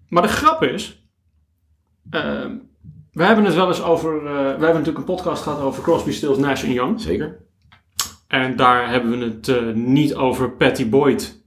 maar 0.09 0.23
de 0.23 0.29
grap 0.29 0.63
is, 0.63 1.07
ehm, 2.11 2.51
we 3.13 3.25
hebben 3.25 3.45
het 3.45 3.55
wel 3.55 3.69
eens 3.69 3.83
over, 3.83 4.17
eh, 4.17 4.33
we 4.33 4.39
hebben 4.49 4.69
natuurlijk 4.69 4.99
een 4.99 5.05
podcast 5.15 5.43
gehad 5.43 5.61
over 5.61 5.83
Crosby, 5.83 6.11
Stills, 6.11 6.39
Nash 6.39 6.65
Young. 6.65 7.01
Zeker. 7.01 7.41
En 8.29 8.57
daar 8.57 8.91
hebben 8.91 9.19
we 9.19 9.25
het 9.25 9.49
eh, 9.49 9.73
niet 9.75 10.15
over 10.15 10.51
Patty 10.51 10.89
Boyd 10.89 11.42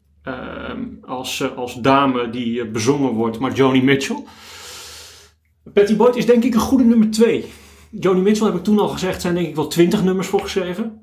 als, 1.05 1.41
eh, 1.41 1.57
als 1.57 1.73
dame 1.75 2.29
die 2.29 2.61
eh, 2.61 2.71
bezongen 2.71 3.11
wordt, 3.11 3.39
maar 3.39 3.53
Joni 3.53 3.83
Mitchell. 3.83 4.23
Patty 5.73 5.95
Boyd 5.95 6.15
is 6.15 6.25
denk 6.25 6.43
ik 6.43 6.53
een 6.53 6.59
goede 6.59 6.83
nummer 6.83 7.11
twee. 7.11 7.45
Joni 7.89 8.21
Mitchell 8.21 8.45
heb 8.47 8.55
ik 8.55 8.63
toen 8.63 8.79
al 8.79 8.87
gezegd, 8.87 9.21
zijn 9.21 9.35
denk 9.35 9.47
ik 9.47 9.55
wel 9.55 9.67
twintig 9.67 10.03
nummers 10.03 10.27
voor 10.27 10.39
geschreven. 10.39 10.99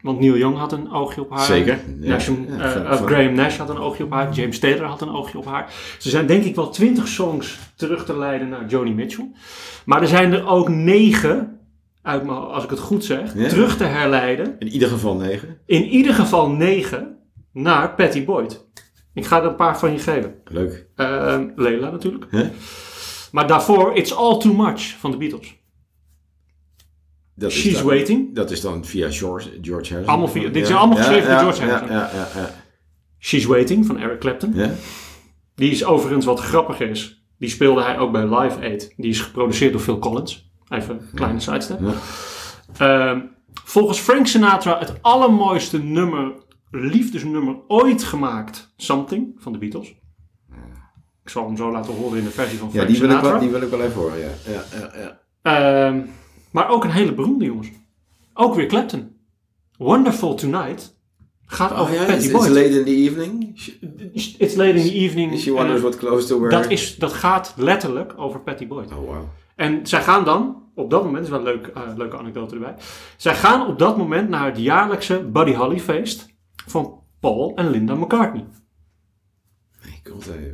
Want 0.00 0.20
Neil 0.20 0.36
Young 0.36 0.56
had 0.56 0.72
een 0.72 0.92
oogje 0.92 1.20
op 1.20 1.30
haar. 1.30 1.44
Zeker. 1.44 1.78
Ja. 2.00 2.10
Nash, 2.12 2.28
Ja, 2.48 2.74
eh, 2.84 3.02
Graham 3.04 3.34
Nash 3.34 3.56
had 3.56 3.68
een 3.68 3.78
oogje 3.78 4.04
op 4.04 4.10
haar. 4.10 4.32
James 4.32 4.58
Taylor 4.58 4.84
had 4.86 5.00
een 5.00 5.10
oogje 5.10 5.38
op 5.38 5.44
haar. 5.46 5.72
Ze 5.98 6.10
zijn 6.10 6.26
denk 6.26 6.44
ik 6.44 6.54
wel 6.54 6.70
twintig 6.70 7.08
songs 7.08 7.58
terug 7.76 8.04
te 8.04 8.18
leiden 8.18 8.48
naar 8.48 8.66
Joni 8.68 8.94
Mitchell. 8.94 9.30
Maar 9.84 10.00
er 10.02 10.08
zijn 10.08 10.32
er 10.32 10.46
ook 10.46 10.68
negen, 10.68 11.58
uit 12.02 12.28
als 12.28 12.64
ik 12.64 12.70
het 12.70 12.78
goed 12.78 13.04
zeg, 13.04 13.34
Ja. 13.34 13.48
terug 13.48 13.76
te 13.76 13.84
herleiden 13.84 14.56
In 14.58 14.68
ieder 14.68 14.88
geval 14.88 15.14
negen. 15.16 15.58
in 15.66 15.84
ieder 15.84 16.14
geval 16.14 16.50
9 16.50 17.16
naar 17.52 17.94
Patty 17.94 18.24
Boyd. 18.24 18.68
Ik 19.14 19.26
ga 19.26 19.38
er 19.40 19.44
een 19.46 19.54
paar 19.54 19.78
van 19.78 19.92
je 19.92 19.98
geven. 19.98 20.34
Leuk. 20.44 20.86
Ehm 20.96 21.48
Leila 21.56 21.90
natuurlijk. 21.90 22.26
Maar 23.32 23.46
daarvoor 23.46 23.94
It's 23.96 24.12
All 24.12 24.38
Too 24.38 24.52
Much 24.54 24.96
van 24.98 25.10
de 25.10 25.16
Beatles. 25.16 25.58
Dat 27.34 27.50
is 27.50 27.56
She's 27.60 27.72
dan- 27.74 27.84
Waiting. 27.84 28.34
Dat 28.34 28.50
is 28.50 28.60
dan 28.60 28.84
via 28.84 29.10
George, 29.10 29.48
George 29.62 29.88
Harrison. 29.88 30.06
Allemaal 30.06 30.28
via- 30.28 30.48
dit 30.48 30.66
zijn 30.66 30.78
allemaal 30.78 30.96
geschreven 30.96 31.30
door 31.30 31.38
George 31.38 31.62
Harrison. 31.64 31.96
Ja, 31.96 32.10
ja, 32.14 32.28
ja. 32.40 32.50
She's 33.18 33.44
Waiting 33.44 33.86
van 33.86 33.98
Eric 33.98 34.20
Clapton. 34.20 34.54
Die 35.54 35.70
is 35.70 35.84
overigens 35.84 36.24
wat 36.24 36.40
grappig 36.40 36.80
is. 36.80 37.24
Die 37.38 37.48
speelde 37.48 37.82
hij 37.82 37.98
ook 37.98 38.12
bij 38.12 38.38
Live 38.38 38.60
Aid. 38.60 38.94
Die 38.96 39.10
is 39.10 39.20
geproduceerd 39.20 39.72
door 39.72 39.80
Phil 39.80 39.98
Collins. 39.98 40.50
Even 40.68 40.94
een 41.00 41.08
kleine 41.14 41.40
sidestep. 41.40 41.80
Ja. 41.80 41.92
Ehm, 42.78 43.20
volgens 43.64 43.98
Frank 43.98 44.26
Sinatra 44.26 44.78
het 44.78 44.92
allermooiste 45.02 45.82
nummer, 45.82 46.32
liefdesnummer 46.70 47.56
ooit 47.68 48.02
gemaakt. 48.02 48.72
Something 48.76 49.34
van 49.36 49.52
de 49.52 49.58
Beatles. 49.58 49.88
Ik 51.22 51.28
zal 51.28 51.46
hem 51.46 51.56
zo 51.56 51.70
laten 51.70 51.94
horen 51.94 52.18
in 52.18 52.24
de 52.24 52.30
versie 52.30 52.58
van 52.58 52.68
Ja, 52.68 52.74
Frank 52.74 52.88
die 52.88 53.00
wil, 53.00 53.10
ik 53.10 53.22
wel, 53.22 53.38
die 53.38 53.48
wil 53.48 53.62
ik 53.62 53.70
wel 53.70 53.82
even 53.82 54.00
horen, 54.00 54.18
ja. 54.18 54.30
ja, 54.46 54.62
ja, 54.78 54.90
ja. 54.98 55.18
Ehm, 55.42 56.00
maar 56.50 56.68
ook 56.68 56.84
een 56.84 56.90
hele 56.90 57.14
beroemde 57.14 57.44
jongens. 57.44 57.68
Ook 58.34 58.54
weer 58.54 58.66
Clapton. 58.66 59.16
Wonderful 59.78 60.34
Tonight 60.34 60.98
gaat 61.46 61.72
over 61.72 61.94
Oh 61.94 62.00
ja, 62.00 62.04
Patty 62.04 62.24
it's, 62.24 62.32
Boyd. 62.32 62.46
it's 62.46 62.54
late 62.54 62.78
in 62.78 62.84
the 62.84 62.94
evening. 62.94 63.58
It's 64.38 64.54
late 64.54 64.74
in 64.74 64.82
the 64.82 64.92
evening. 64.92 65.38
she 65.38 65.52
wonders 65.52 65.76
eh, 65.76 65.82
what 65.82 65.96
clothes 65.96 66.26
to 66.26 66.40
wear. 66.40 66.50
dat, 66.50 66.70
is, 66.70 66.96
dat 66.96 67.12
gaat 67.12 67.54
letterlijk 67.56 68.12
over 68.16 68.40
Patty 68.40 68.66
Boyd. 68.66 68.90
Oh, 68.92 68.96
wow. 68.96 69.22
En 69.56 69.86
zij 69.86 70.02
gaan 70.02 70.24
dan, 70.24 70.62
op 70.74 70.90
dat 70.90 71.04
moment, 71.04 71.24
is 71.24 71.30
wel 71.30 71.38
een 71.38 71.44
leuk, 71.44 71.66
eh, 71.66 71.82
leuke 71.96 72.18
anekdote 72.18 72.54
erbij. 72.54 72.74
Zij 73.16 73.34
gaan 73.34 73.66
op 73.66 73.78
dat 73.78 73.96
moment 73.96 74.28
naar 74.28 74.46
het 74.46 74.58
jaarlijkse 74.58 75.18
Buddy 75.18 75.54
Holly 75.54 75.80
feest 75.80 76.28
van 76.70 77.02
Paul 77.20 77.52
en 77.56 77.70
Linda 77.70 77.94
McCartney. 77.94 78.44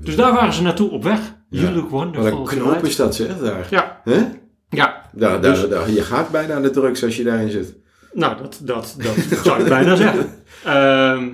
Dus 0.01 0.17
daar 0.17 0.33
waren 0.33 0.53
ze 0.53 0.63
naartoe 0.63 0.91
op 0.91 1.03
weg. 1.03 1.35
You 1.49 1.73
look 1.75 1.83
Wat 1.83 1.91
wonderful 1.91 2.39
een 2.41 2.47
knoop 2.47 2.85
is 2.85 2.97
dat, 2.97 3.15
zeg, 3.15 3.39
daar. 3.39 3.67
Ja, 3.71 4.01
Hè? 4.05 4.17
ja. 4.69 5.03
Daar, 5.13 5.41
daar, 5.41 5.41
Dus- 5.41 5.69
daar, 5.69 5.91
je 5.91 6.03
gaat 6.03 6.31
bijna 6.31 6.55
aan 6.55 6.63
de 6.63 6.71
drugs 6.71 7.05
als 7.05 7.17
je 7.17 7.25
daarin 7.25 7.51
zit. 7.51 7.77
Nou, 8.13 8.37
dat, 8.37 8.61
dat, 8.63 8.97
dat 8.99 9.39
zou 9.45 9.61
ik 9.63 9.69
bijna 9.69 9.97
zeggen. 9.97 10.31
Ehm, 10.65 11.29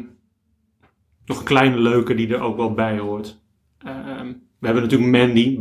nog 1.27 1.39
een 1.39 1.45
kleine 1.45 1.77
leuke 1.79 2.15
die 2.15 2.35
er 2.35 2.41
ook 2.41 2.57
wel 2.57 2.75
bij 2.75 2.99
hoort. 2.99 3.39
Ehm, 3.79 4.27
we 4.59 4.67
hebben 4.67 4.83
natuurlijk 4.83 5.11
Mandy. 5.11 5.59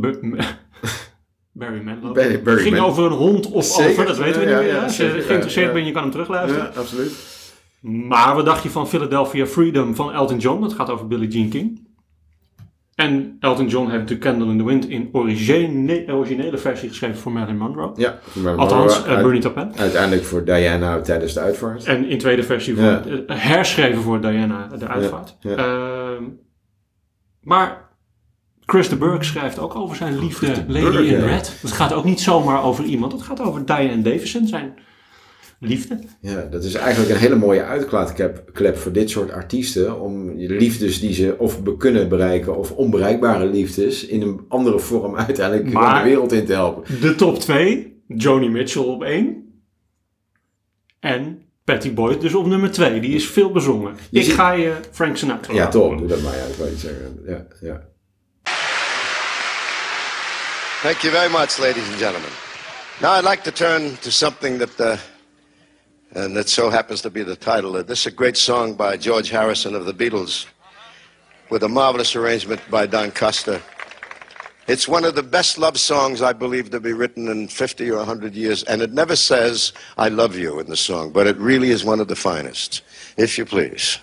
Barry 1.52 1.80
Manilow. 1.82 2.14
Barry- 2.14 2.42
Barry 2.42 2.62
ging 2.62 2.76
Man- 2.76 2.84
over 2.86 3.04
een 3.04 3.12
hond 3.12 3.46
of 3.50 3.64
Zeker. 3.64 3.90
over, 3.90 4.06
dat 4.06 4.18
weten 4.18 4.40
we 4.40 4.46
Ja, 4.48 4.56
niet 4.58 4.64
meer. 4.66 4.74
ja? 4.76 4.82
Als 4.82 4.96
je 4.96 5.08
geïnteresseerd 5.08 5.72
bent, 5.72 5.86
je 5.86 5.92
kan 5.92 6.02
hem 6.02 6.10
terugluisteren. 6.10 6.70
Ja, 6.74 6.80
absoluut. 6.80 7.31
Maar 7.82 8.34
wat 8.34 8.44
dacht 8.44 8.62
je 8.62 8.70
van 8.70 8.88
Philadelphia 8.88 9.46
Freedom 9.46 9.94
van 9.94 10.12
Elton 10.12 10.38
John? 10.38 10.60
Dat 10.60 10.72
gaat 10.72 10.90
over 10.90 11.06
Billie 11.06 11.28
Jean 11.28 11.48
King. 11.48 11.90
En 12.94 13.36
Elton 13.40 13.68
John 13.68 13.84
heeft 13.90 14.00
natuurlijk 14.00 14.30
Candle 14.30 14.50
in 14.50 14.58
the 14.58 14.64
Wind 14.64 14.88
in 14.88 15.08
origine, 15.12 16.04
originele 16.12 16.58
versie 16.58 16.88
geschreven 16.88 17.18
voor 17.20 17.32
Marilyn 17.32 17.58
Monroe. 17.58 17.92
Ja, 17.96 18.18
maar, 18.32 18.56
Althans, 18.56 18.98
maar 19.00 19.08
eh, 19.08 19.14
uit- 19.14 19.22
Bernie 19.22 19.40
Taupin. 19.40 19.72
uiteindelijk 19.76 20.24
voor 20.24 20.44
Diana 20.44 21.00
tijdens 21.00 21.32
de 21.32 21.40
uitvaart. 21.40 21.84
En 21.84 22.08
in 22.08 22.18
tweede 22.18 22.42
versie 22.42 22.74
voor, 22.74 22.84
Ja. 22.84 23.02
eh, 23.26 23.36
herschreven 23.40 24.02
voor 24.02 24.20
Diana 24.20 24.66
de 24.78 24.86
uitvaart. 24.88 25.36
ja. 25.40 25.56
Ehm, 25.56 26.22
maar 27.40 27.88
Chris 28.60 28.88
de 28.88 28.96
Burgh 28.96 29.22
schrijft 29.24 29.58
ook 29.58 29.74
over 29.74 29.96
zijn 29.96 30.18
liefde 30.18 30.46
Chris 30.46 30.58
de 30.66 30.72
Lady 30.82 30.96
in. 31.08 31.20
Red. 31.20 31.58
Het 31.62 31.72
gaat 31.72 31.92
ook 31.92 32.04
niet 32.04 32.20
zomaar 32.20 32.62
over 32.62 32.84
iemand. 32.84 33.12
Het 33.12 33.22
gaat 33.22 33.40
over 33.40 33.64
Diane 33.66 34.02
Davison, 34.02 34.46
zijn 34.46 34.74
liefde. 35.64 35.98
Ja, 36.20 36.42
dat 36.50 36.64
is 36.64 36.74
eigenlijk 36.74 37.10
een 37.14 37.20
hele 37.20 37.34
mooie 37.34 37.64
uitklaatklep 37.64 38.50
klep 38.52 38.76
voor 38.78 38.92
dit 38.92 39.10
soort 39.10 39.30
artiesten. 39.30 40.00
Om 40.00 40.38
je 40.38 40.48
liefdes 40.50 41.00
die 41.00 41.12
ze 41.12 41.34
of 41.38 41.58
kunnen 41.78 42.08
bereiken 42.08 42.56
of 42.56 42.70
onbereikbare 42.72 43.46
liefdes 43.46 44.06
in 44.06 44.22
een 44.22 44.40
andere 44.48 44.78
vorm 44.78 45.16
uiteindelijk 45.16 45.72
Maar- 45.72 46.02
de 46.02 46.08
wereld 46.08 46.32
in 46.32 46.46
te 46.46 46.52
helpen. 46.52 47.00
De 47.00 47.14
top 47.14 47.38
2, 47.38 48.02
Joni 48.06 48.48
Mitchell 48.48 48.82
op 48.82 49.02
1. 49.02 49.40
En 51.00 51.42
Patty 51.64 51.94
Boyd 51.94 52.20
dus 52.20 52.34
op 52.34 52.46
nummer 52.46 52.70
2. 52.70 53.00
Die 53.00 53.14
is 53.14 53.26
veel 53.26 53.52
bezongen. 53.52 53.94
Je 54.10 54.18
Ik 54.18 54.24
ziet- 54.24 54.34
ga 54.34 54.52
je 54.52 54.74
Frank 54.90 55.16
Sinatra 55.16 55.54
Ja, 55.54 55.68
toch. 55.68 55.98
Doe 55.98 56.06
dat 56.06 56.22
maar. 56.22 56.36
Ja, 56.36 56.44
ik 56.44 56.54
wou 56.54 56.70
iets 56.70 56.82
zeggen. 56.82 57.22
Ja, 57.26 57.46
ja. 57.60 57.90
Thank 60.82 60.96
you 61.02 61.12
very 61.12 61.30
much, 61.30 61.58
ladies 61.58 61.86
and 61.88 61.96
gentlemen. 61.98 62.30
Now 63.00 63.16
I'd 63.16 63.24
like 63.30 63.42
to 63.42 63.50
turn 63.52 63.96
to 64.00 64.10
something 64.10 64.58
that, 64.58 64.70
uh, 64.80 64.98
and 66.14 66.36
that 66.36 66.48
so 66.48 66.68
happens 66.68 67.00
to 67.02 67.10
be 67.10 67.22
the 67.22 67.36
title. 67.36 67.72
This 67.82 68.00
is 68.00 68.06
a 68.06 68.10
great 68.10 68.36
song 68.36 68.74
by 68.74 68.96
George 68.96 69.30
Harrison 69.30 69.74
of 69.74 69.86
the 69.86 69.94
Beatles, 69.94 70.46
with 71.50 71.62
a 71.62 71.68
marvelous 71.68 72.14
arrangement 72.14 72.60
by 72.70 72.86
Don 72.86 73.10
Costa. 73.10 73.62
It's 74.68 74.86
one 74.86 75.04
of 75.04 75.14
the 75.14 75.22
best 75.22 75.58
love 75.58 75.78
songs 75.78 76.22
I 76.22 76.32
believe 76.32 76.70
to 76.70 76.80
be 76.80 76.92
written 76.92 77.28
in 77.28 77.48
50 77.48 77.90
or 77.90 77.96
100 77.96 78.34
years, 78.34 78.62
and 78.64 78.80
it 78.80 78.92
never 78.92 79.16
says 79.16 79.72
"I 79.96 80.08
love 80.08 80.36
you" 80.36 80.60
in 80.60 80.66
the 80.68 80.76
song, 80.76 81.10
but 81.10 81.26
it 81.26 81.36
really 81.38 81.70
is 81.70 81.84
one 81.84 82.00
of 82.00 82.08
the 82.08 82.16
finest. 82.16 82.82
If 83.16 83.38
you 83.38 83.44
please. 83.44 83.98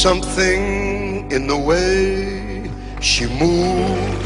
Something 0.00 1.30
in 1.30 1.46
the 1.46 1.56
way 1.66 2.70
she 3.00 3.26
moved 3.26 4.24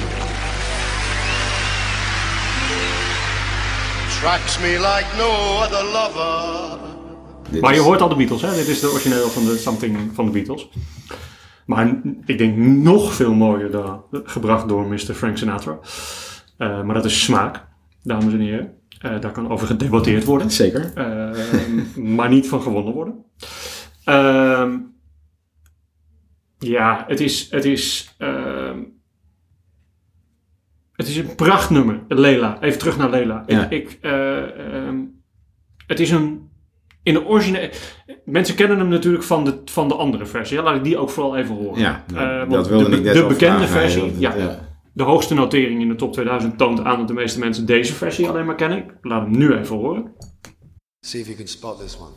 tracks 4.20 4.59
me 4.61 4.79
like 4.79 5.07
no 5.16 5.31
other 5.62 5.85
lover. 5.93 6.79
Maar 7.61 7.75
je 7.75 7.81
hoort 7.81 8.01
al 8.01 8.09
de 8.09 8.14
Beatles, 8.14 8.43
hè? 8.43 8.55
Dit 8.55 8.68
is 8.68 8.81
de 8.81 8.91
origineel 8.91 9.29
van 9.29 9.45
de 9.45 9.57
Something 9.57 10.11
van 10.12 10.25
de 10.25 10.31
Beatles. 10.31 10.68
Maar 11.66 12.01
ik 12.25 12.39
denk 12.39 12.57
nog 12.57 13.12
veel 13.12 13.35
mooier 13.35 13.70
dan, 13.70 14.03
gebracht 14.11 14.68
door 14.68 14.87
Mr. 14.87 15.14
Frank 15.14 15.37
Sinatra. 15.37 15.79
Eh, 16.57 16.83
maar 16.83 16.95
dat 16.95 17.05
is 17.05 17.22
smaak, 17.22 17.64
dames 18.03 18.33
en 18.33 18.41
heren. 18.41 18.72
Eh, 19.01 19.20
daar 19.20 19.33
kan 19.33 19.51
over 19.51 19.66
gedebatteerd 19.66 20.25
worden. 20.25 20.51
Zeker. 20.51 20.93
Eh, 20.95 21.95
maar 22.16 22.29
niet 22.29 22.49
van 22.49 22.62
gewonnen 22.62 22.95
worden. 22.95 23.25
Ehm, 24.05 24.70
ja, 26.64 27.04
het 27.08 27.20
is, 27.20 27.50
het 27.50 27.64
is, 27.64 28.14
ehm, 28.18 28.78
het 30.92 31.08
is 31.08 31.16
een 31.16 31.34
prachtnummer. 31.34 32.04
Lela, 32.08 32.62
even 32.62 32.78
terug 32.78 32.96
naar 32.96 33.10
Lela. 33.10 33.42
Ja. 33.46 33.70
Ik, 33.70 33.70
ik, 33.70 33.98
eh, 34.00 34.76
ehm, 34.76 34.96
het 35.86 36.00
is 36.00 36.10
een, 36.10 36.48
in 37.02 37.14
de 37.14 37.26
originele, 37.26 37.70
mensen 38.24 38.54
kennen 38.54 38.78
hem 38.78 38.88
natuurlijk 38.88 39.24
van 39.24 39.44
de, 39.44 39.62
van 39.64 39.88
de 39.88 39.94
andere 39.94 40.26
versie. 40.26 40.56
Ja, 40.56 40.62
laat 40.62 40.76
ik 40.76 40.84
die 40.84 40.98
ook 40.98 41.10
vooral 41.10 41.36
even 41.36 41.54
horen. 41.54 41.80
Ja, 41.80 42.04
Eh, 42.08 42.14
nou, 42.14 42.48
dat 42.48 42.68
wilde 42.68 42.90
de, 42.90 42.96
ik 42.96 43.02
net 43.02 43.14
de 43.14 43.26
bekende 43.26 43.66
vragen, 43.66 43.68
versie, 43.68 44.18
ja. 44.18 44.58
de 44.92 45.02
hoogste 45.02 45.34
notering 45.34 45.80
in 45.80 45.88
de 45.88 45.94
top 45.94 46.12
2000 46.12 46.58
toont 46.58 46.84
aan 46.84 46.98
dat 46.98 47.08
de 47.08 47.14
meeste 47.14 47.38
mensen 47.38 47.66
deze 47.66 47.92
versie 47.94 48.28
alleen 48.28 48.46
maar 48.46 48.54
kennen. 48.54 48.78
Ik 48.78 48.94
laat 49.00 49.22
hem 49.22 49.36
nu 49.38 49.52
even 49.52 49.76
horen. 49.76 50.12
See 51.00 51.20
if 51.20 51.26
you 51.26 51.36
can 51.36 51.46
spot 51.46 51.78
this 51.78 51.98
one. 51.98 52.12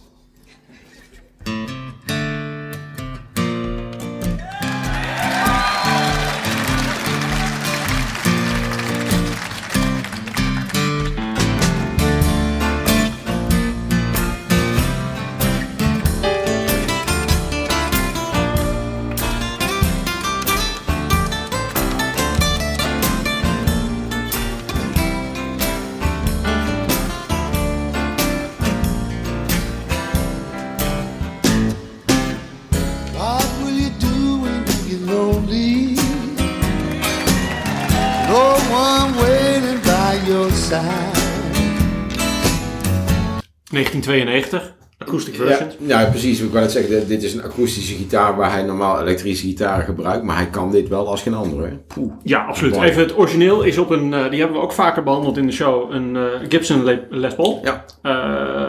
1992, 43.81 44.73
acoustic 44.97 45.35
Ja, 45.35 45.45
versions. 45.45 45.75
ja, 45.79 46.05
precies. 46.05 46.39
Ik 46.41 46.49
wou 46.49 46.61
net 46.63 46.71
zeggen, 46.71 47.07
dit- 47.07 47.23
is 47.23 47.33
een 47.33 47.43
akoestische 47.43 47.95
gitaar 47.95 48.35
waar 48.35 48.51
hij 48.51 48.63
normaal 48.63 49.01
elektrische 49.01 49.45
gitaren 49.47 49.85
gebruikt. 49.85 50.23
Maar 50.23 50.35
hij 50.35 50.47
kan 50.49 50.71
dit 50.71 50.87
wel 50.87 51.07
als 51.07 51.21
geen 51.21 51.33
andere. 51.33 51.79
Poeh. 51.87 52.11
Ja, 52.23 52.45
absoluut. 52.45 52.75
Even 52.75 53.01
het 53.01 53.17
origineel 53.17 53.63
is 53.63 53.77
op 53.77 53.89
een, 53.89 54.13
eh, 54.13 54.29
die 54.29 54.39
hebben 54.39 54.57
we 54.57 54.63
ook 54.63 54.71
vaker 54.73 55.03
behandeld 55.03 55.37
in 55.37 55.45
de 55.45 55.51
show, 55.53 55.91
een 55.93 56.15
eh, 56.15 56.23
Gibson 56.49 56.83
Le- 56.83 57.05
Les 57.09 57.35
Paul. 57.35 57.59
Ja. 57.63 57.85
Eh, 58.01 58.11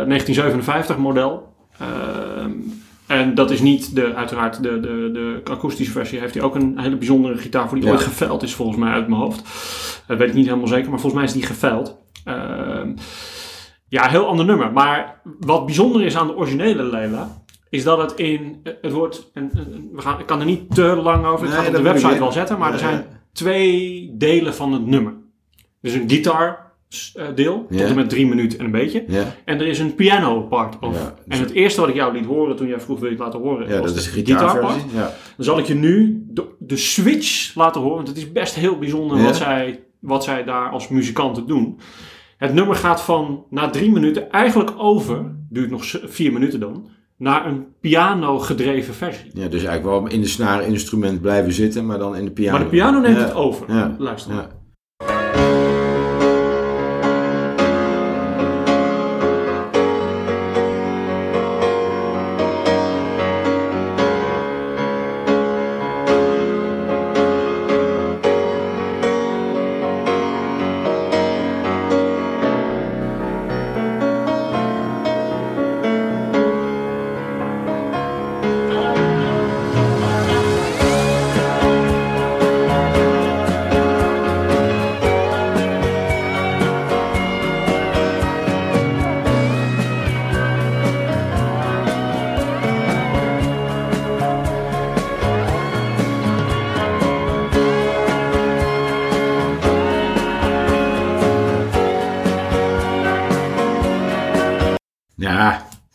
1957 0.07 0.97
model. 0.97 1.47
Ehm, 1.79 2.51
en 3.07 3.35
dat 3.35 3.51
is 3.51 3.61
niet 3.61 3.95
de, 3.95 4.15
uiteraard 4.15 4.63
de, 4.63 4.81
de, 4.81 5.11
de 5.45 5.51
akoestische 5.51 5.93
versie. 5.93 6.19
Heeft 6.21 6.35
hij 6.35 6.43
ook 6.43 6.55
een 6.55 6.75
hele 6.77 6.97
bijzondere 6.97 7.37
gitaar 7.39 7.69
voor 7.69 7.77
die 7.79 7.87
Ja. 7.87 7.93
ooit 7.93 8.03
geveild 8.03 8.43
is 8.43 8.55
volgens 8.55 8.79
mij 8.79 8.93
uit 8.93 9.09
mijn 9.09 9.21
hoofd. 9.21 9.43
Dat 10.07 10.19
weet 10.19 10.29
ik 10.29 10.35
niet 10.35 10.47
helemaal 10.47 10.67
zeker, 10.69 10.91
maar 10.91 11.01
volgens 11.01 11.15
mij 11.23 11.31
is 11.31 11.37
die 11.37 11.47
geveild. 11.47 11.97
Ehm, 12.25 12.89
ja, 13.89 14.09
heel 14.09 14.27
ander 14.27 14.45
nummer. 14.47 14.73
Maar 14.73 15.21
wat 15.41 15.67
bijzonder 15.67 16.05
is 16.05 16.17
aan 16.17 16.27
de 16.27 16.37
originele 16.37 16.83
Leila, 16.83 17.43
is 17.71 17.85
dat 17.85 17.99
het 17.99 18.15
in, 18.19 18.61
het 18.83 18.93
wordt, 18.93 19.31
en, 19.35 19.51
en- 19.55 19.89
we 19.93 20.01
gaan, 20.03 20.21
ik 20.21 20.27
kan 20.27 20.41
er 20.41 20.47
niet 20.47 20.75
te 20.75 20.83
lang 20.97 21.27
over, 21.27 21.47
ik 21.47 21.53
Nee, 21.53 21.61
ga 21.61 21.65
het 21.65 21.77
op 21.77 21.83
de 21.83 21.89
ik 21.89 21.95
website 21.95 22.19
wel 22.19 22.33
zetten, 22.33 22.59
maar 22.59 22.73
er 22.73 22.79
zijn 22.79 23.07
twee 23.33 24.11
delen 24.19 24.55
van 24.55 24.73
het 24.73 24.87
nummer. 24.87 25.13
Er 25.81 25.89
is 25.89 25.95
een 25.95 26.11
gitaar 26.11 26.67
eh, 27.15 27.27
deel, 27.35 27.67
tot 27.71 27.81
en 27.81 27.95
met 27.95 28.09
drie 28.11 28.27
minuten 28.27 28.59
en 28.59 28.65
een 28.65 28.71
beetje. 28.71 29.05
En 29.45 29.61
er 29.61 29.67
is 29.67 29.79
een 29.79 29.95
piano 29.95 30.41
part 30.43 30.79
of. 30.81 30.95
Ja, 30.95 31.15
dus- 31.27 31.39
en 31.39 31.45
het 31.45 31.51
eerste 31.53 31.81
wat 31.81 31.89
ik 31.89 31.95
jou 31.95 32.13
liet 32.13 32.25
horen 32.27 32.57
toen 32.57 32.69
jij 32.69 32.81
vroeg 32.81 32.99
wil 32.99 33.09
je 33.09 33.15
het 33.15 33.25
laten 33.25 33.41
horen, 33.41 33.69
ja 33.69 33.81
was 33.81 33.89
dat 33.89 33.97
is 33.99 34.05
de 34.05 34.11
gitaarversie. 34.11 34.81
gitaarpart. 34.81 34.93
Ja. 34.95 35.13
Dan 35.37 35.45
zal 35.45 35.59
ik 35.59 35.65
je 35.67 35.75
nu 35.75 36.25
de, 36.31 36.45
de 36.59 36.77
switch 36.77 37.55
laten 37.55 37.81
horen, 37.81 37.97
want 37.97 38.09
het 38.09 38.17
is 38.17 38.33
best 38.33 38.55
heel 38.55 38.79
bijzonder 38.79 39.23
wat, 39.23 39.37
zij, 39.37 39.85
wat 40.01 40.25
zij 40.25 40.45
daar 40.45 40.71
als 40.71 40.89
muzikanten 40.89 41.47
doen. 41.47 41.79
Het 42.39 42.55
nummer 42.55 42.77
gaat 42.77 43.03
van 43.03 43.45
na 43.51 43.71
drie 43.71 43.91
minuten 43.91 44.31
eigenlijk 44.31 44.71
over, 44.77 45.35
duurt 45.51 45.71
nog 45.71 45.85
vier 46.05 46.33
minuten 46.33 46.61
dan, 46.61 46.89
naar 47.17 47.47
een 47.47 47.67
piano 47.81 48.39
gedreven 48.39 48.95
versie. 48.95 49.31
ja, 49.35 49.49
dus 49.49 49.65
eigenlijk 49.65 49.85
wel 50.03 50.13
in 50.13 50.21
de 50.21 50.27
snaren 50.29 50.67
instrument 50.67 51.21
blijven 51.21 51.53
zitten, 51.53 51.87
maar 51.87 51.99
dan 51.99 52.17
in 52.17 52.25
de 52.25 52.31
piano. 52.31 52.57
Maar 52.57 52.65
de 52.67 52.71
piano 52.71 53.01
neemt 53.01 53.17
Ja. 53.17 53.23
het 53.25 53.35
over. 53.35 53.73
Ja. 53.75 53.95
Luister. 53.99 54.33
Ja. 54.35 54.49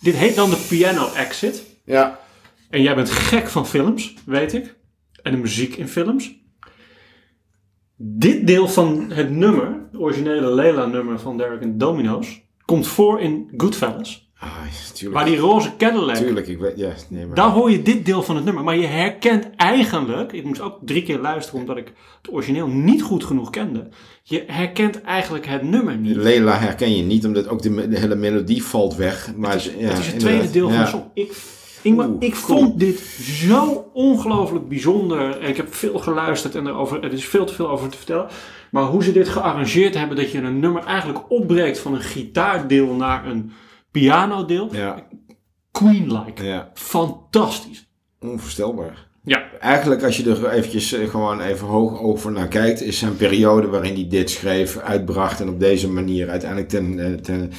Dit 0.03 0.15
heet 0.15 0.35
dan 0.35 0.49
de 0.49 0.65
piano 0.69 1.13
exit. 1.13 1.63
Ja. 1.85 2.19
En 2.69 2.81
jij 2.81 2.95
bent 2.95 3.09
gek 3.11 3.47
van 3.47 3.67
films, 3.67 4.13
weet 4.25 4.53
ik. 4.53 4.75
En 5.21 5.31
de 5.31 5.37
muziek 5.37 5.75
in 5.75 5.87
films. 5.87 6.35
Dit 7.95 8.47
deel 8.47 8.67
van 8.67 9.11
het 9.11 9.29
nummer, 9.29 9.67
het 9.91 10.01
originele 10.01 10.53
Lela-nummer 10.53 11.19
van 11.19 11.37
Derek 11.37 11.61
and 11.61 11.79
Domino's, 11.79 12.41
komt 12.65 12.87
voor 12.87 13.21
in 13.21 13.53
Goodfellas. 13.57 14.31
Ah, 14.43 14.93
tuurlijk. 14.93 15.19
Waar 15.19 15.29
die 15.29 15.39
roze 15.39 15.71
Cadillac, 15.77 16.15
Tuurlijk, 16.15 16.47
ik 16.47 16.59
weet, 16.59 16.77
ja, 16.77 16.91
nee, 17.09 17.25
maar... 17.25 17.35
daar 17.35 17.49
hoor 17.49 17.71
je 17.71 17.81
dit 17.81 18.05
deel 18.05 18.23
van 18.23 18.35
het 18.35 18.45
nummer. 18.45 18.63
Maar 18.63 18.77
je 18.77 18.85
herkent 18.85 19.49
eigenlijk, 19.55 20.31
ik 20.31 20.43
moest 20.43 20.61
ook 20.61 20.77
drie 20.81 21.03
keer 21.03 21.19
luisteren 21.19 21.59
omdat 21.59 21.77
ik 21.77 21.93
het 22.21 22.33
origineel 22.33 22.67
niet 22.67 23.01
goed 23.01 23.23
genoeg 23.23 23.49
kende. 23.49 23.87
Je 24.23 24.43
herkent 24.47 25.01
eigenlijk 25.01 25.45
het 25.45 25.63
nummer 25.63 25.97
niet. 25.97 26.15
Lela 26.15 26.57
herken 26.57 26.95
je 26.95 27.03
niet, 27.03 27.25
omdat 27.25 27.47
ook 27.47 27.61
de, 27.61 27.87
hele 27.89 28.15
melodie 28.15 28.63
valt 28.63 28.95
weg. 28.95 29.31
Maar 29.35 29.51
Het 29.51 29.59
is, 29.59 29.71
ja, 29.77 29.87
het, 29.87 29.99
is 29.99 30.07
het 30.07 30.19
tweede 30.19 30.51
deel 30.51 30.69
van 30.69 30.79
de 30.79 30.87
song. 30.87 31.03
Ik, 31.13 31.31
Ingmar, 31.81 32.07
Oeh, 32.07 32.15
ik 32.19 32.33
cool. 32.45 32.59
vond 32.59 32.79
dit 32.79 32.99
zo 33.19 33.89
ongelooflijk 33.93 34.67
bijzonder. 34.67 35.39
En 35.39 35.49
ik 35.49 35.57
heb 35.57 35.73
veel 35.73 35.99
geluisterd 35.99 36.55
en 36.55 36.67
erover, 36.67 37.03
er 37.03 37.13
is 37.13 37.25
veel 37.25 37.45
te 37.45 37.53
veel 37.53 37.69
over 37.69 37.89
te 37.89 37.97
vertellen. 37.97 38.27
Maar 38.71 38.83
hoe 38.83 39.03
ze 39.03 39.11
dit 39.11 39.29
gearrangeerd 39.29 39.93
hebben, 39.93 40.17
dat 40.17 40.31
je 40.31 40.37
een 40.37 40.59
nummer 40.59 40.83
eigenlijk 40.83 41.31
opbreekt 41.31 41.79
van 41.79 41.93
een 41.93 42.01
gitaardeel 42.01 42.93
naar 42.93 43.27
een 43.27 43.51
pianodeel. 43.93 44.69
Ja, 44.75 45.07
Queen-like. 45.71 46.43
ja, 46.43 46.71
Fantastisch. 46.73 47.87
onvoorstelbaar. 48.19 49.11
Ja, 49.25 49.43
Eigenlijk, 49.59 50.03
als 50.03 50.17
je 50.17 50.29
er 50.29 50.49
eventjes 50.49 50.93
eh, 50.93 51.09
gewoon 51.09 51.41
even 51.41 51.67
hoog 51.67 51.99
over 51.99 52.31
naar 52.31 52.47
kijkt, 52.47 52.81
is 52.81 52.97
zijn 52.97 53.15
periode 53.15 53.67
waarin 53.67 53.93
hij 53.93 54.07
dit 54.07 54.29
schreef, 54.29 54.77
uitbracht 54.77 55.39
en 55.39 55.49
op 55.49 55.59
deze 55.59 55.89
manier 55.89 56.29
uiteindelijk 56.29 56.69
ten, 56.69 56.99
eh, 56.99 57.13
ten 57.13 57.51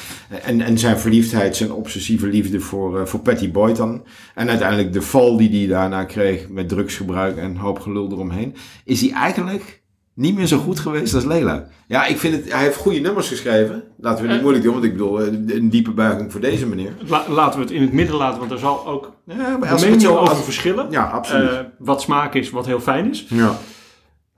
en, 0.42 0.60
en 0.60 0.78
zijn 0.78 0.98
verliefdheid, 0.98 1.56
zijn 1.56 1.72
obsessieve 1.72 2.26
liefde 2.26 2.60
voor, 2.60 3.00
eh, 3.00 3.06
voor 3.06 3.20
Patty 3.20 3.50
Boyd 3.50 3.76
dan. 3.76 4.04
En 4.34 4.48
uiteindelijk 4.48 4.92
de 4.92 5.02
val 5.02 5.36
die 5.36 5.58
hij 5.58 5.66
daarna 5.66 6.04
kreeg 6.04 6.48
met 6.48 6.68
drugsgebruik 6.68 7.36
en 7.36 7.56
hoop 7.56 7.78
gelul 7.78 8.12
eromheen. 8.12 8.54
Is 8.84 9.00
hij 9.00 9.10
eigenlijk 9.10 9.82
niet 10.14 10.34
meer 10.34 10.46
zo 10.46 10.58
goed 10.58 10.78
geweest 10.80 11.14
als 11.14 11.24
Lela. 11.24 11.66
Ja, 11.86 12.04
ik 12.06 12.18
vind 12.18 12.34
het, 12.34 12.52
hij 12.52 12.62
heeft 12.62 12.76
goede 12.76 12.98
nummers 13.00 13.28
geschreven. 13.28 13.82
Laten 13.98 14.20
we 14.22 14.26
niet 14.26 14.36
Eh. 14.36 14.42
moeilijk 14.42 14.64
doen, 14.64 14.72
want 14.72 14.84
ik 14.84 14.92
bedoel, 14.92 15.20
eh, 15.20 15.26
een 15.56 15.70
diepe 15.70 15.90
buiging 15.90 16.32
voor 16.32 16.40
deze 16.40 16.66
meneer. 16.66 16.92
La- 17.06 17.24
laten 17.28 17.58
we 17.58 17.64
het 17.64 17.74
in 17.74 17.82
het 17.82 17.92
midden 17.92 18.16
laten, 18.16 18.38
want 18.38 18.50
er 18.50 18.58
zal 18.58 18.86
ook 18.86 19.12
Ja, 19.26 19.56
maar 19.58 19.70
als 19.70 19.80
het 19.82 19.90
meningen 19.90 20.20
over 20.20 20.36
verschillen. 20.36 20.86
Ja, 20.90 21.04
absoluut. 21.04 21.50
Eh, 21.50 21.58
wat 21.78 22.02
smaak 22.02 22.34
is, 22.34 22.50
wat 22.50 22.66
heel 22.66 22.80
fijn 22.80 23.10
is. 23.10 23.26
ja. 23.28 23.56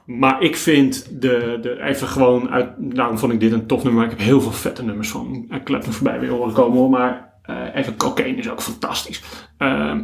Maar 0.07 0.43
ik 0.43 0.57
vind 0.57 1.07
de, 1.21 1.59
de 1.63 1.83
even 1.83 2.09
gewoon 2.09 2.51
uit. 2.51 2.69
Daarom 2.79 3.19
vond 3.19 3.33
ik 3.33 3.41
dit 3.41 3.53
een 3.53 3.67
tof 3.67 3.85
nummer. 3.85 4.05
Ik 4.05 4.11
heb 4.11 4.19
heel 4.19 4.41
veel 4.41 4.53
vette 4.53 4.83
nummers 4.85 5.09
van 5.09 5.47
uh, 5.51 5.63
Clapton 5.65 5.93
voorbij 5.93 6.21
weer 6.21 6.31
horen 6.31 6.53
komen 6.53 6.79
hoor. 6.79 6.91
Maar 6.91 7.33
eh, 7.43 7.57
even 7.75 7.97
cocaine 7.97 8.39
is 8.39 8.51
ook 8.51 8.63
fantastisch. 8.63 9.23
Ehm, 9.59 10.01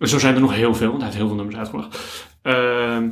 zo 0.00 0.18
zijn 0.18 0.34
er 0.34 0.40
nog 0.40 0.54
heel 0.54 0.74
veel, 0.74 0.86
want 0.88 0.96
hij 1.02 1.04
heeft 1.06 1.16
heel 1.16 1.26
veel 1.26 1.36
nummers 1.36 1.56
uitgebracht. 1.58 1.98
Ehm, 2.42 3.08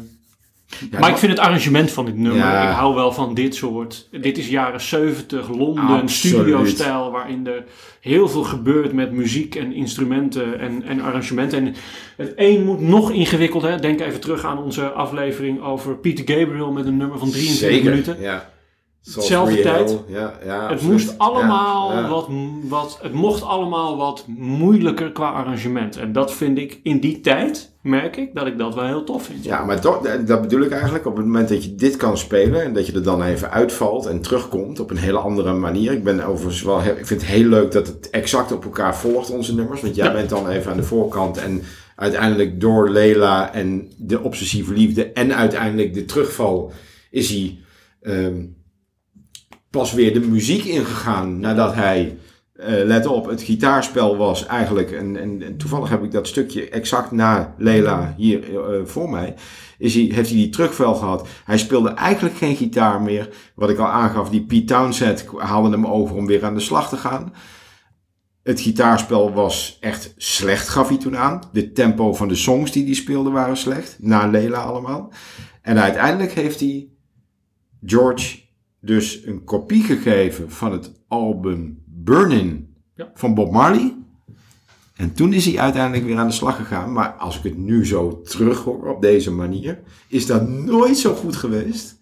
Ja, 0.91 0.99
maar 0.99 1.11
ik 1.11 1.17
vind 1.17 1.33
het 1.33 1.41
arrangement 1.41 1.91
van 1.91 2.05
dit 2.05 2.17
nummer. 2.17 2.41
Ja. 2.41 2.71
Ik 2.71 2.77
hou 2.77 2.95
wel 2.95 3.13
van 3.13 3.35
dit 3.35 3.55
soort. 3.55 4.09
Dit 4.11 4.39
is 4.39 4.49
jaren 4.49 4.81
70 4.81 5.49
Londen, 5.49 6.09
studio-stijl. 6.09 7.11
Waarin 7.11 7.47
er 7.47 7.65
heel 8.01 8.29
veel 8.29 8.43
gebeurt 8.43 8.93
met 8.93 9.13
muziek 9.13 9.55
en 9.55 9.73
instrumenten 9.73 10.59
en, 10.59 10.83
en 10.83 11.01
arrangementen. 11.01 11.59
En 11.59 11.75
het 12.17 12.33
een 12.37 12.65
moet 12.65 12.81
nog 12.81 13.11
ingewikkelder. 13.11 13.81
Denk 13.81 14.01
even 14.01 14.21
terug 14.21 14.45
aan 14.45 14.59
onze 14.59 14.91
aflevering 14.91 15.63
over 15.63 15.97
Peter 15.97 16.37
Gabriel 16.37 16.73
met 16.73 16.87
een 16.87 16.97
nummer 16.97 17.19
van 17.19 17.31
23 17.31 17.69
Zeker, 17.69 17.91
minuten. 17.91 18.21
Ja. 18.21 18.51
Zelfde 19.03 19.61
tijd. 19.61 19.99
Ja, 20.07 20.39
ja, 20.45 20.69
Het 20.69 20.83
moest 20.83 21.19
allemaal 21.19 21.93
Ja. 21.93 22.09
Wat, 22.09 22.29
wat, 22.69 22.99
het 23.03 23.13
mocht 23.13 23.43
allemaal 23.43 23.97
wat 23.97 24.25
moeilijker 24.37 25.13
qua 25.13 25.31
arrangement. 25.31 25.97
En 25.97 26.13
dat 26.13 26.33
vind 26.33 26.59
ik 26.59 26.81
in 26.83 27.01
die 27.01 27.21
tijd, 27.21 27.73
merk 27.81 28.17
ik, 28.17 28.35
dat 28.35 28.47
ik 28.47 28.59
dat 28.59 28.75
wel 28.75 28.87
heel 28.87 29.05
tof 29.05 29.25
vind. 29.25 29.45
Ja, 29.45 29.65
maar 29.65 29.81
dat, 29.81 30.09
dat 30.27 30.41
bedoel 30.43 30.63
ik 30.63 30.71
eigenlijk. 30.71 31.07
Op 31.07 31.17
het 31.17 31.25
moment 31.25 31.49
dat 31.49 31.65
je 31.65 31.75
dit 31.75 31.97
kan 31.97 32.19
spelen 32.19 32.63
en 32.63 32.73
dat 32.73 32.87
je 32.87 32.93
er 32.93 33.03
dan 33.03 33.23
even 33.23 33.51
uitvalt 33.51 34.07
en 34.07 34.21
terugkomt 34.21 34.81
op 34.81 34.91
een 34.91 34.97
hele 34.97 35.19
andere 35.19 35.53
manier. 35.53 35.93
Ik 35.93 36.05
ben 36.05 36.27
overigens 36.27 36.63
wel, 36.63 36.79
ik 36.79 37.07
vind 37.07 37.21
het 37.21 37.31
heel 37.31 37.49
leuk 37.49 37.73
dat 37.73 37.87
het 37.87 38.11
exact 38.11 38.53
op 38.53 38.65
elkaar 38.65 38.97
volgt, 38.97 39.31
onze 39.31 39.55
nummers. 39.55 39.81
Want 39.81 39.95
jij 39.95 40.13
bent 40.13 40.29
dan 40.29 40.49
even 40.49 40.71
aan 40.71 40.77
de 40.77 40.83
voorkant 40.83 41.39
en 41.39 41.63
uiteindelijk 41.97 42.61
door 42.61 42.91
Lela 42.91 43.53
en 43.53 43.93
de 43.97 44.23
obsessieve 44.23 44.73
liefde 44.73 45.13
en 45.13 45.35
uiteindelijk 45.35 45.95
de 45.95 46.05
terugval 46.05 46.73
is 47.11 47.29
hij 47.31 47.59
ehm, 48.01 48.45
pas 49.73 49.93
weer 49.93 50.13
de 50.13 50.21
muziek 50.21 50.65
ingegaan 50.65 51.41
nadat 51.41 51.75
hij, 51.75 52.19
eh, 52.53 52.67
let 52.85 53.07
op, 53.07 53.27
het 53.27 53.43
gitaarspel 53.43 54.17
was 54.17 54.47
eigenlijk, 54.47 54.91
en, 54.91 55.17
en, 55.17 55.57
toevallig 55.57 55.89
heb 55.89 56.03
ik 56.03 56.11
dat 56.11 56.27
stukje 56.27 56.69
exact 56.69 57.11
na 57.11 57.55
Lela 57.59 58.15
hier 58.17 58.57
eh, 58.57 58.85
voor 58.85 59.11
mij, 59.11 59.35
is 59.79 59.95
hij, 59.95 60.03
heeft 60.03 60.29
hij 60.29 60.39
die 60.39 60.49
terugval 60.49 60.95
gehad. 60.95 61.29
Hij 61.45 61.59
speelde 61.59 61.89
eigenlijk 61.89 62.37
geen 62.37 62.57
gitaar 62.57 63.03
meer. 63.03 63.29
Wat 63.55 63.71
ik 63.71 63.79
al 63.79 63.87
aangaf, 63.87 64.31
die 64.31 64.47
Pete 64.47 64.65
Townsend 64.65 65.27
haalde 65.37 65.71
hem 65.71 65.87
over 65.87 66.17
om 66.17 66.27
weer 66.27 66.45
aan 66.45 66.55
de 66.55 66.61
slag 66.61 66.89
te 66.89 66.97
gaan. 66.97 67.33
Het 68.43 68.61
gitaarspel 68.61 69.33
was 69.33 69.77
echt 69.81 70.15
slecht, 70.17 70.69
gaf 70.69 70.89
hij 70.89 70.99
toen 70.99 71.17
aan. 71.17 71.43
De 71.53 71.73
tempo 71.73 72.15
van 72.15 72.29
de 72.29 72.35
songs 72.35 72.73
die 72.73 72.85
hij 72.85 72.95
speelde 72.95 73.31
waren 73.31 73.57
slecht. 73.57 73.97
Na 74.01 74.27
Lela 74.27 74.63
allemaal. 74.63 75.13
En 75.63 75.79
uiteindelijk 75.79 76.33
heeft 76.33 76.61
hij 76.61 76.89
George 77.85 78.43
dus 78.85 79.27
een 79.27 79.45
kopie 79.45 79.83
gegeven 79.83 80.51
van 80.51 80.73
het 80.73 80.93
album 81.09 81.83
Burnin 81.87 82.75
Ja. 82.95 83.11
van 83.15 83.35
Bob 83.35 83.53
Marley. 83.53 83.97
En 84.97 85.15
toen 85.15 85.33
is 85.33 85.45
hij 85.47 85.59
uiteindelijk 85.59 86.05
weer 86.05 86.19
aan 86.19 86.27
de 86.27 86.33
slag 86.33 86.57
gegaan. 86.57 86.93
Maar 86.93 87.13
als 87.13 87.37
ik 87.37 87.43
het 87.43 87.57
nu 87.57 87.87
zo 87.87 88.21
terughoor 88.21 88.95
op 88.95 89.03
deze 89.03 89.31
manier, 89.31 89.81
is 90.09 90.27
dat 90.27 90.49
nooit 90.49 90.99
zo 90.99 91.15
goed 91.15 91.37
geweest 91.37 92.01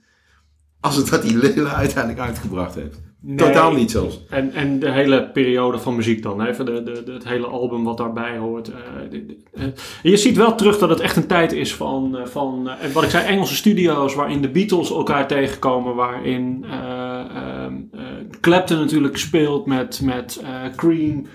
als 0.80 0.96
het 0.96 1.08
dat 1.08 1.22
hij 1.22 1.34
Lela 1.34 1.74
uiteindelijk 1.74 2.26
uitgebracht 2.26 2.74
heeft. 2.74 3.00
Nee. 3.22 3.36
Totaal 3.36 3.72
niet 3.72 3.90
zelfs. 3.90 4.20
En, 4.30 4.52
en 4.52 4.78
de 4.78 4.90
hele 4.90 5.30
periode 5.30 5.78
van 5.78 5.96
muziek 5.96 6.22
dan, 6.22 6.42
even 6.46 6.64
de, 6.64 6.82
de, 6.82 7.02
de- 7.04 7.12
het 7.12 7.28
hele 7.28 7.46
album 7.46 7.84
wat 7.84 7.96
daarbij 7.96 8.36
hoort. 8.36 8.68
eh, 8.68 8.76
de- 9.10 9.26
de- 9.26 9.36
eh, 9.54 9.64
je 10.02 10.16
ziet 10.16 10.36
wel 10.36 10.54
terug 10.54 10.78
dat 10.78 10.88
het 10.88 11.00
echt 11.00 11.16
een 11.16 11.26
tijd 11.26 11.52
is 11.52 11.74
van, 11.74 12.16
eh, 12.18 12.26
van 12.26 12.68
en 12.80 12.92
wat 12.92 13.02
ik 13.02 13.10
zei, 13.10 13.26
Engelse 13.26 13.54
studio's 13.54 14.14
waarin 14.14 14.42
de 14.42 14.48
Beatles 14.50 14.90
elkaar 14.90 15.26
tegenkomen, 15.26 15.94
waarin 15.94 16.64
eh, 16.70 17.18
ehm, 17.36 17.74
eh, 17.92 18.00
Clapton 18.40 18.78
natuurlijk 18.78 19.16
speelt 19.16 19.66
met, 19.66 20.00
met 20.04 20.42
Cream. 20.76 21.26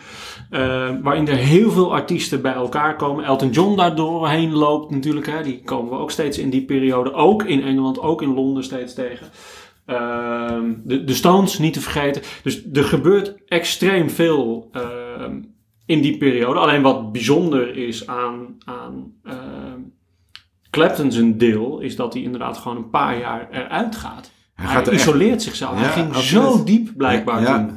waarin 1.02 1.28
er 1.28 1.36
heel 1.36 1.72
veel 1.72 1.94
artiesten 1.94 2.42
bij 2.42 2.54
elkaar 2.54 2.96
komen. 2.96 3.24
Elton 3.26 3.50
John 3.50 3.76
daar 3.76 3.96
doorheen 3.96 4.52
loopt 4.54 4.92
natuurlijk. 4.92 5.28
Hè. 5.28 5.44
Die 5.44 5.62
komen 5.66 5.92
we 5.92 5.98
ook 6.00 6.12
steeds 6.12 6.38
in 6.38 6.50
die 6.50 6.66
periode. 6.66 7.14
Ook 7.14 7.44
in 7.44 7.64
Engeland, 7.64 8.00
ook 8.00 8.22
in 8.22 8.34
Londen 8.34 8.64
steeds 8.64 8.94
tegen. 8.94 9.28
Ehm, 9.86 10.74
de, 10.84 11.04
de 11.04 11.14
Stones 11.14 11.60
niet 11.60 11.74
te 11.74 11.82
vergeten. 11.82 12.22
Dus 12.44 12.64
er 12.74 12.84
gebeurt 12.84 13.36
extreem 13.48 14.10
veel 14.10 14.70
ehm, 14.72 15.38
in 15.86 16.02
die 16.02 16.18
periode. 16.18 16.60
Alleen 16.60 16.82
wat 16.82 17.12
bijzonder 17.12 17.78
is 17.78 18.08
aan, 18.08 18.58
aan 18.66 19.14
ehm, 19.24 19.80
Clapton 20.70 21.12
zijn 21.12 21.38
deel, 21.38 21.80
is 21.80 21.96
dat 21.96 22.14
hij 22.14 22.22
inderdaad 22.22 22.58
gewoon 22.58 22.78
een 22.78 22.90
paar 22.90 23.18
jaar 23.20 23.48
eruit 23.52 23.96
gaat. 23.96 24.32
Hij, 24.54 24.68
gaat 24.68 24.88
er 24.88 24.94
echt- 24.94 25.02
isoleert 25.02 25.42
zichzelf. 25.42 25.74
Ja, 25.74 25.80
hij 25.80 25.92
ging 25.92 26.08
absoluut. 26.08 26.44
zo 26.44 26.64
diep 26.64 26.90
blijkbaar 26.98 27.42
ja. 27.42 27.70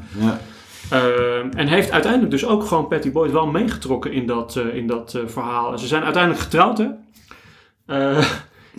Ehm, 0.91 1.49
en 1.57 1.67
heeft 1.69 1.91
uiteindelijk 1.91 2.31
dus 2.31 2.47
ook 2.47 2.65
gewoon 2.65 2.89
Patty 2.89 3.13
Boyd 3.13 3.33
wel 3.33 3.47
meegetrokken 3.47 4.13
in 4.13 4.27
dat, 4.27 4.57
eh, 4.57 4.75
in 4.75 4.87
dat 4.87 5.15
eh, 5.15 5.23
verhaal. 5.27 5.73
En 5.73 5.79
ze 5.79 5.87
zijn 5.87 6.03
uiteindelijk 6.03 6.43
getrouwd, 6.43 6.79
hè? 6.79 6.87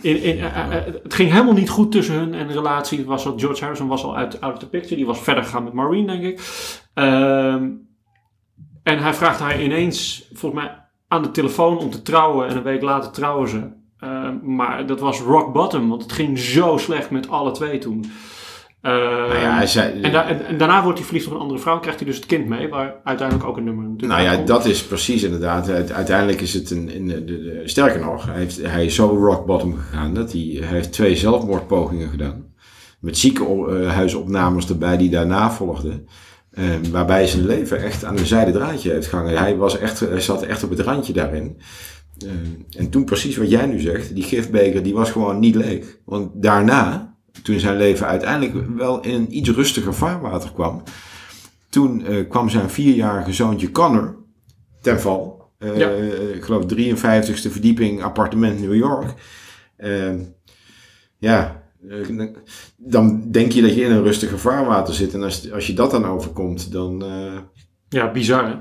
Eh, 0.02 0.12
in, 0.12 0.22
in, 0.22 0.40
eh, 0.40 0.70
het 1.04 1.14
ging 1.14 1.32
helemaal 1.32 1.54
niet 1.54 1.70
goed 1.70 1.92
tussen 1.92 2.16
hun 2.16 2.34
en 2.34 2.48
de 2.48 2.54
relatie. 2.54 2.98
Het 2.98 3.08
was 3.08 3.26
al, 3.26 3.38
George 3.38 3.62
Harrison 3.62 3.88
was 3.88 4.04
al 4.04 4.16
uit 4.16 4.42
out 4.42 4.54
of 4.54 4.60
the 4.60 4.70
picture. 4.70 4.96
Die 4.96 5.06
was 5.06 5.20
verder 5.20 5.44
gegaan 5.44 5.64
met 5.64 5.74
Maureen, 5.74 6.08
denk 6.08 6.24
ik. 6.24 6.42
Ehm, 6.94 7.70
en 8.84 9.00
hij 9.00 9.14
vraagt 9.14 9.40
haar 9.40 9.62
ineens, 9.62 10.30
volgens 10.34 10.64
mij, 10.64 10.78
aan 11.08 11.24
de 11.24 11.32
telefoon 11.32 11.78
om 11.78 11.90
te 11.90 12.02
trouwen. 12.02 12.48
En 12.48 12.58
een 12.58 12.64
week 12.64 12.82
later 12.82 13.12
trouwen 13.12 13.50
ze. 13.50 13.78
Ehm, 14.00 14.56
maar 14.56 14.86
dat 14.86 15.00
was 15.00 15.22
rock 15.22 15.54
bottom, 15.54 15.90
want 15.90 16.02
het 16.02 16.12
ging 16.12 16.40
zo 16.40 16.78
slecht 16.78 17.10
met 17.10 17.30
alle 17.30 17.52
twee 17.52 17.78
toen. 17.78 18.06
Ehm, 18.82 18.96
Nou 18.96 19.34
ja, 19.40 19.62
en, 20.02 20.12
da- 20.12 20.28
en, 20.28 20.46
en 20.46 20.58
daarna 20.58 20.84
wordt 20.84 20.98
hij 20.98 21.08
verliefd 21.08 21.28
op 21.28 21.34
een 21.34 21.40
andere 21.40 21.60
vrouw, 21.60 21.80
krijgt 21.80 22.00
hij 22.00 22.08
dus 22.08 22.18
het 22.18 22.26
kind 22.26 22.48
mee, 22.48 22.68
waar 22.70 22.96
uiteindelijk 23.04 23.48
ook 23.50 23.58
een 23.58 23.64
nummer 23.64 23.84
natuurlijk 23.84 24.22
Nou 24.22 24.38
ja, 24.38 24.44
dat 24.46 24.66
is 24.66 24.84
precies 24.84 25.24
inderdaad. 25.24 25.70
Uite- 25.70 25.94
Uiteindelijk 25.94 26.42
is 26.42 26.54
het 26.54 26.72
een. 26.72 26.96
een 26.96 27.08
de, 27.08 27.24
de- 27.26 27.62
sterker 27.66 28.00
nog, 28.00 28.26
hij, 28.26 28.36
heeft, 28.38 28.62
hij 28.66 28.86
is 28.86 28.96
zo 28.96 29.06
rock 29.08 29.46
bottom 29.46 29.76
gegaan 29.78 30.14
dat 30.14 30.32
hij, 30.32 30.58
hij 30.60 30.68
heeft 30.68 30.92
twee 30.92 31.16
zelfmoordpogingen 31.16 32.10
gedaan. 32.10 32.48
Met 33.00 33.18
ziekenhuisopnames 33.18 34.70
erbij 34.70 34.98
die 34.98 35.10
daarna 35.10 35.52
volgden. 35.52 36.08
eh, 36.52 36.64
waarbij 36.92 37.28
zijn 37.28 37.46
leven 37.46 37.82
echt 37.84 38.06
aan 38.06 38.18
een 38.18 38.26
zijde 38.26 38.52
draadje 38.52 38.92
heeft 38.92 39.08
gehangen. 39.08 39.38
Hij, 39.38 39.56
was 39.58 39.78
echt, 39.80 40.00
hij 40.00 40.22
zat 40.22 40.44
echt 40.44 40.64
op 40.64 40.70
het 40.70 40.80
randje 40.80 41.14
daarin. 41.14 41.58
Eh, 42.26 42.80
en 42.80 42.90
toen 42.90 43.04
precies 43.06 43.38
wat 43.38 43.50
jij 43.50 43.66
nu 43.66 43.80
zegt, 43.80 44.16
die 44.16 44.24
gifbeker 44.24 44.84
die 44.84 44.94
was 44.94 45.12
gewoon 45.12 45.40
niet 45.40 45.56
leeg. 45.56 45.98
Want 46.06 46.30
daarna, 46.34 47.09
toen 47.44 47.60
zijn 47.60 47.78
leven 47.78 48.08
uiteindelijk 48.08 48.68
wel 48.76 49.02
in 49.02 49.14
een 49.14 49.38
iets 49.38 49.50
rustiger 49.50 49.94
vaarwater 49.94 50.52
kwam, 50.52 50.84
toen 51.70 52.06
eh, 52.06 52.30
kwam 52.30 52.50
zijn 52.50 52.70
vierjarige 52.70 53.34
zoontje 53.34 53.72
Connor 53.72 54.16
ten 54.82 55.00
val. 55.00 55.52
Eh, 55.58 55.78
Ja. 55.78 55.90
Ik 56.34 56.44
geloof 56.44 56.66
53ste 56.66 57.52
verdieping 57.52 58.04
appartement 58.04 58.60
New 58.60 58.76
York. 58.76 59.14
Eh, 59.76 60.14
ja, 61.18 61.64
eh, 61.90 62.28
dan 62.78 63.32
denk 63.32 63.52
je 63.52 63.62
dat 63.62 63.76
je 63.76 63.82
in 63.82 63.92
een 63.92 64.04
rustiger 64.04 64.40
vaarwater 64.40 64.94
zit. 64.94 65.14
En 65.14 65.24
als, 65.24 65.52
als 65.52 65.68
je 65.68 65.74
dat 65.74 65.92
dan 65.92 66.06
overkomt, 66.06 66.72
dan... 66.72 67.04
Ja, 67.90 68.12
bizar 68.12 68.48
hè? 68.48 68.56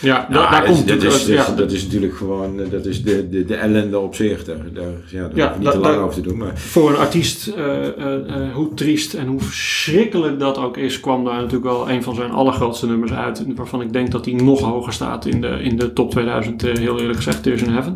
Ja, 0.00 0.26
nou, 0.30 0.50
daar 0.50 0.60
dat, 0.60 0.70
komt 0.70 0.88
dat, 0.88 0.96
is, 0.96 1.02
dat, 1.02 1.12
is, 1.12 1.26
ja, 1.26 1.50
dat 1.56 1.72
is 1.72 1.82
natuurlijk 1.84 2.16
gewoon 2.16 2.60
eh, 2.60 2.70
dat 2.70 2.86
is 2.86 3.02
de, 3.02 3.28
de, 3.28 3.44
de 3.44 3.54
ellende 3.54 3.98
op 3.98 4.14
zich. 4.14 4.44
Daar, 4.44 4.56
daar, 4.72 4.84
ja, 5.06 5.28
daar 5.28 5.54
niet 5.56 5.64
da- 5.64 5.70
te 5.70 5.78
lang 5.78 5.96
over 6.00 6.14
te 6.14 6.20
doen. 6.20 6.36
Maar 6.38 6.58
Voor 6.58 6.90
een 6.90 6.96
artiest, 6.96 7.46
eh, 7.46 7.86
eh, 7.86 8.54
hoe 8.54 8.74
triest 8.74 9.14
en 9.14 9.26
hoe 9.26 9.40
verschrikkelijk 9.40 10.38
dat 10.38 10.58
ook 10.58 10.76
is, 10.76 11.00
kwam 11.00 11.24
daar 11.24 11.34
natuurlijk 11.34 11.64
wel 11.64 11.90
een 11.90 12.02
van 12.02 12.14
zijn 12.14 12.30
allergrootste 12.30 12.86
nummers 12.86 13.12
uit. 13.12 13.44
Waarvan 13.56 13.80
ik 13.80 13.92
denk 13.92 14.10
dat 14.10 14.24
hij 14.24 14.34
nog 14.34 14.60
hoger 14.60 14.92
staat 14.92 15.26
in 15.26 15.40
de, 15.40 15.58
in 15.62 15.76
de 15.76 15.92
top 15.92 16.10
2000, 16.10 16.62
eh, 16.64 16.74
heel 16.74 17.00
eerlijk 17.00 17.16
gezegd, 17.16 17.42
Tears 17.42 17.62
in 17.62 17.70
Heaven. 17.72 17.92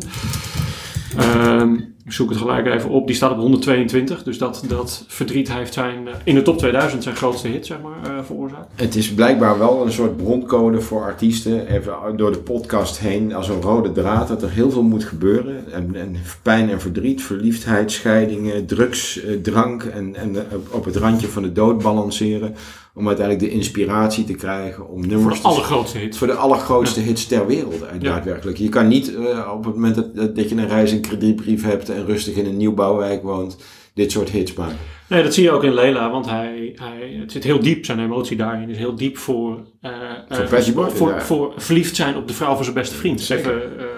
Ehm, 1.17 1.75
ik 2.05 2.11
zoek 2.11 2.29
het 2.29 2.37
gelijk 2.37 2.67
even 2.67 2.89
op. 2.89 3.07
Die 3.07 3.15
staat 3.15 3.31
op 3.31 3.37
122, 3.37 4.23
dus 4.23 4.37
dat, 4.37 4.63
dat 4.67 5.05
verdriet 5.07 5.53
heeft 5.53 5.73
zijn, 5.73 6.07
eh, 6.07 6.13
in 6.23 6.35
de 6.35 6.41
top 6.41 6.57
2000 6.57 7.03
zijn 7.03 7.15
grootste 7.15 7.47
hit, 7.47 7.65
zeg 7.65 7.77
maar, 7.81 8.17
eh, 8.17 8.23
veroorzaakt. 8.23 8.71
het 8.75 8.95
is 8.95 9.13
blijkbaar 9.13 9.57
wel 9.57 9.85
een 9.85 9.91
soort 9.91 10.17
broncode 10.17 10.81
voor 10.81 11.01
artiesten. 11.01 11.67
Even 11.67 11.93
door 12.15 12.31
de 12.31 12.39
podcast 12.39 12.99
heen 12.99 13.33
als 13.33 13.49
een 13.49 13.61
rode 13.61 13.91
draad. 13.91 14.27
Dat 14.27 14.41
er 14.41 14.51
heel 14.51 14.71
veel 14.71 14.83
moet 14.83 15.03
gebeuren. 15.03 15.73
En, 15.73 15.95
en 15.95 16.15
pijn 16.41 16.69
en 16.69 16.81
verdriet, 16.81 17.23
verliefdheid, 17.23 17.91
scheidingen, 17.91 18.65
drugs, 18.65 19.23
eh, 19.23 19.35
drank. 19.35 19.83
En, 19.83 20.15
en 20.15 20.35
op 20.71 20.85
het 20.85 20.95
randje 20.95 21.27
van 21.27 21.43
de 21.43 21.51
dood 21.51 21.81
balanceren. 21.81 22.55
Om 22.93 23.07
uiteindelijk 23.07 23.45
de 23.49 23.51
inspiratie 23.55 24.23
te 24.23 24.33
krijgen 24.33 24.87
om 24.89 24.97
Voor 25.03 25.11
nummers 25.11 25.35
de 25.35 25.41
te 25.41 25.47
allergrootste 25.47 25.97
hit. 25.97 26.17
voor 26.17 26.27
de 26.27 26.33
allergrootste 26.33 26.99
hits 26.99 27.27
ter 27.27 27.47
wereld 27.47 27.83
uit 27.83 28.01
Ja. 28.01 28.13
daadwerkelijk. 28.13 28.57
Je 28.57 28.69
kan 28.69 28.87
niet 28.87 29.15
eh, 29.15 29.51
op 29.53 29.65
het 29.65 29.73
moment 29.73 29.95
dat, 29.95 30.35
dat 30.35 30.49
je 30.49 30.55
een 30.55 30.67
reis- 30.67 30.91
en 30.91 31.01
kredietbrief 31.01 31.63
hebt 31.63 31.89
en 31.89 32.05
rustig 32.05 32.35
in 32.35 32.45
een 32.45 32.57
nieuwbouwwijk 32.57 33.23
woont, 33.23 33.57
dit 33.93 34.11
soort 34.11 34.29
hits 34.29 34.53
maken. 34.53 34.77
Nee, 35.07 35.23
dat 35.23 35.33
zie 35.33 35.43
je 35.43 35.51
ook 35.51 35.63
in 35.63 35.73
Lela, 35.73 36.11
want 36.11 36.29
hij, 36.29 36.71
hij, 36.75 37.17
het 37.19 37.31
zit 37.31 37.43
heel 37.43 37.59
diep, 37.59 37.85
zijn 37.85 37.99
emotie 37.99 38.37
daarin 38.37 38.69
is 38.69 38.77
heel 38.77 38.95
diep 38.95 39.17
voor, 39.17 39.59
eh, 39.81 39.91
Voor 40.29 40.57
eh, 40.57 40.73
Boy, 40.73 40.89
voor, 40.89 41.21
voor 41.21 41.53
verliefd 41.57 41.95
zijn 41.95 42.15
op 42.15 42.27
de 42.27 42.33
vrouw 42.33 42.55
van 42.55 42.63
zijn 42.63 42.75
beste 42.75 42.95
vriend. 42.95 43.21
Zeker. 43.21 43.55
Even, 43.55 43.77
eh, 43.79 43.83
eh, 43.83 43.89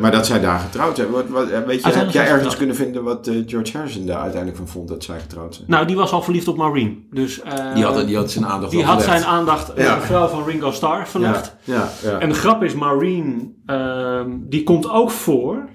Maar 0.00 0.10
dat 0.10 0.26
zij 0.26 0.40
daar 0.40 0.58
getrouwd 0.58 0.96
zijn. 0.96 1.10
Wat, 1.10 1.28
wat, 1.28 1.48
weet 1.66 1.82
je, 1.82 1.88
heb 1.88 2.10
jij 2.10 2.22
ergens 2.22 2.32
getrouwd. 2.32 2.56
kunnen 2.56 2.76
vinden 2.76 3.02
wat 3.02 3.26
eh, 3.26 3.34
George 3.46 3.76
Harrison 3.76 4.06
daar 4.06 4.20
uiteindelijk 4.20 4.56
van 4.56 4.68
vond 4.68 4.88
dat 4.88 5.04
zij 5.04 5.20
getrouwd 5.20 5.54
zijn? 5.54 5.66
Nou, 5.70 5.86
die 5.86 5.96
was 5.96 6.12
al 6.12 6.22
verliefd 6.22 6.48
op 6.48 6.56
Maureen. 6.56 7.06
Dus, 7.10 7.42
eh, 7.42 7.74
die, 7.74 7.84
had, 7.84 8.06
die 8.06 8.16
had 8.16 8.30
zijn 8.30 8.46
aandacht 8.46 8.70
die 8.72 8.84
had 8.84 9.02
zijn 9.02 9.24
aandacht 9.24 9.70
op 9.70 9.78
Ja. 9.78 9.94
de 9.94 10.00
vrouw 10.00 10.26
van 10.28 10.44
Ringo 10.44 10.70
Starr 10.70 11.06
verlegd. 11.08 11.56
Ja, 11.64 11.74
ja, 11.74 12.10
ja. 12.10 12.18
En 12.18 12.28
de 12.28 12.34
grap 12.34 12.62
is, 12.62 12.74
Maureen, 12.74 13.56
ehm, 13.66 14.30
die 14.40 14.62
komt 14.62 14.90
ook 14.90 15.10
voor 15.10 15.68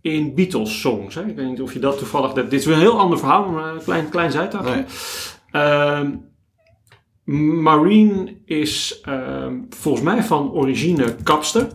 in 0.00 0.34
Beatles 0.34 0.80
songs. 0.80 1.14
Hè? 1.14 1.22
Ik 1.24 1.36
weet 1.36 1.48
niet 1.48 1.60
of 1.60 1.72
je 1.72 1.78
dat 1.78 1.98
toevallig... 1.98 2.32
Dit 2.32 2.52
is 2.52 2.64
weer 2.64 2.74
een 2.74 2.80
heel 2.80 2.98
ander 2.98 3.18
verhaal, 3.18 3.44
maar 3.48 3.74
een 3.74 3.82
klein, 3.84 4.08
klein 4.08 4.30
zijtakje. 4.30 4.74
Nee. 4.74 4.84
Ehm, 5.50 6.10
Maureen 7.62 8.42
is 8.44 9.00
ehm, 9.04 9.54
volgens 9.70 10.04
mij 10.04 10.22
van 10.22 10.52
origine 10.52 11.14
kapster. 11.22 11.66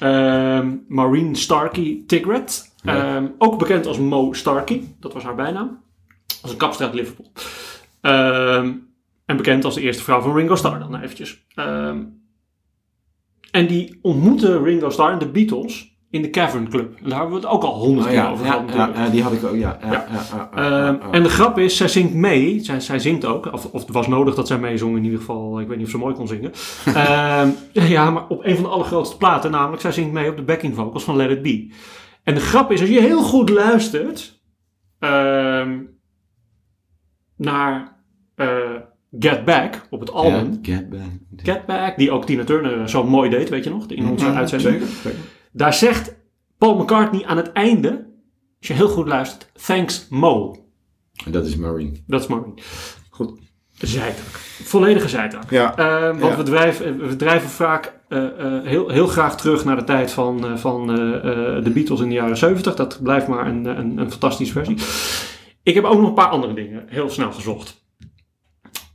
Ehm 0.00 0.76
Maureen 0.88 1.36
Starkey 1.36 2.02
Tigret. 2.06 2.74
Ja. 2.82 3.14
Ehm, 3.14 3.26
ook 3.38 3.58
bekend 3.58 3.86
als 3.86 3.98
Mo 3.98 4.32
Starkey. 4.32 4.94
Dat 5.00 5.12
was 5.12 5.22
haar 5.22 5.34
bijnaam. 5.34 5.82
Als 6.42 6.50
een 6.50 6.56
kapster 6.56 6.86
uit 6.86 6.94
Liverpool. 6.94 7.32
Ehm, 8.00 8.72
en 9.26 9.36
bekend 9.36 9.64
als 9.64 9.74
de 9.74 9.80
eerste 9.80 10.02
vrouw 10.02 10.20
van 10.20 10.34
Ringo 10.34 10.54
Starr 10.54 10.78
dan 10.78 11.00
eventjes. 11.00 11.44
En 13.50 13.66
die 13.66 13.98
ontmoette 14.02 14.62
Ringo 14.62 14.90
Starr 14.90 15.12
en 15.12 15.18
de 15.18 15.28
Beatles 15.28 15.89
in 16.10 16.22
de 16.22 16.30
Cavern 16.30 16.68
Club. 16.68 16.96
En 17.02 17.08
daar 17.08 17.18
hebben 17.18 17.40
we 17.40 17.46
het 17.46 17.54
ook 17.54 17.62
al 17.62 17.74
honderd 17.74 18.06
Oh, 18.06 18.12
keer 18.12 18.22
ja, 18.22 18.30
over 18.30 18.46
ja, 18.46 18.52
gehad 18.52 18.94
ja, 18.94 19.02
ja, 19.04 19.10
die 19.10 19.22
had 19.22 19.32
ik 19.32 19.44
ook. 19.44 19.54
Ja, 19.54 19.78
Ehm, 19.80 20.64
ja. 20.64 20.98
En 21.10 21.22
de 21.22 21.28
grap 21.28 21.58
is, 21.58 21.76
zij 21.76 21.88
zingt 21.88 22.14
mee. 22.14 22.60
Zij, 22.60 22.80
zij 22.80 22.98
zingt 22.98 23.24
ook. 23.24 23.52
Of, 23.52 23.64
of 23.64 23.80
het 23.80 23.90
was 23.94 24.06
nodig 24.08 24.34
dat 24.34 24.46
zij 24.46 24.58
meezong 24.58 24.96
in 24.96 25.04
ieder 25.04 25.18
geval. 25.18 25.60
Ik 25.60 25.68
weet 25.68 25.76
niet 25.76 25.86
of 25.86 25.92
ze 25.92 25.98
mooi 25.98 26.14
kon 26.14 26.28
zingen. 26.28 26.52
Ehm, 26.84 27.48
ja, 27.72 28.10
maar 28.10 28.28
op 28.28 28.44
een 28.44 28.54
van 28.54 28.64
de 28.64 28.70
allergrootste 28.70 29.16
platen. 29.16 29.50
Namelijk, 29.50 29.82
zij 29.82 29.92
zingt 29.92 30.12
mee 30.12 30.30
op 30.30 30.36
de 30.36 30.42
backing 30.42 30.74
vocals 30.74 31.04
van 31.04 31.16
Let 31.16 31.30
It 31.30 31.42
Be. 31.42 31.72
En 32.24 32.34
de 32.34 32.40
grap 32.40 32.70
is, 32.72 32.80
als 32.80 32.88
je 32.90 33.00
heel 33.00 33.22
goed 33.22 33.48
luistert... 33.48 34.40
ehm, 34.98 35.78
naar 37.36 37.96
eh, 38.34 38.46
Get 39.18 39.44
Back 39.44 39.86
op 39.90 40.00
het 40.00 40.12
album... 40.12 40.58
Get 40.62 40.90
Back. 40.90 41.00
Get 41.36 41.66
Back, 41.66 41.96
die 41.96 42.10
ook 42.10 42.24
Tina 42.24 42.44
Turner 42.44 42.88
zo 42.88 43.04
mooi 43.04 43.30
deed, 43.30 43.48
weet 43.48 43.64
je 43.64 43.70
nog? 43.70 43.86
In 43.86 44.06
onze 44.08 44.26
uitzending. 44.26 44.72
zeker, 44.74 44.88
zeker. 45.02 45.20
Daar 45.52 45.74
zegt 45.74 46.16
Paul 46.58 46.76
McCartney 46.78 47.24
aan 47.26 47.36
het 47.36 47.52
einde... 47.52 48.08
Als 48.58 48.68
je 48.68 48.74
heel 48.74 48.88
goed 48.88 49.06
luistert... 49.06 49.50
Thanks 49.66 50.06
Mo. 50.08 50.56
En 51.24 51.32
dat 51.32 51.46
is 51.46 51.56
Marine. 51.56 51.92
Dat 52.06 52.20
is 52.20 52.26
Maureen. 52.26 52.58
Goed. 53.10 53.38
Zijtak. 53.74 54.26
Volledige 54.62 55.08
zijtak. 55.08 55.50
Ja. 55.50 55.76
Eh, 55.76 56.02
want 56.06 56.20
Ja. 56.32 56.36
we, 56.36 56.42
drijven, 56.42 57.08
we 57.08 57.16
drijven 57.16 57.48
vaak 57.48 58.00
eh, 58.08 58.24
eh, 58.56 58.64
heel, 58.64 58.88
heel 58.88 59.06
graag 59.06 59.36
terug 59.36 59.64
naar 59.64 59.76
de 59.76 59.84
tijd 59.84 60.10
van, 60.10 60.44
eh, 60.46 60.56
van 60.56 60.90
eh, 60.90 61.14
eh, 61.56 61.64
de 61.64 61.70
Beatles 61.70 62.00
in 62.00 62.08
de 62.08 62.14
jaren 62.14 62.36
70. 62.36 62.74
Dat 62.74 63.02
blijft 63.02 63.28
maar 63.28 63.46
een, 63.46 63.64
een, 63.64 63.98
een 63.98 64.10
fantastische 64.10 64.52
versie. 64.52 64.76
Ik 65.62 65.74
heb 65.74 65.84
ook 65.84 65.98
nog 65.98 66.08
een 66.08 66.14
paar 66.14 66.28
andere 66.28 66.54
dingen 66.54 66.84
heel 66.88 67.08
snel 67.10 67.32
gezocht. 67.32 67.84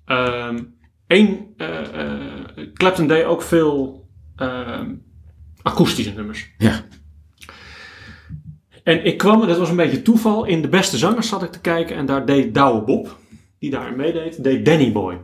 Ehm 0.05 0.57
Eén, 1.07 1.53
eh, 1.57 2.01
eh, 2.03 2.19
Clapton 2.73 3.07
deed 3.07 3.25
ook 3.25 3.41
veel 3.41 4.07
ehm, 4.35 4.93
akoestische 5.65 6.11
nummers. 6.15 6.51
Ja. 6.57 6.81
En 8.83 9.05
ik 9.05 9.17
kwam, 9.17 9.47
dat 9.47 9.57
was 9.57 9.69
een 9.69 9.75
beetje 9.75 10.01
toeval, 10.01 10.45
in 10.45 10.61
de 10.61 10.67
beste 10.67 10.97
zangers 10.97 11.27
zat 11.29 11.43
ik 11.43 11.51
te 11.51 11.59
kijken 11.61 11.95
en 11.95 12.05
daar 12.05 12.25
deed 12.25 12.53
Douwe 12.53 12.81
Bob, 12.81 13.17
die 13.59 13.69
daar 13.69 13.95
meedeed, 13.95 14.43
deed 14.43 14.65
Danny 14.65 14.91
Boy. 14.91 15.17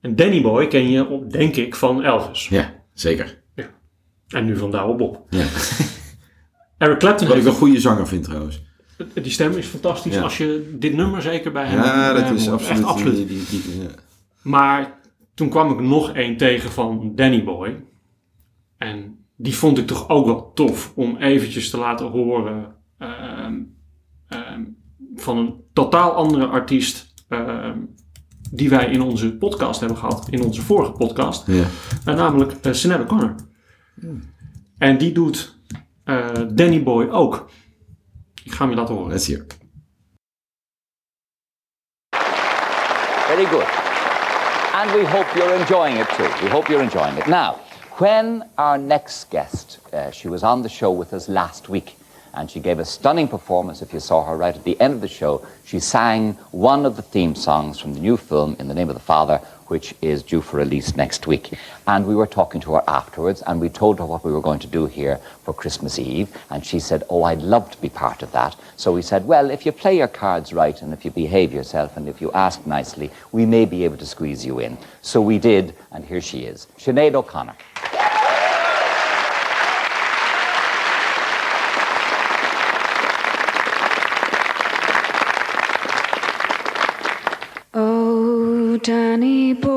En 0.00 0.16
Danny 0.16 0.42
Boy 0.42 0.66
ken 0.68 0.90
je, 0.90 1.26
denk 1.28 1.56
ik, 1.56 1.74
van 1.74 2.02
Elvis. 2.02 2.48
Ja, 2.48 2.74
zeker. 2.94 3.40
En 4.28 4.44
nu 4.44 4.56
van 4.56 4.70
Douwe 4.70 4.96
Bob. 4.96 5.26
Ja. 5.30 5.44
Eric 6.78 6.98
Clapton 6.98 7.28
Wat 7.28 7.36
ik 7.36 7.44
een 7.44 7.52
goede 7.52 7.80
zanger 7.80 8.08
vind 8.08 8.24
trouwens. 8.24 8.62
die 9.14 9.30
stem 9.32 9.52
is 9.56 9.66
fantastisch 9.66 10.14
Ja. 10.14 10.22
als 10.22 10.36
je 10.38 10.76
dit 10.78 10.92
nummer 10.94 11.22
zeker 11.22 11.52
bij 11.52 11.66
hem 11.66 11.78
Ja, 11.82 12.12
dat 12.12 12.22
hem 12.22 12.34
is 12.34 12.48
absoluut. 12.48 12.78
Echt 12.78 12.88
absoluut. 12.88 13.16
Die, 13.16 13.26
die, 13.26 13.46
die- 13.48 13.82
ja. 13.82 13.88
Maar 14.42 14.98
toen 15.34 15.48
kwam 15.48 15.72
ik 15.72 15.80
nog 15.80 16.12
één 16.12 16.36
tegen 16.36 16.70
van 16.70 17.12
Danny 17.14 17.44
Boy. 17.44 17.84
En 18.82 19.26
die 19.36 19.56
vond 19.56 19.78
ik 19.78 19.86
toch 19.86 20.08
ook 20.08 20.26
wel 20.26 20.52
tof 20.52 20.92
om 20.94 21.16
eventjes 21.16 21.70
te 21.70 21.78
laten 21.78 22.06
horen 22.06 22.74
ehm, 22.98 23.60
ehm, 24.28 24.64
van 25.14 25.38
een 25.38 25.64
totaal 25.72 26.12
andere 26.12 26.46
artiest 26.46 27.14
ehm, 27.28 27.78
die 28.50 28.68
wij 28.68 28.86
in 28.86 29.00
onze 29.00 29.36
podcast 29.36 29.80
hebben 29.80 29.98
gehad, 29.98 30.28
in 30.30 30.42
onze 30.42 30.62
vorige 30.62 30.92
podcast. 30.92 31.46
Ja. 31.46 31.64
Eh, 32.04 32.14
namelijk 32.14 32.66
uh, 32.66 32.72
Sinead 32.72 33.00
O'Connor. 33.00 33.34
En 34.78 34.98
die 34.98 35.12
doet 35.12 35.58
eh, 36.04 36.28
Danny 36.52 36.82
Boy 36.82 37.08
ook. 37.08 37.50
Ik 38.44 38.52
ga 38.52 38.58
hem 38.58 38.70
je 38.70 38.76
laten 38.76 38.94
horen. 38.94 39.10
Let's 39.10 39.26
hear. 39.26 39.46
Very 43.26 43.44
good. 43.44 43.68
And 44.74 44.90
we 44.90 45.08
hope 45.08 45.26
you're 45.34 45.54
enjoying 45.54 45.98
it 45.98 46.08
too. 46.16 46.44
We 46.44 46.50
hope 46.50 46.68
you're 46.68 46.84
enjoying 46.84 47.18
it. 47.18 47.26
Now, 47.26 47.54
when 48.02 48.42
our 48.58 48.78
next 48.78 49.30
guest, 49.30 49.78
uh, 49.92 50.10
she 50.10 50.26
was 50.26 50.42
on 50.42 50.62
the 50.62 50.68
show 50.68 50.90
with 50.90 51.14
us 51.14 51.28
last 51.28 51.68
week, 51.68 51.96
and 52.34 52.50
she 52.50 52.58
gave 52.58 52.80
a 52.80 52.84
stunning 52.84 53.28
performance. 53.28 53.80
If 53.80 53.92
you 53.92 54.00
saw 54.00 54.24
her 54.24 54.36
right 54.36 54.56
at 54.56 54.64
the 54.64 54.80
end 54.80 54.94
of 54.94 55.00
the 55.00 55.06
show, 55.06 55.46
she 55.64 55.78
sang 55.78 56.32
one 56.50 56.84
of 56.84 56.96
the 56.96 57.02
theme 57.02 57.36
songs 57.36 57.78
from 57.78 57.94
the 57.94 58.00
new 58.00 58.16
film, 58.16 58.56
In 58.58 58.66
the 58.66 58.74
Name 58.74 58.88
of 58.88 58.96
the 58.96 59.00
Father, 59.00 59.38
which 59.68 59.94
is 60.02 60.24
due 60.24 60.40
for 60.40 60.56
release 60.56 60.96
next 60.96 61.28
week. 61.28 61.54
And 61.86 62.04
we 62.04 62.16
were 62.16 62.26
talking 62.26 62.60
to 62.62 62.72
her 62.72 62.82
afterwards, 62.88 63.40
and 63.42 63.60
we 63.60 63.68
told 63.68 64.00
her 64.00 64.04
what 64.04 64.24
we 64.24 64.32
were 64.32 64.40
going 64.40 64.58
to 64.58 64.66
do 64.66 64.86
here 64.86 65.20
for 65.44 65.54
Christmas 65.54 65.96
Eve. 65.96 66.36
And 66.50 66.66
she 66.66 66.80
said, 66.80 67.04
Oh, 67.08 67.22
I'd 67.22 67.40
love 67.40 67.70
to 67.70 67.80
be 67.80 67.88
part 67.88 68.24
of 68.24 68.32
that. 68.32 68.56
So 68.74 68.92
we 68.92 69.02
said, 69.02 69.28
Well, 69.28 69.48
if 69.48 69.64
you 69.64 69.70
play 69.70 69.96
your 69.96 70.08
cards 70.08 70.52
right, 70.52 70.82
and 70.82 70.92
if 70.92 71.04
you 71.04 71.12
behave 71.12 71.52
yourself, 71.52 71.96
and 71.96 72.08
if 72.08 72.20
you 72.20 72.32
ask 72.32 72.66
nicely, 72.66 73.12
we 73.30 73.46
may 73.46 73.64
be 73.64 73.84
able 73.84 73.98
to 73.98 74.06
squeeze 74.06 74.44
you 74.44 74.58
in. 74.58 74.76
So 75.02 75.20
we 75.20 75.38
did, 75.38 75.76
and 75.92 76.04
here 76.04 76.20
she 76.20 76.40
is 76.40 76.66
Sinead 76.76 77.14
O'Connor. 77.14 77.54
Danny 88.82 89.54
boy, 89.54 89.70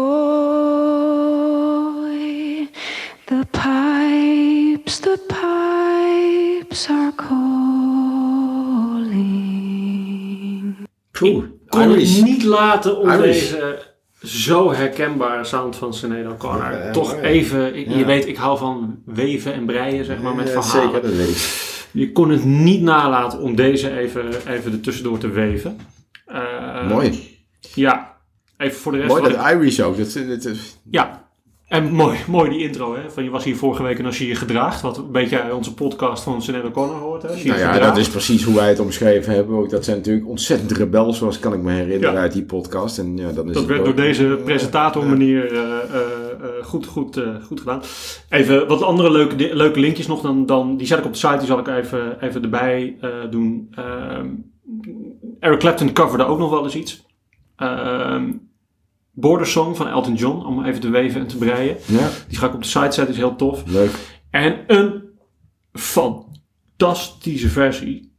the 3.25 3.45
pipes, 3.51 4.99
the 4.99 5.17
pipes 5.27 6.89
are 6.89 7.11
calling. 9.15 10.75
Cool. 11.11 11.43
kon 11.69 11.81
het 11.81 11.89
Irish. 11.91 12.21
niet 12.21 12.43
laten 12.43 12.97
om 12.99 13.09
Irish. 13.09 13.21
deze 13.51 13.93
zo 14.23 14.73
herkenbare 14.73 15.43
sound 15.43 15.75
van 15.75 15.93
Sinead 15.93 16.31
O'Connor 16.31 16.71
Ja, 16.71 16.85
ja, 16.85 16.91
toch 16.91 17.15
even... 17.21 17.79
Je 17.79 17.97
Ja. 17.97 18.05
weet, 18.05 18.27
ik 18.27 18.37
hou 18.37 18.57
van 18.57 19.01
weven 19.05 19.53
en 19.53 19.65
breien, 19.65 20.05
zeg 20.05 20.21
maar, 20.21 20.35
met 20.35 20.47
Ja, 20.47 20.61
verhalen. 20.61 20.91
Zeker, 20.91 21.01
dat 21.09 21.17
weet 21.17 21.29
ik. 21.29 21.63
Je 21.91 22.11
kon 22.11 22.29
het 22.29 22.43
niet 22.45 22.81
nalaten 22.81 23.39
om 23.39 23.55
deze 23.55 23.97
even, 23.97 24.27
even 24.47 24.71
er 24.71 24.81
tussendoor 24.81 25.17
te 25.17 25.29
weven. 25.29 25.77
Eh, 26.25 26.87
Mooi. 26.89 27.33
Ja, 27.73 28.14
even 28.57 28.77
voor 28.79 28.91
de 28.91 28.97
rest... 28.97 29.09
Mooi 29.09 29.21
dat 29.21 29.31
ik- 29.31 29.51
Irish 29.53 29.79
ook. 29.79 29.97
Dat, 29.97 30.13
dat, 30.27 30.43
dat- 30.43 30.79
ja, 30.89 31.23
en 31.65 31.91
mooi, 31.91 32.17
mooi 32.27 32.49
die 32.49 32.59
intro, 32.59 32.95
hè. 32.95 33.09
Van, 33.11 33.23
je 33.23 33.29
was 33.29 33.43
hier 33.43 33.55
vorige 33.55 33.83
week 33.83 33.99
en 33.99 34.05
als 34.05 34.17
je 34.17 34.27
je 34.27 34.35
gedraagt. 34.35 34.81
Wat 34.81 34.97
een 34.97 35.11
beetje 35.11 35.41
uit 35.41 35.53
onze 35.53 35.73
podcast 35.73 36.23
van 36.23 36.41
Sinead 36.41 36.63
O'Connor 36.65 36.95
hoort, 36.95 37.21
hè. 37.21 37.29
Nou 37.29 37.59
ja, 37.59 37.79
dat 37.79 37.97
is 37.97 38.09
precies 38.09 38.43
hoe 38.43 38.55
wij 38.55 38.69
het 38.69 38.79
omschreven 38.79 39.33
hebben. 39.33 39.57
Ook 39.57 39.69
dat 39.69 39.85
zijn 39.85 39.97
natuurlijk 39.97 40.27
ontzettend 40.27 40.71
rebels, 40.71 41.17
zoals 41.17 41.39
kan 41.39 41.53
ik 41.53 41.61
me 41.61 41.71
herinneren 41.71 42.13
Ja. 42.15 42.19
uit 42.21 42.31
die 42.33 42.43
podcast. 42.43 42.97
En 42.97 43.17
ja, 43.17 43.31
dan 43.31 43.47
is 43.47 43.53
Dat 43.53 43.65
werd 43.65 43.79
ook- 43.79 43.85
door 43.85 43.95
deze 43.95 44.39
presentator 44.43 45.05
manier 45.05 45.51
eh, 45.51 45.59
eh, 45.61 45.99
eh, 46.41 46.63
goed, 46.63 46.85
goed, 46.85 47.21
goed 47.43 47.59
gedaan. 47.59 47.81
Even 48.29 48.67
wat 48.67 48.81
andere 48.81 49.11
leuke, 49.11 49.55
leuke 49.55 49.79
linkjes 49.79 50.07
nog. 50.07 50.21
Dan, 50.21 50.45
dan, 50.45 50.77
die 50.77 50.87
zet 50.87 50.97
ik 50.99 51.05
op 51.05 51.11
de 51.13 51.17
site, 51.19 51.37
die 51.37 51.47
zal 51.47 51.59
ik 51.59 51.67
even, 51.67 52.21
even 52.23 52.43
erbij 52.43 52.97
doen. 53.29 53.67
Ehm, 53.71 54.27
Eric 55.39 55.59
Clapton 55.59 55.93
coverde 55.93 56.25
ook 56.25 56.39
nog 56.39 56.49
wel 56.49 56.63
eens 56.63 56.75
iets. 56.75 57.05
Ehm 57.55 58.29
Border 59.16 59.47
Song 59.47 59.76
van 59.76 59.88
Elton 59.88 60.13
John, 60.16 60.45
om 60.45 60.63
even 60.63 60.80
te 60.82 60.89
weven 60.89 61.22
en 61.22 61.28
te 61.28 61.38
breien. 61.38 61.76
Ja, 61.86 62.09
Die 62.28 62.38
ga 62.38 62.47
ik 62.47 62.53
op 62.53 62.61
de 62.61 62.68
site 62.68 62.91
zetten, 62.91 63.07
is 63.09 63.18
heel 63.18 63.36
tof. 63.36 63.63
leuk. 63.66 63.91
En 64.30 64.55
een 64.68 65.03
fantastische 65.74 67.49
versie. 67.49 68.13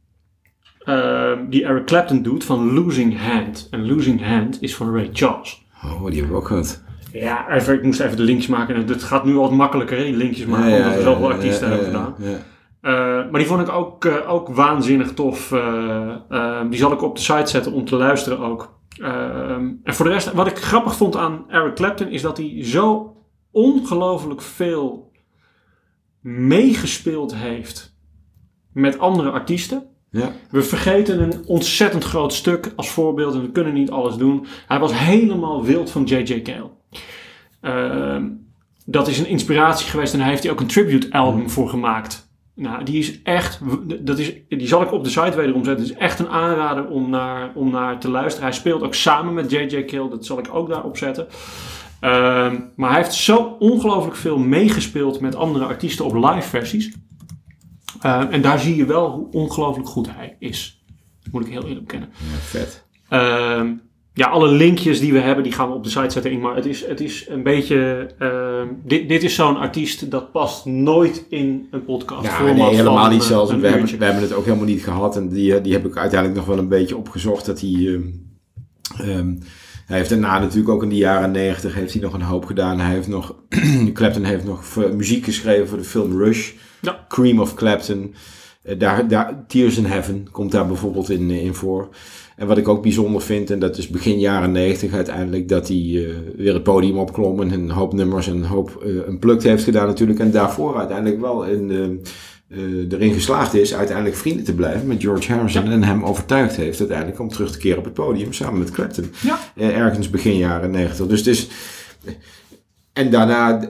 ehm, 0.85 1.49
die 1.49 1.63
Eric 1.65 1.85
Clapton 1.85 2.21
doet 2.21 2.43
van 2.43 2.73
Losing 2.73 3.19
Hand. 3.21 3.67
En 3.71 3.85
Losing 3.87 4.25
Hand 4.25 4.61
is 4.61 4.75
van 4.75 4.93
Ray 4.93 5.09
Charles. 5.13 5.65
Oh, 5.85 6.05
die 6.05 6.13
hebben 6.19 6.31
we 6.31 6.41
ook 6.41 6.47
gehad. 6.47 6.83
Ja, 7.11 7.49
even, 7.49 7.73
ik 7.73 7.83
moest 7.83 7.99
even 7.99 8.17
de 8.17 8.23
links 8.23 8.47
maken. 8.47 8.75
En 8.75 8.87
Het 8.87 9.03
gaat 9.03 9.25
nu 9.25 9.33
wat 9.35 9.51
makkelijker, 9.51 9.97
hè, 9.97 10.03
die 10.03 10.15
linkjes 10.15 10.45
maken, 10.45 10.77
omdat 10.77 10.95
we 10.95 11.01
zoveel 11.01 11.31
artiesten 11.31 11.69
ja, 11.69 11.73
hebben 11.75 11.91
ja, 11.91 11.97
gedaan. 12.15 12.15
ja. 12.31 12.37
Eh, 12.81 13.31
maar 13.31 13.39
die 13.39 13.45
vond 13.49 13.61
ik 13.61 13.69
ook, 13.69 14.05
eh, 14.05 14.31
ook 14.33 14.47
waanzinnig 14.49 15.13
tof. 15.13 15.51
Eh, 15.51 16.09
eh, 16.29 16.61
die 16.69 16.79
zal 16.79 16.91
ik 16.91 17.01
op 17.01 17.15
de 17.15 17.21
site 17.21 17.45
zetten 17.49 17.71
om 17.71 17.85
te 17.85 17.95
luisteren 17.95 18.39
ook. 18.39 18.76
Ehm, 18.99 19.71
en 19.83 19.93
voor 19.93 20.05
de 20.05 20.11
rest, 20.11 20.31
wat 20.31 20.47
ik 20.47 20.57
grappig 20.57 20.95
vond 20.95 21.15
aan 21.15 21.45
Eric 21.49 21.75
Clapton 21.75 22.07
is 22.07 22.21
dat 22.21 22.37
hij 22.37 22.65
zo 22.65 23.15
ongelooflijk 23.51 24.41
veel 24.41 25.11
meegespeeld 26.21 27.35
heeft 27.35 27.95
met 28.73 28.99
andere 28.99 29.29
artiesten. 29.29 29.83
Ja. 30.09 30.31
We 30.51 30.61
vergeten 30.61 31.21
een 31.21 31.45
ontzettend 31.45 32.03
groot 32.03 32.33
stuk 32.33 32.73
als 32.75 32.89
voorbeeld 32.89 33.33
en 33.33 33.41
we 33.41 33.51
kunnen 33.51 33.73
niet 33.73 33.91
alles 33.91 34.15
doen. 34.15 34.45
Hij 34.67 34.79
was 34.79 34.93
helemaal 34.93 35.63
wild 35.63 35.91
van 35.91 36.03
J.J. 36.03 36.41
Cale. 36.41 36.69
Ehm, 37.61 38.25
dat 38.85 39.07
is 39.07 39.19
een 39.19 39.27
inspiratie 39.27 39.89
geweest 39.89 40.13
en 40.13 40.19
daar 40.19 40.27
heeft 40.27 40.43
hij 40.43 40.51
ook 40.51 40.59
een 40.59 40.67
tribute 40.67 41.11
album 41.11 41.49
voor 41.49 41.69
gemaakt. 41.69 42.26
Nou, 42.59 42.83
die 42.83 42.99
is 42.99 43.21
echt, 43.21 43.59
dat 43.99 44.19
is, 44.19 44.33
die 44.47 44.67
zal 44.67 44.81
ik 44.81 44.91
op 44.91 45.03
de 45.03 45.09
site 45.09 45.35
wederom 45.35 45.63
zetten. 45.63 45.85
Het 45.85 45.93
is 45.93 45.99
echt 45.99 46.19
een 46.19 46.29
aanrader 46.29 46.87
om 46.87 47.09
naar, 47.09 47.51
om 47.53 47.71
naar 47.71 47.99
te 47.99 48.09
luisteren. 48.09 48.47
Hij 48.47 48.57
speelt 48.57 48.83
ook 48.83 48.93
samen 48.93 49.33
met 49.33 49.51
J.J. 49.51 49.85
Cale, 49.85 50.09
dat 50.09 50.25
zal 50.25 50.39
ik 50.39 50.47
ook 50.51 50.69
daarop 50.69 50.97
zetten. 50.97 51.27
Ehm, 51.99 52.59
maar 52.75 52.89
hij 52.89 53.01
heeft 53.01 53.13
zo 53.13 53.55
ongelooflijk 53.59 54.15
veel 54.15 54.37
meegespeeld 54.37 55.19
met 55.19 55.35
andere 55.35 55.65
artiesten 55.65 56.05
op 56.05 56.13
live 56.13 56.49
versies. 56.49 56.95
Ehm, 58.01 58.27
en 58.31 58.41
daar 58.41 58.59
zie 58.59 58.75
je 58.75 58.85
wel 58.85 59.11
hoe 59.11 59.31
ongelooflijk 59.31 59.87
goed 59.87 60.15
hij 60.15 60.35
is. 60.39 60.83
Dat 61.23 61.33
moet 61.33 61.45
ik 61.45 61.51
heel 61.51 61.63
eerlijk 61.65 61.85
bekennen. 61.85 62.09
Ja, 62.09 62.37
vet. 62.37 62.85
Ehm, 63.09 63.73
ja, 64.17 64.27
alle 64.27 64.47
linkjes 64.47 64.99
die 64.99 65.13
we 65.13 65.19
hebben, 65.19 65.43
die 65.43 65.53
gaan 65.53 65.69
we 65.69 65.75
op 65.75 65.83
de 65.83 65.89
site 65.89 66.09
zetten. 66.09 66.39
Maar 66.39 66.55
het 66.55 66.65
is, 66.65 66.85
het 66.85 67.01
is 67.01 67.25
een 67.29 67.43
beetje... 67.43 68.09
ehm, 68.19 68.67
dit, 68.83 69.09
dit 69.09 69.23
is 69.23 69.35
zo'n 69.35 69.57
artiest 69.57 70.11
dat 70.11 70.31
past 70.31 70.65
nooit 70.65 71.25
in 71.29 71.67
een 71.71 71.85
podcast. 71.85 72.23
Ja, 72.23 72.43
nee, 72.43 72.75
helemaal 72.75 73.03
van, 73.03 73.13
niet 73.13 73.23
zelfs. 73.23 73.51
We 73.51 73.67
hebben, 73.67 73.97
we 73.97 74.05
hebben 74.05 74.23
het 74.23 74.33
ook 74.33 74.45
helemaal 74.45 74.65
niet 74.65 74.83
gehad. 74.83 75.15
En 75.15 75.29
die, 75.29 75.55
eh, 75.55 75.63
die 75.63 75.73
heb 75.73 75.85
ik 75.85 75.97
uiteindelijk 75.97 76.39
nog 76.39 76.49
wel 76.49 76.57
een 76.57 76.67
beetje 76.67 76.97
opgezocht. 76.97 77.45
Dat 77.45 77.61
hij... 77.61 77.69
ehm, 77.69 78.01
ehm, 79.09 79.35
hij 79.85 79.97
heeft 79.97 80.09
daarna 80.09 80.39
natuurlijk 80.39 80.69
ook 80.69 80.83
in 80.83 80.89
de 80.89 80.95
jaren 80.95 81.31
negentig 81.31 81.73
heeft 81.73 81.93
hij 81.93 82.01
nog 82.01 82.13
een 82.13 82.21
hoop 82.21 82.45
gedaan. 82.45 82.79
Hij 82.79 82.93
heeft 82.93 83.07
nog... 83.07 83.35
Clapton 83.93 84.23
heeft 84.23 84.45
nog 84.45 84.75
muziek 84.95 85.23
geschreven 85.23 85.67
voor 85.67 85.77
de 85.77 85.83
film 85.83 86.17
Rush. 86.17 86.51
Ja. 86.81 87.05
Cream 87.07 87.39
of 87.39 87.53
Clapton. 87.53 88.15
Eh, 88.67 88.79
daar, 88.79 89.07
daar, 89.07 89.45
Tears 89.47 89.77
in 89.77 89.85
Heaven 89.85 90.27
komt 90.31 90.51
daar 90.51 90.67
bijvoorbeeld 90.67 91.09
in, 91.09 91.29
eh, 91.29 91.43
in 91.43 91.53
voor. 91.53 91.89
En 92.37 92.47
wat 92.47 92.57
ik 92.57 92.67
ook 92.67 92.81
bijzonder 92.81 93.21
vind, 93.21 93.51
en 93.51 93.59
dat 93.59 93.77
is 93.77 93.87
begin 93.87 94.19
jaren 94.19 94.51
90 94.51 94.93
uiteindelijk, 94.93 95.49
dat 95.49 95.67
hij 95.67 95.77
eh, 95.77 96.13
weer 96.35 96.53
het 96.53 96.63
podium 96.63 96.97
opklom 96.97 97.41
en 97.41 97.51
een 97.51 97.69
hoop 97.69 97.93
nummers 97.93 98.27
en 98.27 98.35
een 98.35 98.43
hoop 98.43 98.83
eh 98.83 99.07
een 99.07 99.19
plukt 99.19 99.43
heeft 99.43 99.63
gedaan 99.63 99.87
natuurlijk. 99.87 100.19
En 100.19 100.31
daarvoor 100.31 100.77
uiteindelijk 100.77 101.21
wel 101.21 101.45
in, 101.45 101.71
eh, 101.71 101.83
eh, 102.49 102.91
erin 102.91 103.13
geslaagd 103.13 103.53
is 103.53 103.73
uiteindelijk 103.75 104.15
vrienden 104.15 104.45
te 104.45 104.55
blijven 104.55 104.87
met 104.87 105.01
George 105.01 105.33
Harrison. 105.33 105.71
En 105.71 105.83
hem 105.83 106.03
overtuigd 106.03 106.55
heeft 106.55 106.79
uiteindelijk 106.79 107.19
om 107.19 107.29
terug 107.29 107.51
te 107.51 107.57
keren 107.57 107.77
op 107.77 107.83
het 107.83 107.93
podium 107.93 108.33
samen 108.33 108.59
met 108.59 108.71
Clapton. 108.71 109.11
Ja. 109.21 109.39
Eh, 109.55 109.77
ergens 109.77 110.09
begin 110.09 110.37
jaren 110.37 110.71
90. 110.71 111.07
Dus 111.07 111.19
het 111.19 111.27
is... 111.27 111.47
En 112.93 113.11
daarna 113.11 113.69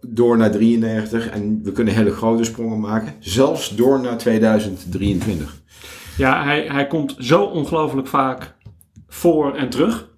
door 0.00 0.36
naar 0.36 0.50
93 0.50 1.28
en 1.28 1.60
we 1.62 1.72
kunnen 1.72 1.94
hele 1.94 2.10
grote 2.10 2.44
sprongen 2.44 2.80
maken. 2.80 3.14
Zelfs 3.18 3.76
door 3.76 4.00
naar 4.00 4.18
2023. 4.18 5.62
Ja, 6.16 6.42
hij, 6.42 6.66
hij 6.66 6.86
komt 6.86 7.16
zo 7.18 7.42
ongelooflijk 7.42 8.06
vaak 8.06 8.54
voor 9.08 9.54
en 9.54 9.68
terug. 9.68 10.08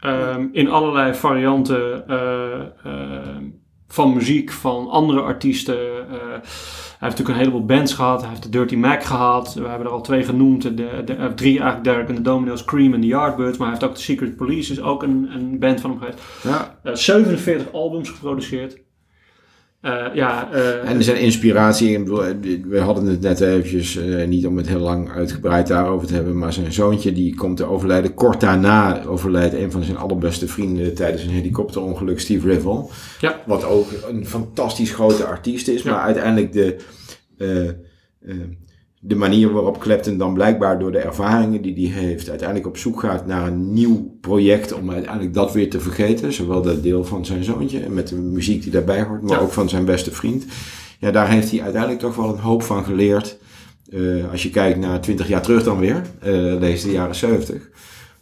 Ehm, 0.00 0.46
in 0.52 0.70
allerlei 0.70 1.14
varianten 1.14 2.08
eh, 2.08 2.60
ehm, 2.84 3.44
van 3.88 4.14
muziek, 4.14 4.52
van 4.52 4.88
andere 4.88 5.20
artiesten. 5.20 5.78
Eh, 6.08 6.42
hij 6.98 7.08
heeft 7.08 7.18
natuurlijk 7.18 7.28
een 7.28 7.44
heleboel 7.44 7.76
bands 7.76 7.94
gehad. 7.94 8.20
Hij 8.20 8.30
heeft 8.30 8.42
de 8.42 8.48
Dirty 8.48 8.76
Mac 8.76 9.02
gehad. 9.02 9.54
We 9.54 9.68
hebben 9.68 9.86
er 9.86 9.92
al 9.92 10.00
twee 10.00 10.24
genoemd. 10.24 10.62
De, 10.62 10.74
de, 11.04 11.14
eh, 11.14 11.26
drie 11.26 11.60
eigenlijk, 11.60 11.84
Derek 11.84 12.08
en 12.08 12.14
de 12.14 12.22
Domino's, 12.22 12.64
Cream 12.64 12.94
en 12.94 13.00
de 13.00 13.06
Yardbirds. 13.06 13.58
Maar 13.58 13.68
hij 13.68 13.76
heeft 13.76 13.90
ook 13.90 13.96
de 13.96 14.02
Secret 14.02 14.36
Police, 14.36 14.72
is 14.72 14.80
ook 14.80 15.02
een, 15.02 15.28
een 15.34 15.58
band 15.58 15.80
van 15.80 15.90
hem 15.90 15.98
geweest. 15.98 16.22
Ja. 16.42 16.78
Eh, 16.82 16.94
47 16.94 17.72
albums 17.72 18.10
geproduceerd. 18.10 18.78
Eh, 19.88 20.14
ja, 20.14 20.52
eh, 20.52 20.90
En 20.90 21.02
zijn 21.02 21.20
inspiratie, 21.20 21.96
eh, 21.96 22.04
we 22.68 22.78
hadden 22.78 23.06
het 23.06 23.20
net 23.20 23.40
eventjes, 23.40 23.98
niet 24.26 24.46
om 24.46 24.56
het 24.56 24.68
heel 24.68 24.78
lang 24.80 25.10
uitgebreid 25.10 25.66
daarover 25.66 26.06
te 26.06 26.14
hebben, 26.14 26.38
maar 26.38 26.52
zijn 26.52 26.72
zoontje 26.72 27.12
die 27.12 27.34
komt 27.34 27.56
te 27.56 27.64
overlijden. 27.64 28.14
Kort 28.14 28.40
daarna 28.40 29.04
overlijdt 29.04 29.54
een 29.54 29.70
van 29.70 29.82
zijn 29.82 29.96
allerbeste 29.96 30.48
vrienden 30.48 30.94
tijdens 30.94 31.22
een 31.22 31.30
helikopterongeluk, 31.30 32.20
Steve 32.20 32.48
Rivel. 32.48 32.90
Ja. 33.20 33.40
Wat 33.46 33.64
ook 33.64 33.86
een 34.08 34.26
fantastisch 34.26 34.92
grote 34.92 35.24
artiest 35.24 35.68
is, 35.68 35.82
Ja. 35.82 35.90
maar 35.90 36.00
uiteindelijk 36.00 36.52
de, 36.52 36.76
de 39.00 39.14
manier 39.14 39.52
waarop 39.52 39.78
Clapton 39.80 40.16
dan 40.16 40.34
blijkbaar 40.34 40.78
door 40.78 40.92
de 40.92 40.98
ervaringen 40.98 41.62
die 41.62 41.92
hij 41.92 42.02
heeft, 42.02 42.28
uiteindelijk 42.28 42.68
op 42.68 42.76
zoek 42.76 43.00
gaat 43.00 43.26
naar 43.26 43.46
een 43.46 43.72
nieuw 43.72 44.16
project 44.20 44.72
om 44.72 44.90
uiteindelijk 44.90 45.34
dat 45.34 45.52
weer 45.52 45.70
te 45.70 45.80
vergeten. 45.80 46.32
Zowel 46.32 46.62
dat 46.62 46.82
deel 46.82 47.04
van 47.04 47.26
zijn 47.26 47.44
zoontje 47.44 47.80
en 47.80 47.94
met 47.94 48.08
de 48.08 48.16
muziek 48.16 48.62
die 48.62 48.72
daarbij 48.72 49.02
hoort, 49.02 49.22
maar 49.22 49.36
Ja. 49.36 49.42
ook 49.42 49.52
van 49.52 49.68
zijn 49.68 49.84
beste 49.84 50.10
vriend. 50.12 50.44
Ja, 50.98 51.10
daar 51.10 51.30
heeft 51.30 51.50
hij 51.50 51.62
uiteindelijk 51.62 52.00
toch 52.00 52.16
wel 52.16 52.28
een 52.28 52.40
hoop 52.40 52.62
van 52.62 52.84
geleerd. 52.84 53.38
Eh, 53.90 54.30
als 54.30 54.42
je 54.42 54.50
kijkt 54.50 54.78
naar 54.78 55.00
20 55.00 55.28
jaar 55.28 55.42
terug 55.42 55.62
dan 55.62 55.78
weer, 55.78 56.02
eh 56.20 56.60
deze 56.60 56.90
jaren 56.92 57.14
70. 57.14 57.68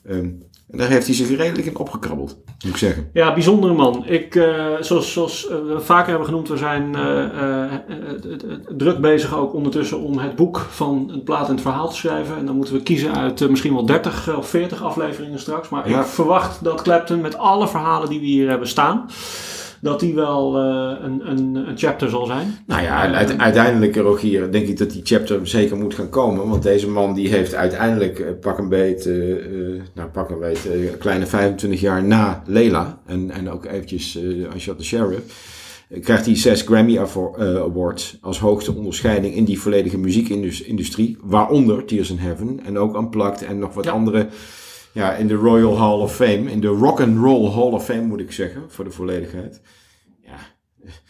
Ehm, 0.07 0.29
en 0.71 0.79
daar 0.79 0.89
heeft 0.89 1.07
hij 1.07 1.15
zich 1.15 1.37
redelijk 1.37 1.67
in 1.67 1.77
opgekrabbeld, 1.77 2.37
moet 2.47 2.73
ik 2.73 2.77
zeggen. 2.77 3.11
Ja, 3.13 3.33
bijzondere 3.35 3.73
man. 3.73 4.05
Ik, 4.07 4.35
eh, 4.35 4.65
zoals, 4.81 5.13
zoals 5.13 5.49
eh, 5.49 5.57
we 5.57 5.81
vaker 5.81 6.09
hebben 6.09 6.27
genoemd, 6.27 6.49
we 6.49 6.57
zijn 6.57 6.95
eh, 6.95 7.65
druk 8.77 8.99
bezig 9.01 9.37
ook 9.37 9.55
ondertussen 9.55 10.01
om 10.01 10.19
het 10.19 10.37
boek 10.37 10.59
van 10.59 11.09
het 11.13 11.25
plaat 11.25 11.47
en 11.47 11.53
het 11.53 11.61
verhaal 11.63 11.89
te 11.89 11.97
schrijven. 11.97 12.37
En 12.37 12.47
dan 12.47 12.57
moeten 12.57 12.75
we 12.75 12.83
kiezen 12.83 13.15
uit 13.17 13.51
misschien 13.51 13.75
wel 13.75 13.87
30 13.87 14.37
of 14.37 14.49
40 14.49 14.83
afleveringen 14.83 15.39
straks. 15.39 15.69
Maar 15.69 15.89
Ja. 15.89 16.01
ik 16.01 16.07
verwacht 16.07 16.65
dat 16.65 16.83
Clapton 16.83 17.21
met 17.21 17.39
alle 17.39 17.69
verhalen 17.69 18.09
die 18.09 18.21
we 18.21 18.27
hier 18.27 18.49
hebben 18.49 18.69
staan, 18.69 19.07
dat 19.87 20.01
die 20.01 20.15
wel 20.15 20.57
eh, 20.57 21.05
een, 21.05 21.31
een, 21.31 21.55
een 21.69 21.79
chapter 21.79 22.11
zal 22.11 22.27
zijn. 22.27 22.47
Nou 22.67 22.83
ja, 22.83 23.15
uite- 23.15 23.39
uiteindelijk, 23.39 23.97
Rogier, 23.97 24.53
denk 24.53 24.67
ik 24.67 24.79
dat 24.79 24.91
die 24.91 25.01
chapter 25.05 25.47
zeker 25.49 25.77
moet 25.77 25.95
gaan 25.95 26.09
komen. 26.09 26.49
Want 26.49 26.63
deze 26.63 26.89
man 26.89 27.15
die 27.15 27.29
heeft 27.29 27.55
uiteindelijk 27.55 28.19
eh, 28.19 28.27
pak 28.41 28.59
een 28.59 28.69
beet, 28.69 29.07
eh, 29.07 29.33
eh, 29.33 29.83
nou 29.95 30.09
pak 30.09 30.31
een 30.31 30.39
beet, 30.39 30.67
eh, 30.71 30.99
kleine 30.99 31.27
25 31.27 31.81
jaar 31.81 32.05
na 32.05 32.43
Lela. 32.47 32.99
En, 33.07 33.31
en 33.31 33.51
ook 33.51 33.65
eventjes 33.67 34.17
eh 34.17 34.53
als 34.53 34.63
Shot 34.63 34.79
the 34.79 34.85
Sheriff. 34.85 35.55
eh, 35.89 36.03
Krijgt 36.03 36.27
hij 36.27 36.37
zes 36.37 36.63
Grammy 36.63 36.97
eh, 36.97 37.03
Awards 37.57 38.19
als 38.21 38.39
hoogste 38.39 38.75
onderscheiding 38.75 39.35
in 39.35 39.45
die 39.45 39.61
volledige 39.61 39.99
muziekindustrie. 39.99 41.17
Waaronder 41.23 41.85
Tears 41.85 42.11
in 42.11 42.19
Heaven 42.19 42.61
en 42.65 42.79
ook 42.79 42.97
Unplugged 42.97 43.43
en 43.45 43.59
nog 43.59 43.75
wat 43.75 43.85
Ja. 43.85 43.91
andere. 43.91 44.27
Ja, 44.97 45.13
in 45.13 45.27
de 45.27 45.35
Royal 45.35 45.79
Hall 45.79 45.99
of 45.99 46.15
Fame. 46.15 46.51
In 46.51 46.61
de 46.61 46.67
Rock 46.67 47.01
and 47.01 47.19
Roll 47.19 47.51
Hall 47.51 47.73
of 47.73 47.85
Fame 47.85 48.03
moet 48.03 48.21
ik 48.21 48.33
zeggen, 48.33 48.63
voor 48.69 48.85
de 48.85 48.91
volledigheid. 48.91 49.61
Ja, 50.25 50.37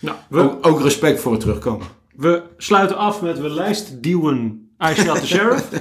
Nou, 0.00 0.16
we, 0.28 0.40
ook, 0.40 0.66
ook 0.66 0.80
respect 0.80 1.20
voor 1.20 1.32
het 1.32 1.40
terugkomen. 1.40 1.86
we 2.16 2.42
sluiten 2.56 2.96
af 2.96 3.22
met 3.22 3.40
we 3.40 3.50
lijstduwen 3.50 4.68
I 4.90 4.94
Shot 4.94 5.20
the 5.20 5.26
Sheriff. 5.26 5.68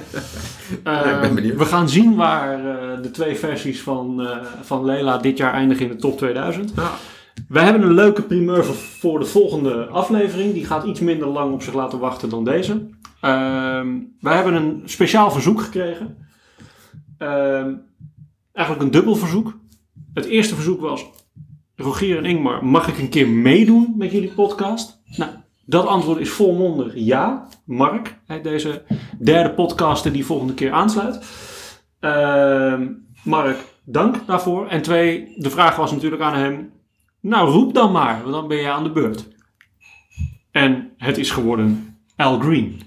Ja, 0.84 1.04
ik 1.14 1.20
ben 1.20 1.28
Eh, 1.28 1.34
benieuwd. 1.34 1.56
we 1.58 1.64
gaan 1.64 1.88
zien 1.88 2.14
waar 2.16 2.58
eh, 2.58 3.02
de 3.02 3.10
twee 3.10 3.36
versies 3.36 3.82
van, 3.82 4.20
eh, 4.26 4.36
van 4.62 4.84
Lela 4.84 5.18
dit 5.18 5.36
jaar 5.36 5.52
eindigen 5.52 5.84
in 5.86 5.90
de 5.92 5.96
top 5.98 6.18
2000. 6.18 6.72
Wij 7.48 7.64
hebben 7.64 7.82
een 7.82 7.94
leuke 7.94 8.22
primeur 8.22 8.64
voor, 8.64 9.18
de 9.18 9.24
volgende 9.24 9.86
aflevering. 9.86 10.52
Die 10.52 10.64
gaat 10.66 10.84
iets 10.84 11.00
minder 11.00 11.28
lang 11.28 11.52
op 11.52 11.62
zich 11.62 11.74
laten 11.74 11.98
wachten 11.98 12.28
dan 12.28 12.44
deze. 12.44 12.88
Ehm, 13.20 13.88
wij 14.20 14.34
hebben 14.34 14.54
een 14.54 14.82
speciaal 14.84 15.30
verzoek 15.30 15.60
gekregen. 15.60 16.16
Eigenlijk 18.56 18.86
een 18.86 18.92
dubbel 18.92 19.16
verzoek. 19.16 19.58
Het 20.14 20.24
eerste 20.24 20.54
verzoek 20.54 20.80
was... 20.80 21.06
Rogier 21.74 22.16
en 22.16 22.24
Ingmar, 22.24 22.64
mag 22.64 22.88
ik 22.88 22.98
een 22.98 23.08
keer 23.08 23.28
meedoen 23.28 23.94
met 23.96 24.12
jullie 24.12 24.32
podcast? 24.32 25.00
Nou, 25.16 25.30
dat 25.64 25.86
antwoord 25.86 26.20
is 26.20 26.30
volmondig 26.30 26.92
ja. 26.94 27.48
Mark, 27.64 28.18
deze 28.42 28.82
derde 29.18 29.50
podcaster 29.50 30.12
die 30.12 30.24
volgende 30.24 30.54
keer 30.54 30.72
aansluit. 30.72 31.24
Ehm, 32.00 32.88
Mark, 33.24 33.58
dank 33.84 34.26
daarvoor. 34.26 34.66
En 34.66 34.82
twee, 34.82 35.34
de 35.36 35.50
vraag 35.50 35.76
was 35.76 35.92
natuurlijk 35.92 36.22
aan 36.22 36.36
hem... 36.36 36.72
Nou, 37.20 37.50
roep 37.50 37.74
dan 37.74 37.92
maar, 37.92 38.20
want 38.20 38.34
dan 38.34 38.48
ben 38.48 38.58
je 38.58 38.70
aan 38.70 38.84
de 38.84 38.92
beurt. 38.92 39.28
En 40.50 40.92
het 40.96 41.18
is 41.18 41.30
geworden 41.30 41.98
Al 42.16 42.38
Green. 42.38 42.80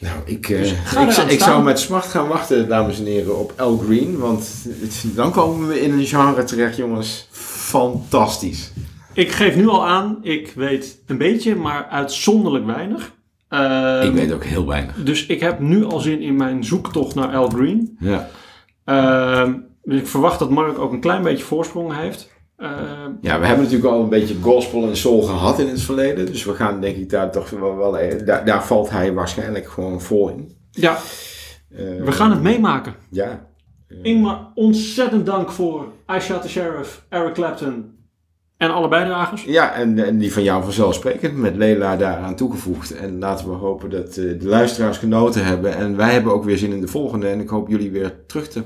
Nou, 0.00 0.14
ik, 0.24 0.48
eh, 0.48 0.58
Dus 0.58 0.72
ga 0.84 1.22
ik, 1.22 1.30
ik 1.30 1.40
zou 1.40 1.62
met 1.62 1.78
smart 1.80 2.04
gaan 2.04 2.28
wachten, 2.28 2.68
dames 2.68 2.98
en 2.98 3.04
heren, 3.04 3.38
op 3.38 3.52
Al 3.56 3.76
Green. 3.78 4.18
Want 4.18 4.48
het- 4.80 5.04
dan 5.14 5.30
komen 5.32 5.68
we 5.68 5.80
in 5.80 5.92
een 5.92 6.06
genre 6.06 6.44
terecht, 6.44 6.76
jongens. 6.76 7.28
Fantastisch. 7.30 8.72
Ik 9.14 9.32
geef 9.32 9.56
nu 9.56 9.68
al 9.68 9.86
aan, 9.86 10.18
ik 10.22 10.52
weet 10.56 11.02
een 11.06 11.18
beetje, 11.18 11.54
maar 11.56 11.86
uitzonderlijk 11.86 12.66
weinig. 12.66 13.12
Ehm, 13.48 14.06
ik 14.06 14.12
weet 14.12 14.32
ook 14.32 14.44
heel 14.44 14.66
weinig. 14.66 14.94
Dus 14.94 15.26
ik 15.26 15.40
heb 15.40 15.60
nu 15.60 15.84
al 15.84 16.00
zin 16.00 16.20
in 16.20 16.36
mijn 16.36 16.64
zoektocht 16.64 17.14
naar 17.14 17.36
Al 17.36 17.48
Green. 17.48 17.96
Ja. 18.00 18.28
Ehm, 18.84 19.52
dus 19.84 20.00
ik 20.00 20.06
verwacht 20.06 20.38
dat 20.38 20.50
Mark 20.50 20.78
ook 20.78 20.92
een 20.92 21.00
klein 21.00 21.22
beetje 21.22 21.44
voorsprong 21.44 21.96
heeft. 21.96 22.30
Ja, 23.20 23.40
we 23.40 23.46
hebben 23.46 23.64
natuurlijk 23.64 23.94
al 23.94 24.02
een 24.02 24.08
beetje 24.08 24.34
gospel 24.40 24.88
en 24.88 24.96
soul 24.96 25.22
gehad 25.22 25.58
in 25.58 25.68
het 25.68 25.80
verleden. 25.82 26.26
Dus 26.26 26.44
we 26.44 26.54
gaan 26.54 26.80
denk 26.80 26.96
ik 26.96 27.10
daar 27.10 27.32
toch 27.32 27.50
wel, 27.50 27.76
wel 27.76 27.98
eh, 27.98 28.26
daar, 28.26 28.44
daar 28.44 28.64
valt 28.66 28.90
hij 28.90 29.12
waarschijnlijk 29.12 29.68
gewoon 29.68 30.00
voor 30.00 30.30
in. 30.30 30.56
ja, 30.70 30.96
Eh, 31.70 32.04
we 32.04 32.12
gaan 32.12 32.30
het 32.30 32.42
meemaken. 32.42 32.94
Ja, 33.10 33.48
Ingmar, 34.02 34.50
ontzettend 34.54 35.26
dank 35.26 35.50
voor 35.50 35.84
I 36.16 36.20
Shot 36.20 36.42
the 36.42 36.48
Sheriff, 36.48 37.04
Eric 37.08 37.34
Clapton 37.34 37.98
en 38.56 38.70
alle 38.70 38.88
bijdragers. 38.88 39.44
ja 39.44 39.72
en, 39.74 39.98
en 40.06 40.18
die 40.18 40.32
van 40.32 40.42
jou 40.42 40.62
vanzelfsprekend 40.62 41.36
met 41.36 41.56
Lela 41.56 41.96
daaraan 41.96 42.36
toegevoegd. 42.36 42.90
En 42.96 43.18
laten 43.18 43.48
we 43.48 43.54
hopen 43.54 43.90
dat 43.90 44.08
eh, 44.16 44.40
de 44.40 44.46
luisteraars 44.46 44.98
genoten 44.98 45.44
hebben. 45.44 45.76
En 45.76 45.96
wij 45.96 46.12
hebben 46.12 46.32
ook 46.32 46.44
weer 46.44 46.58
zin 46.58 46.72
in 46.72 46.80
de 46.80 46.88
volgende. 46.88 47.28
En 47.28 47.40
ik 47.40 47.48
hoop 47.48 47.68
jullie 47.68 47.90
weer 47.90 48.26
terug 48.26 48.48
te 48.48 48.62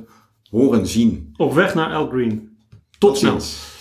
horen 0.51 0.87
zien. 0.87 1.35
Op 1.37 1.55
weg 1.55 1.75
naar 1.75 1.91
El 1.93 2.09
Green. 2.09 2.57
Tot, 2.99 3.19
snel. 3.19 3.31
ziens. 3.41 3.73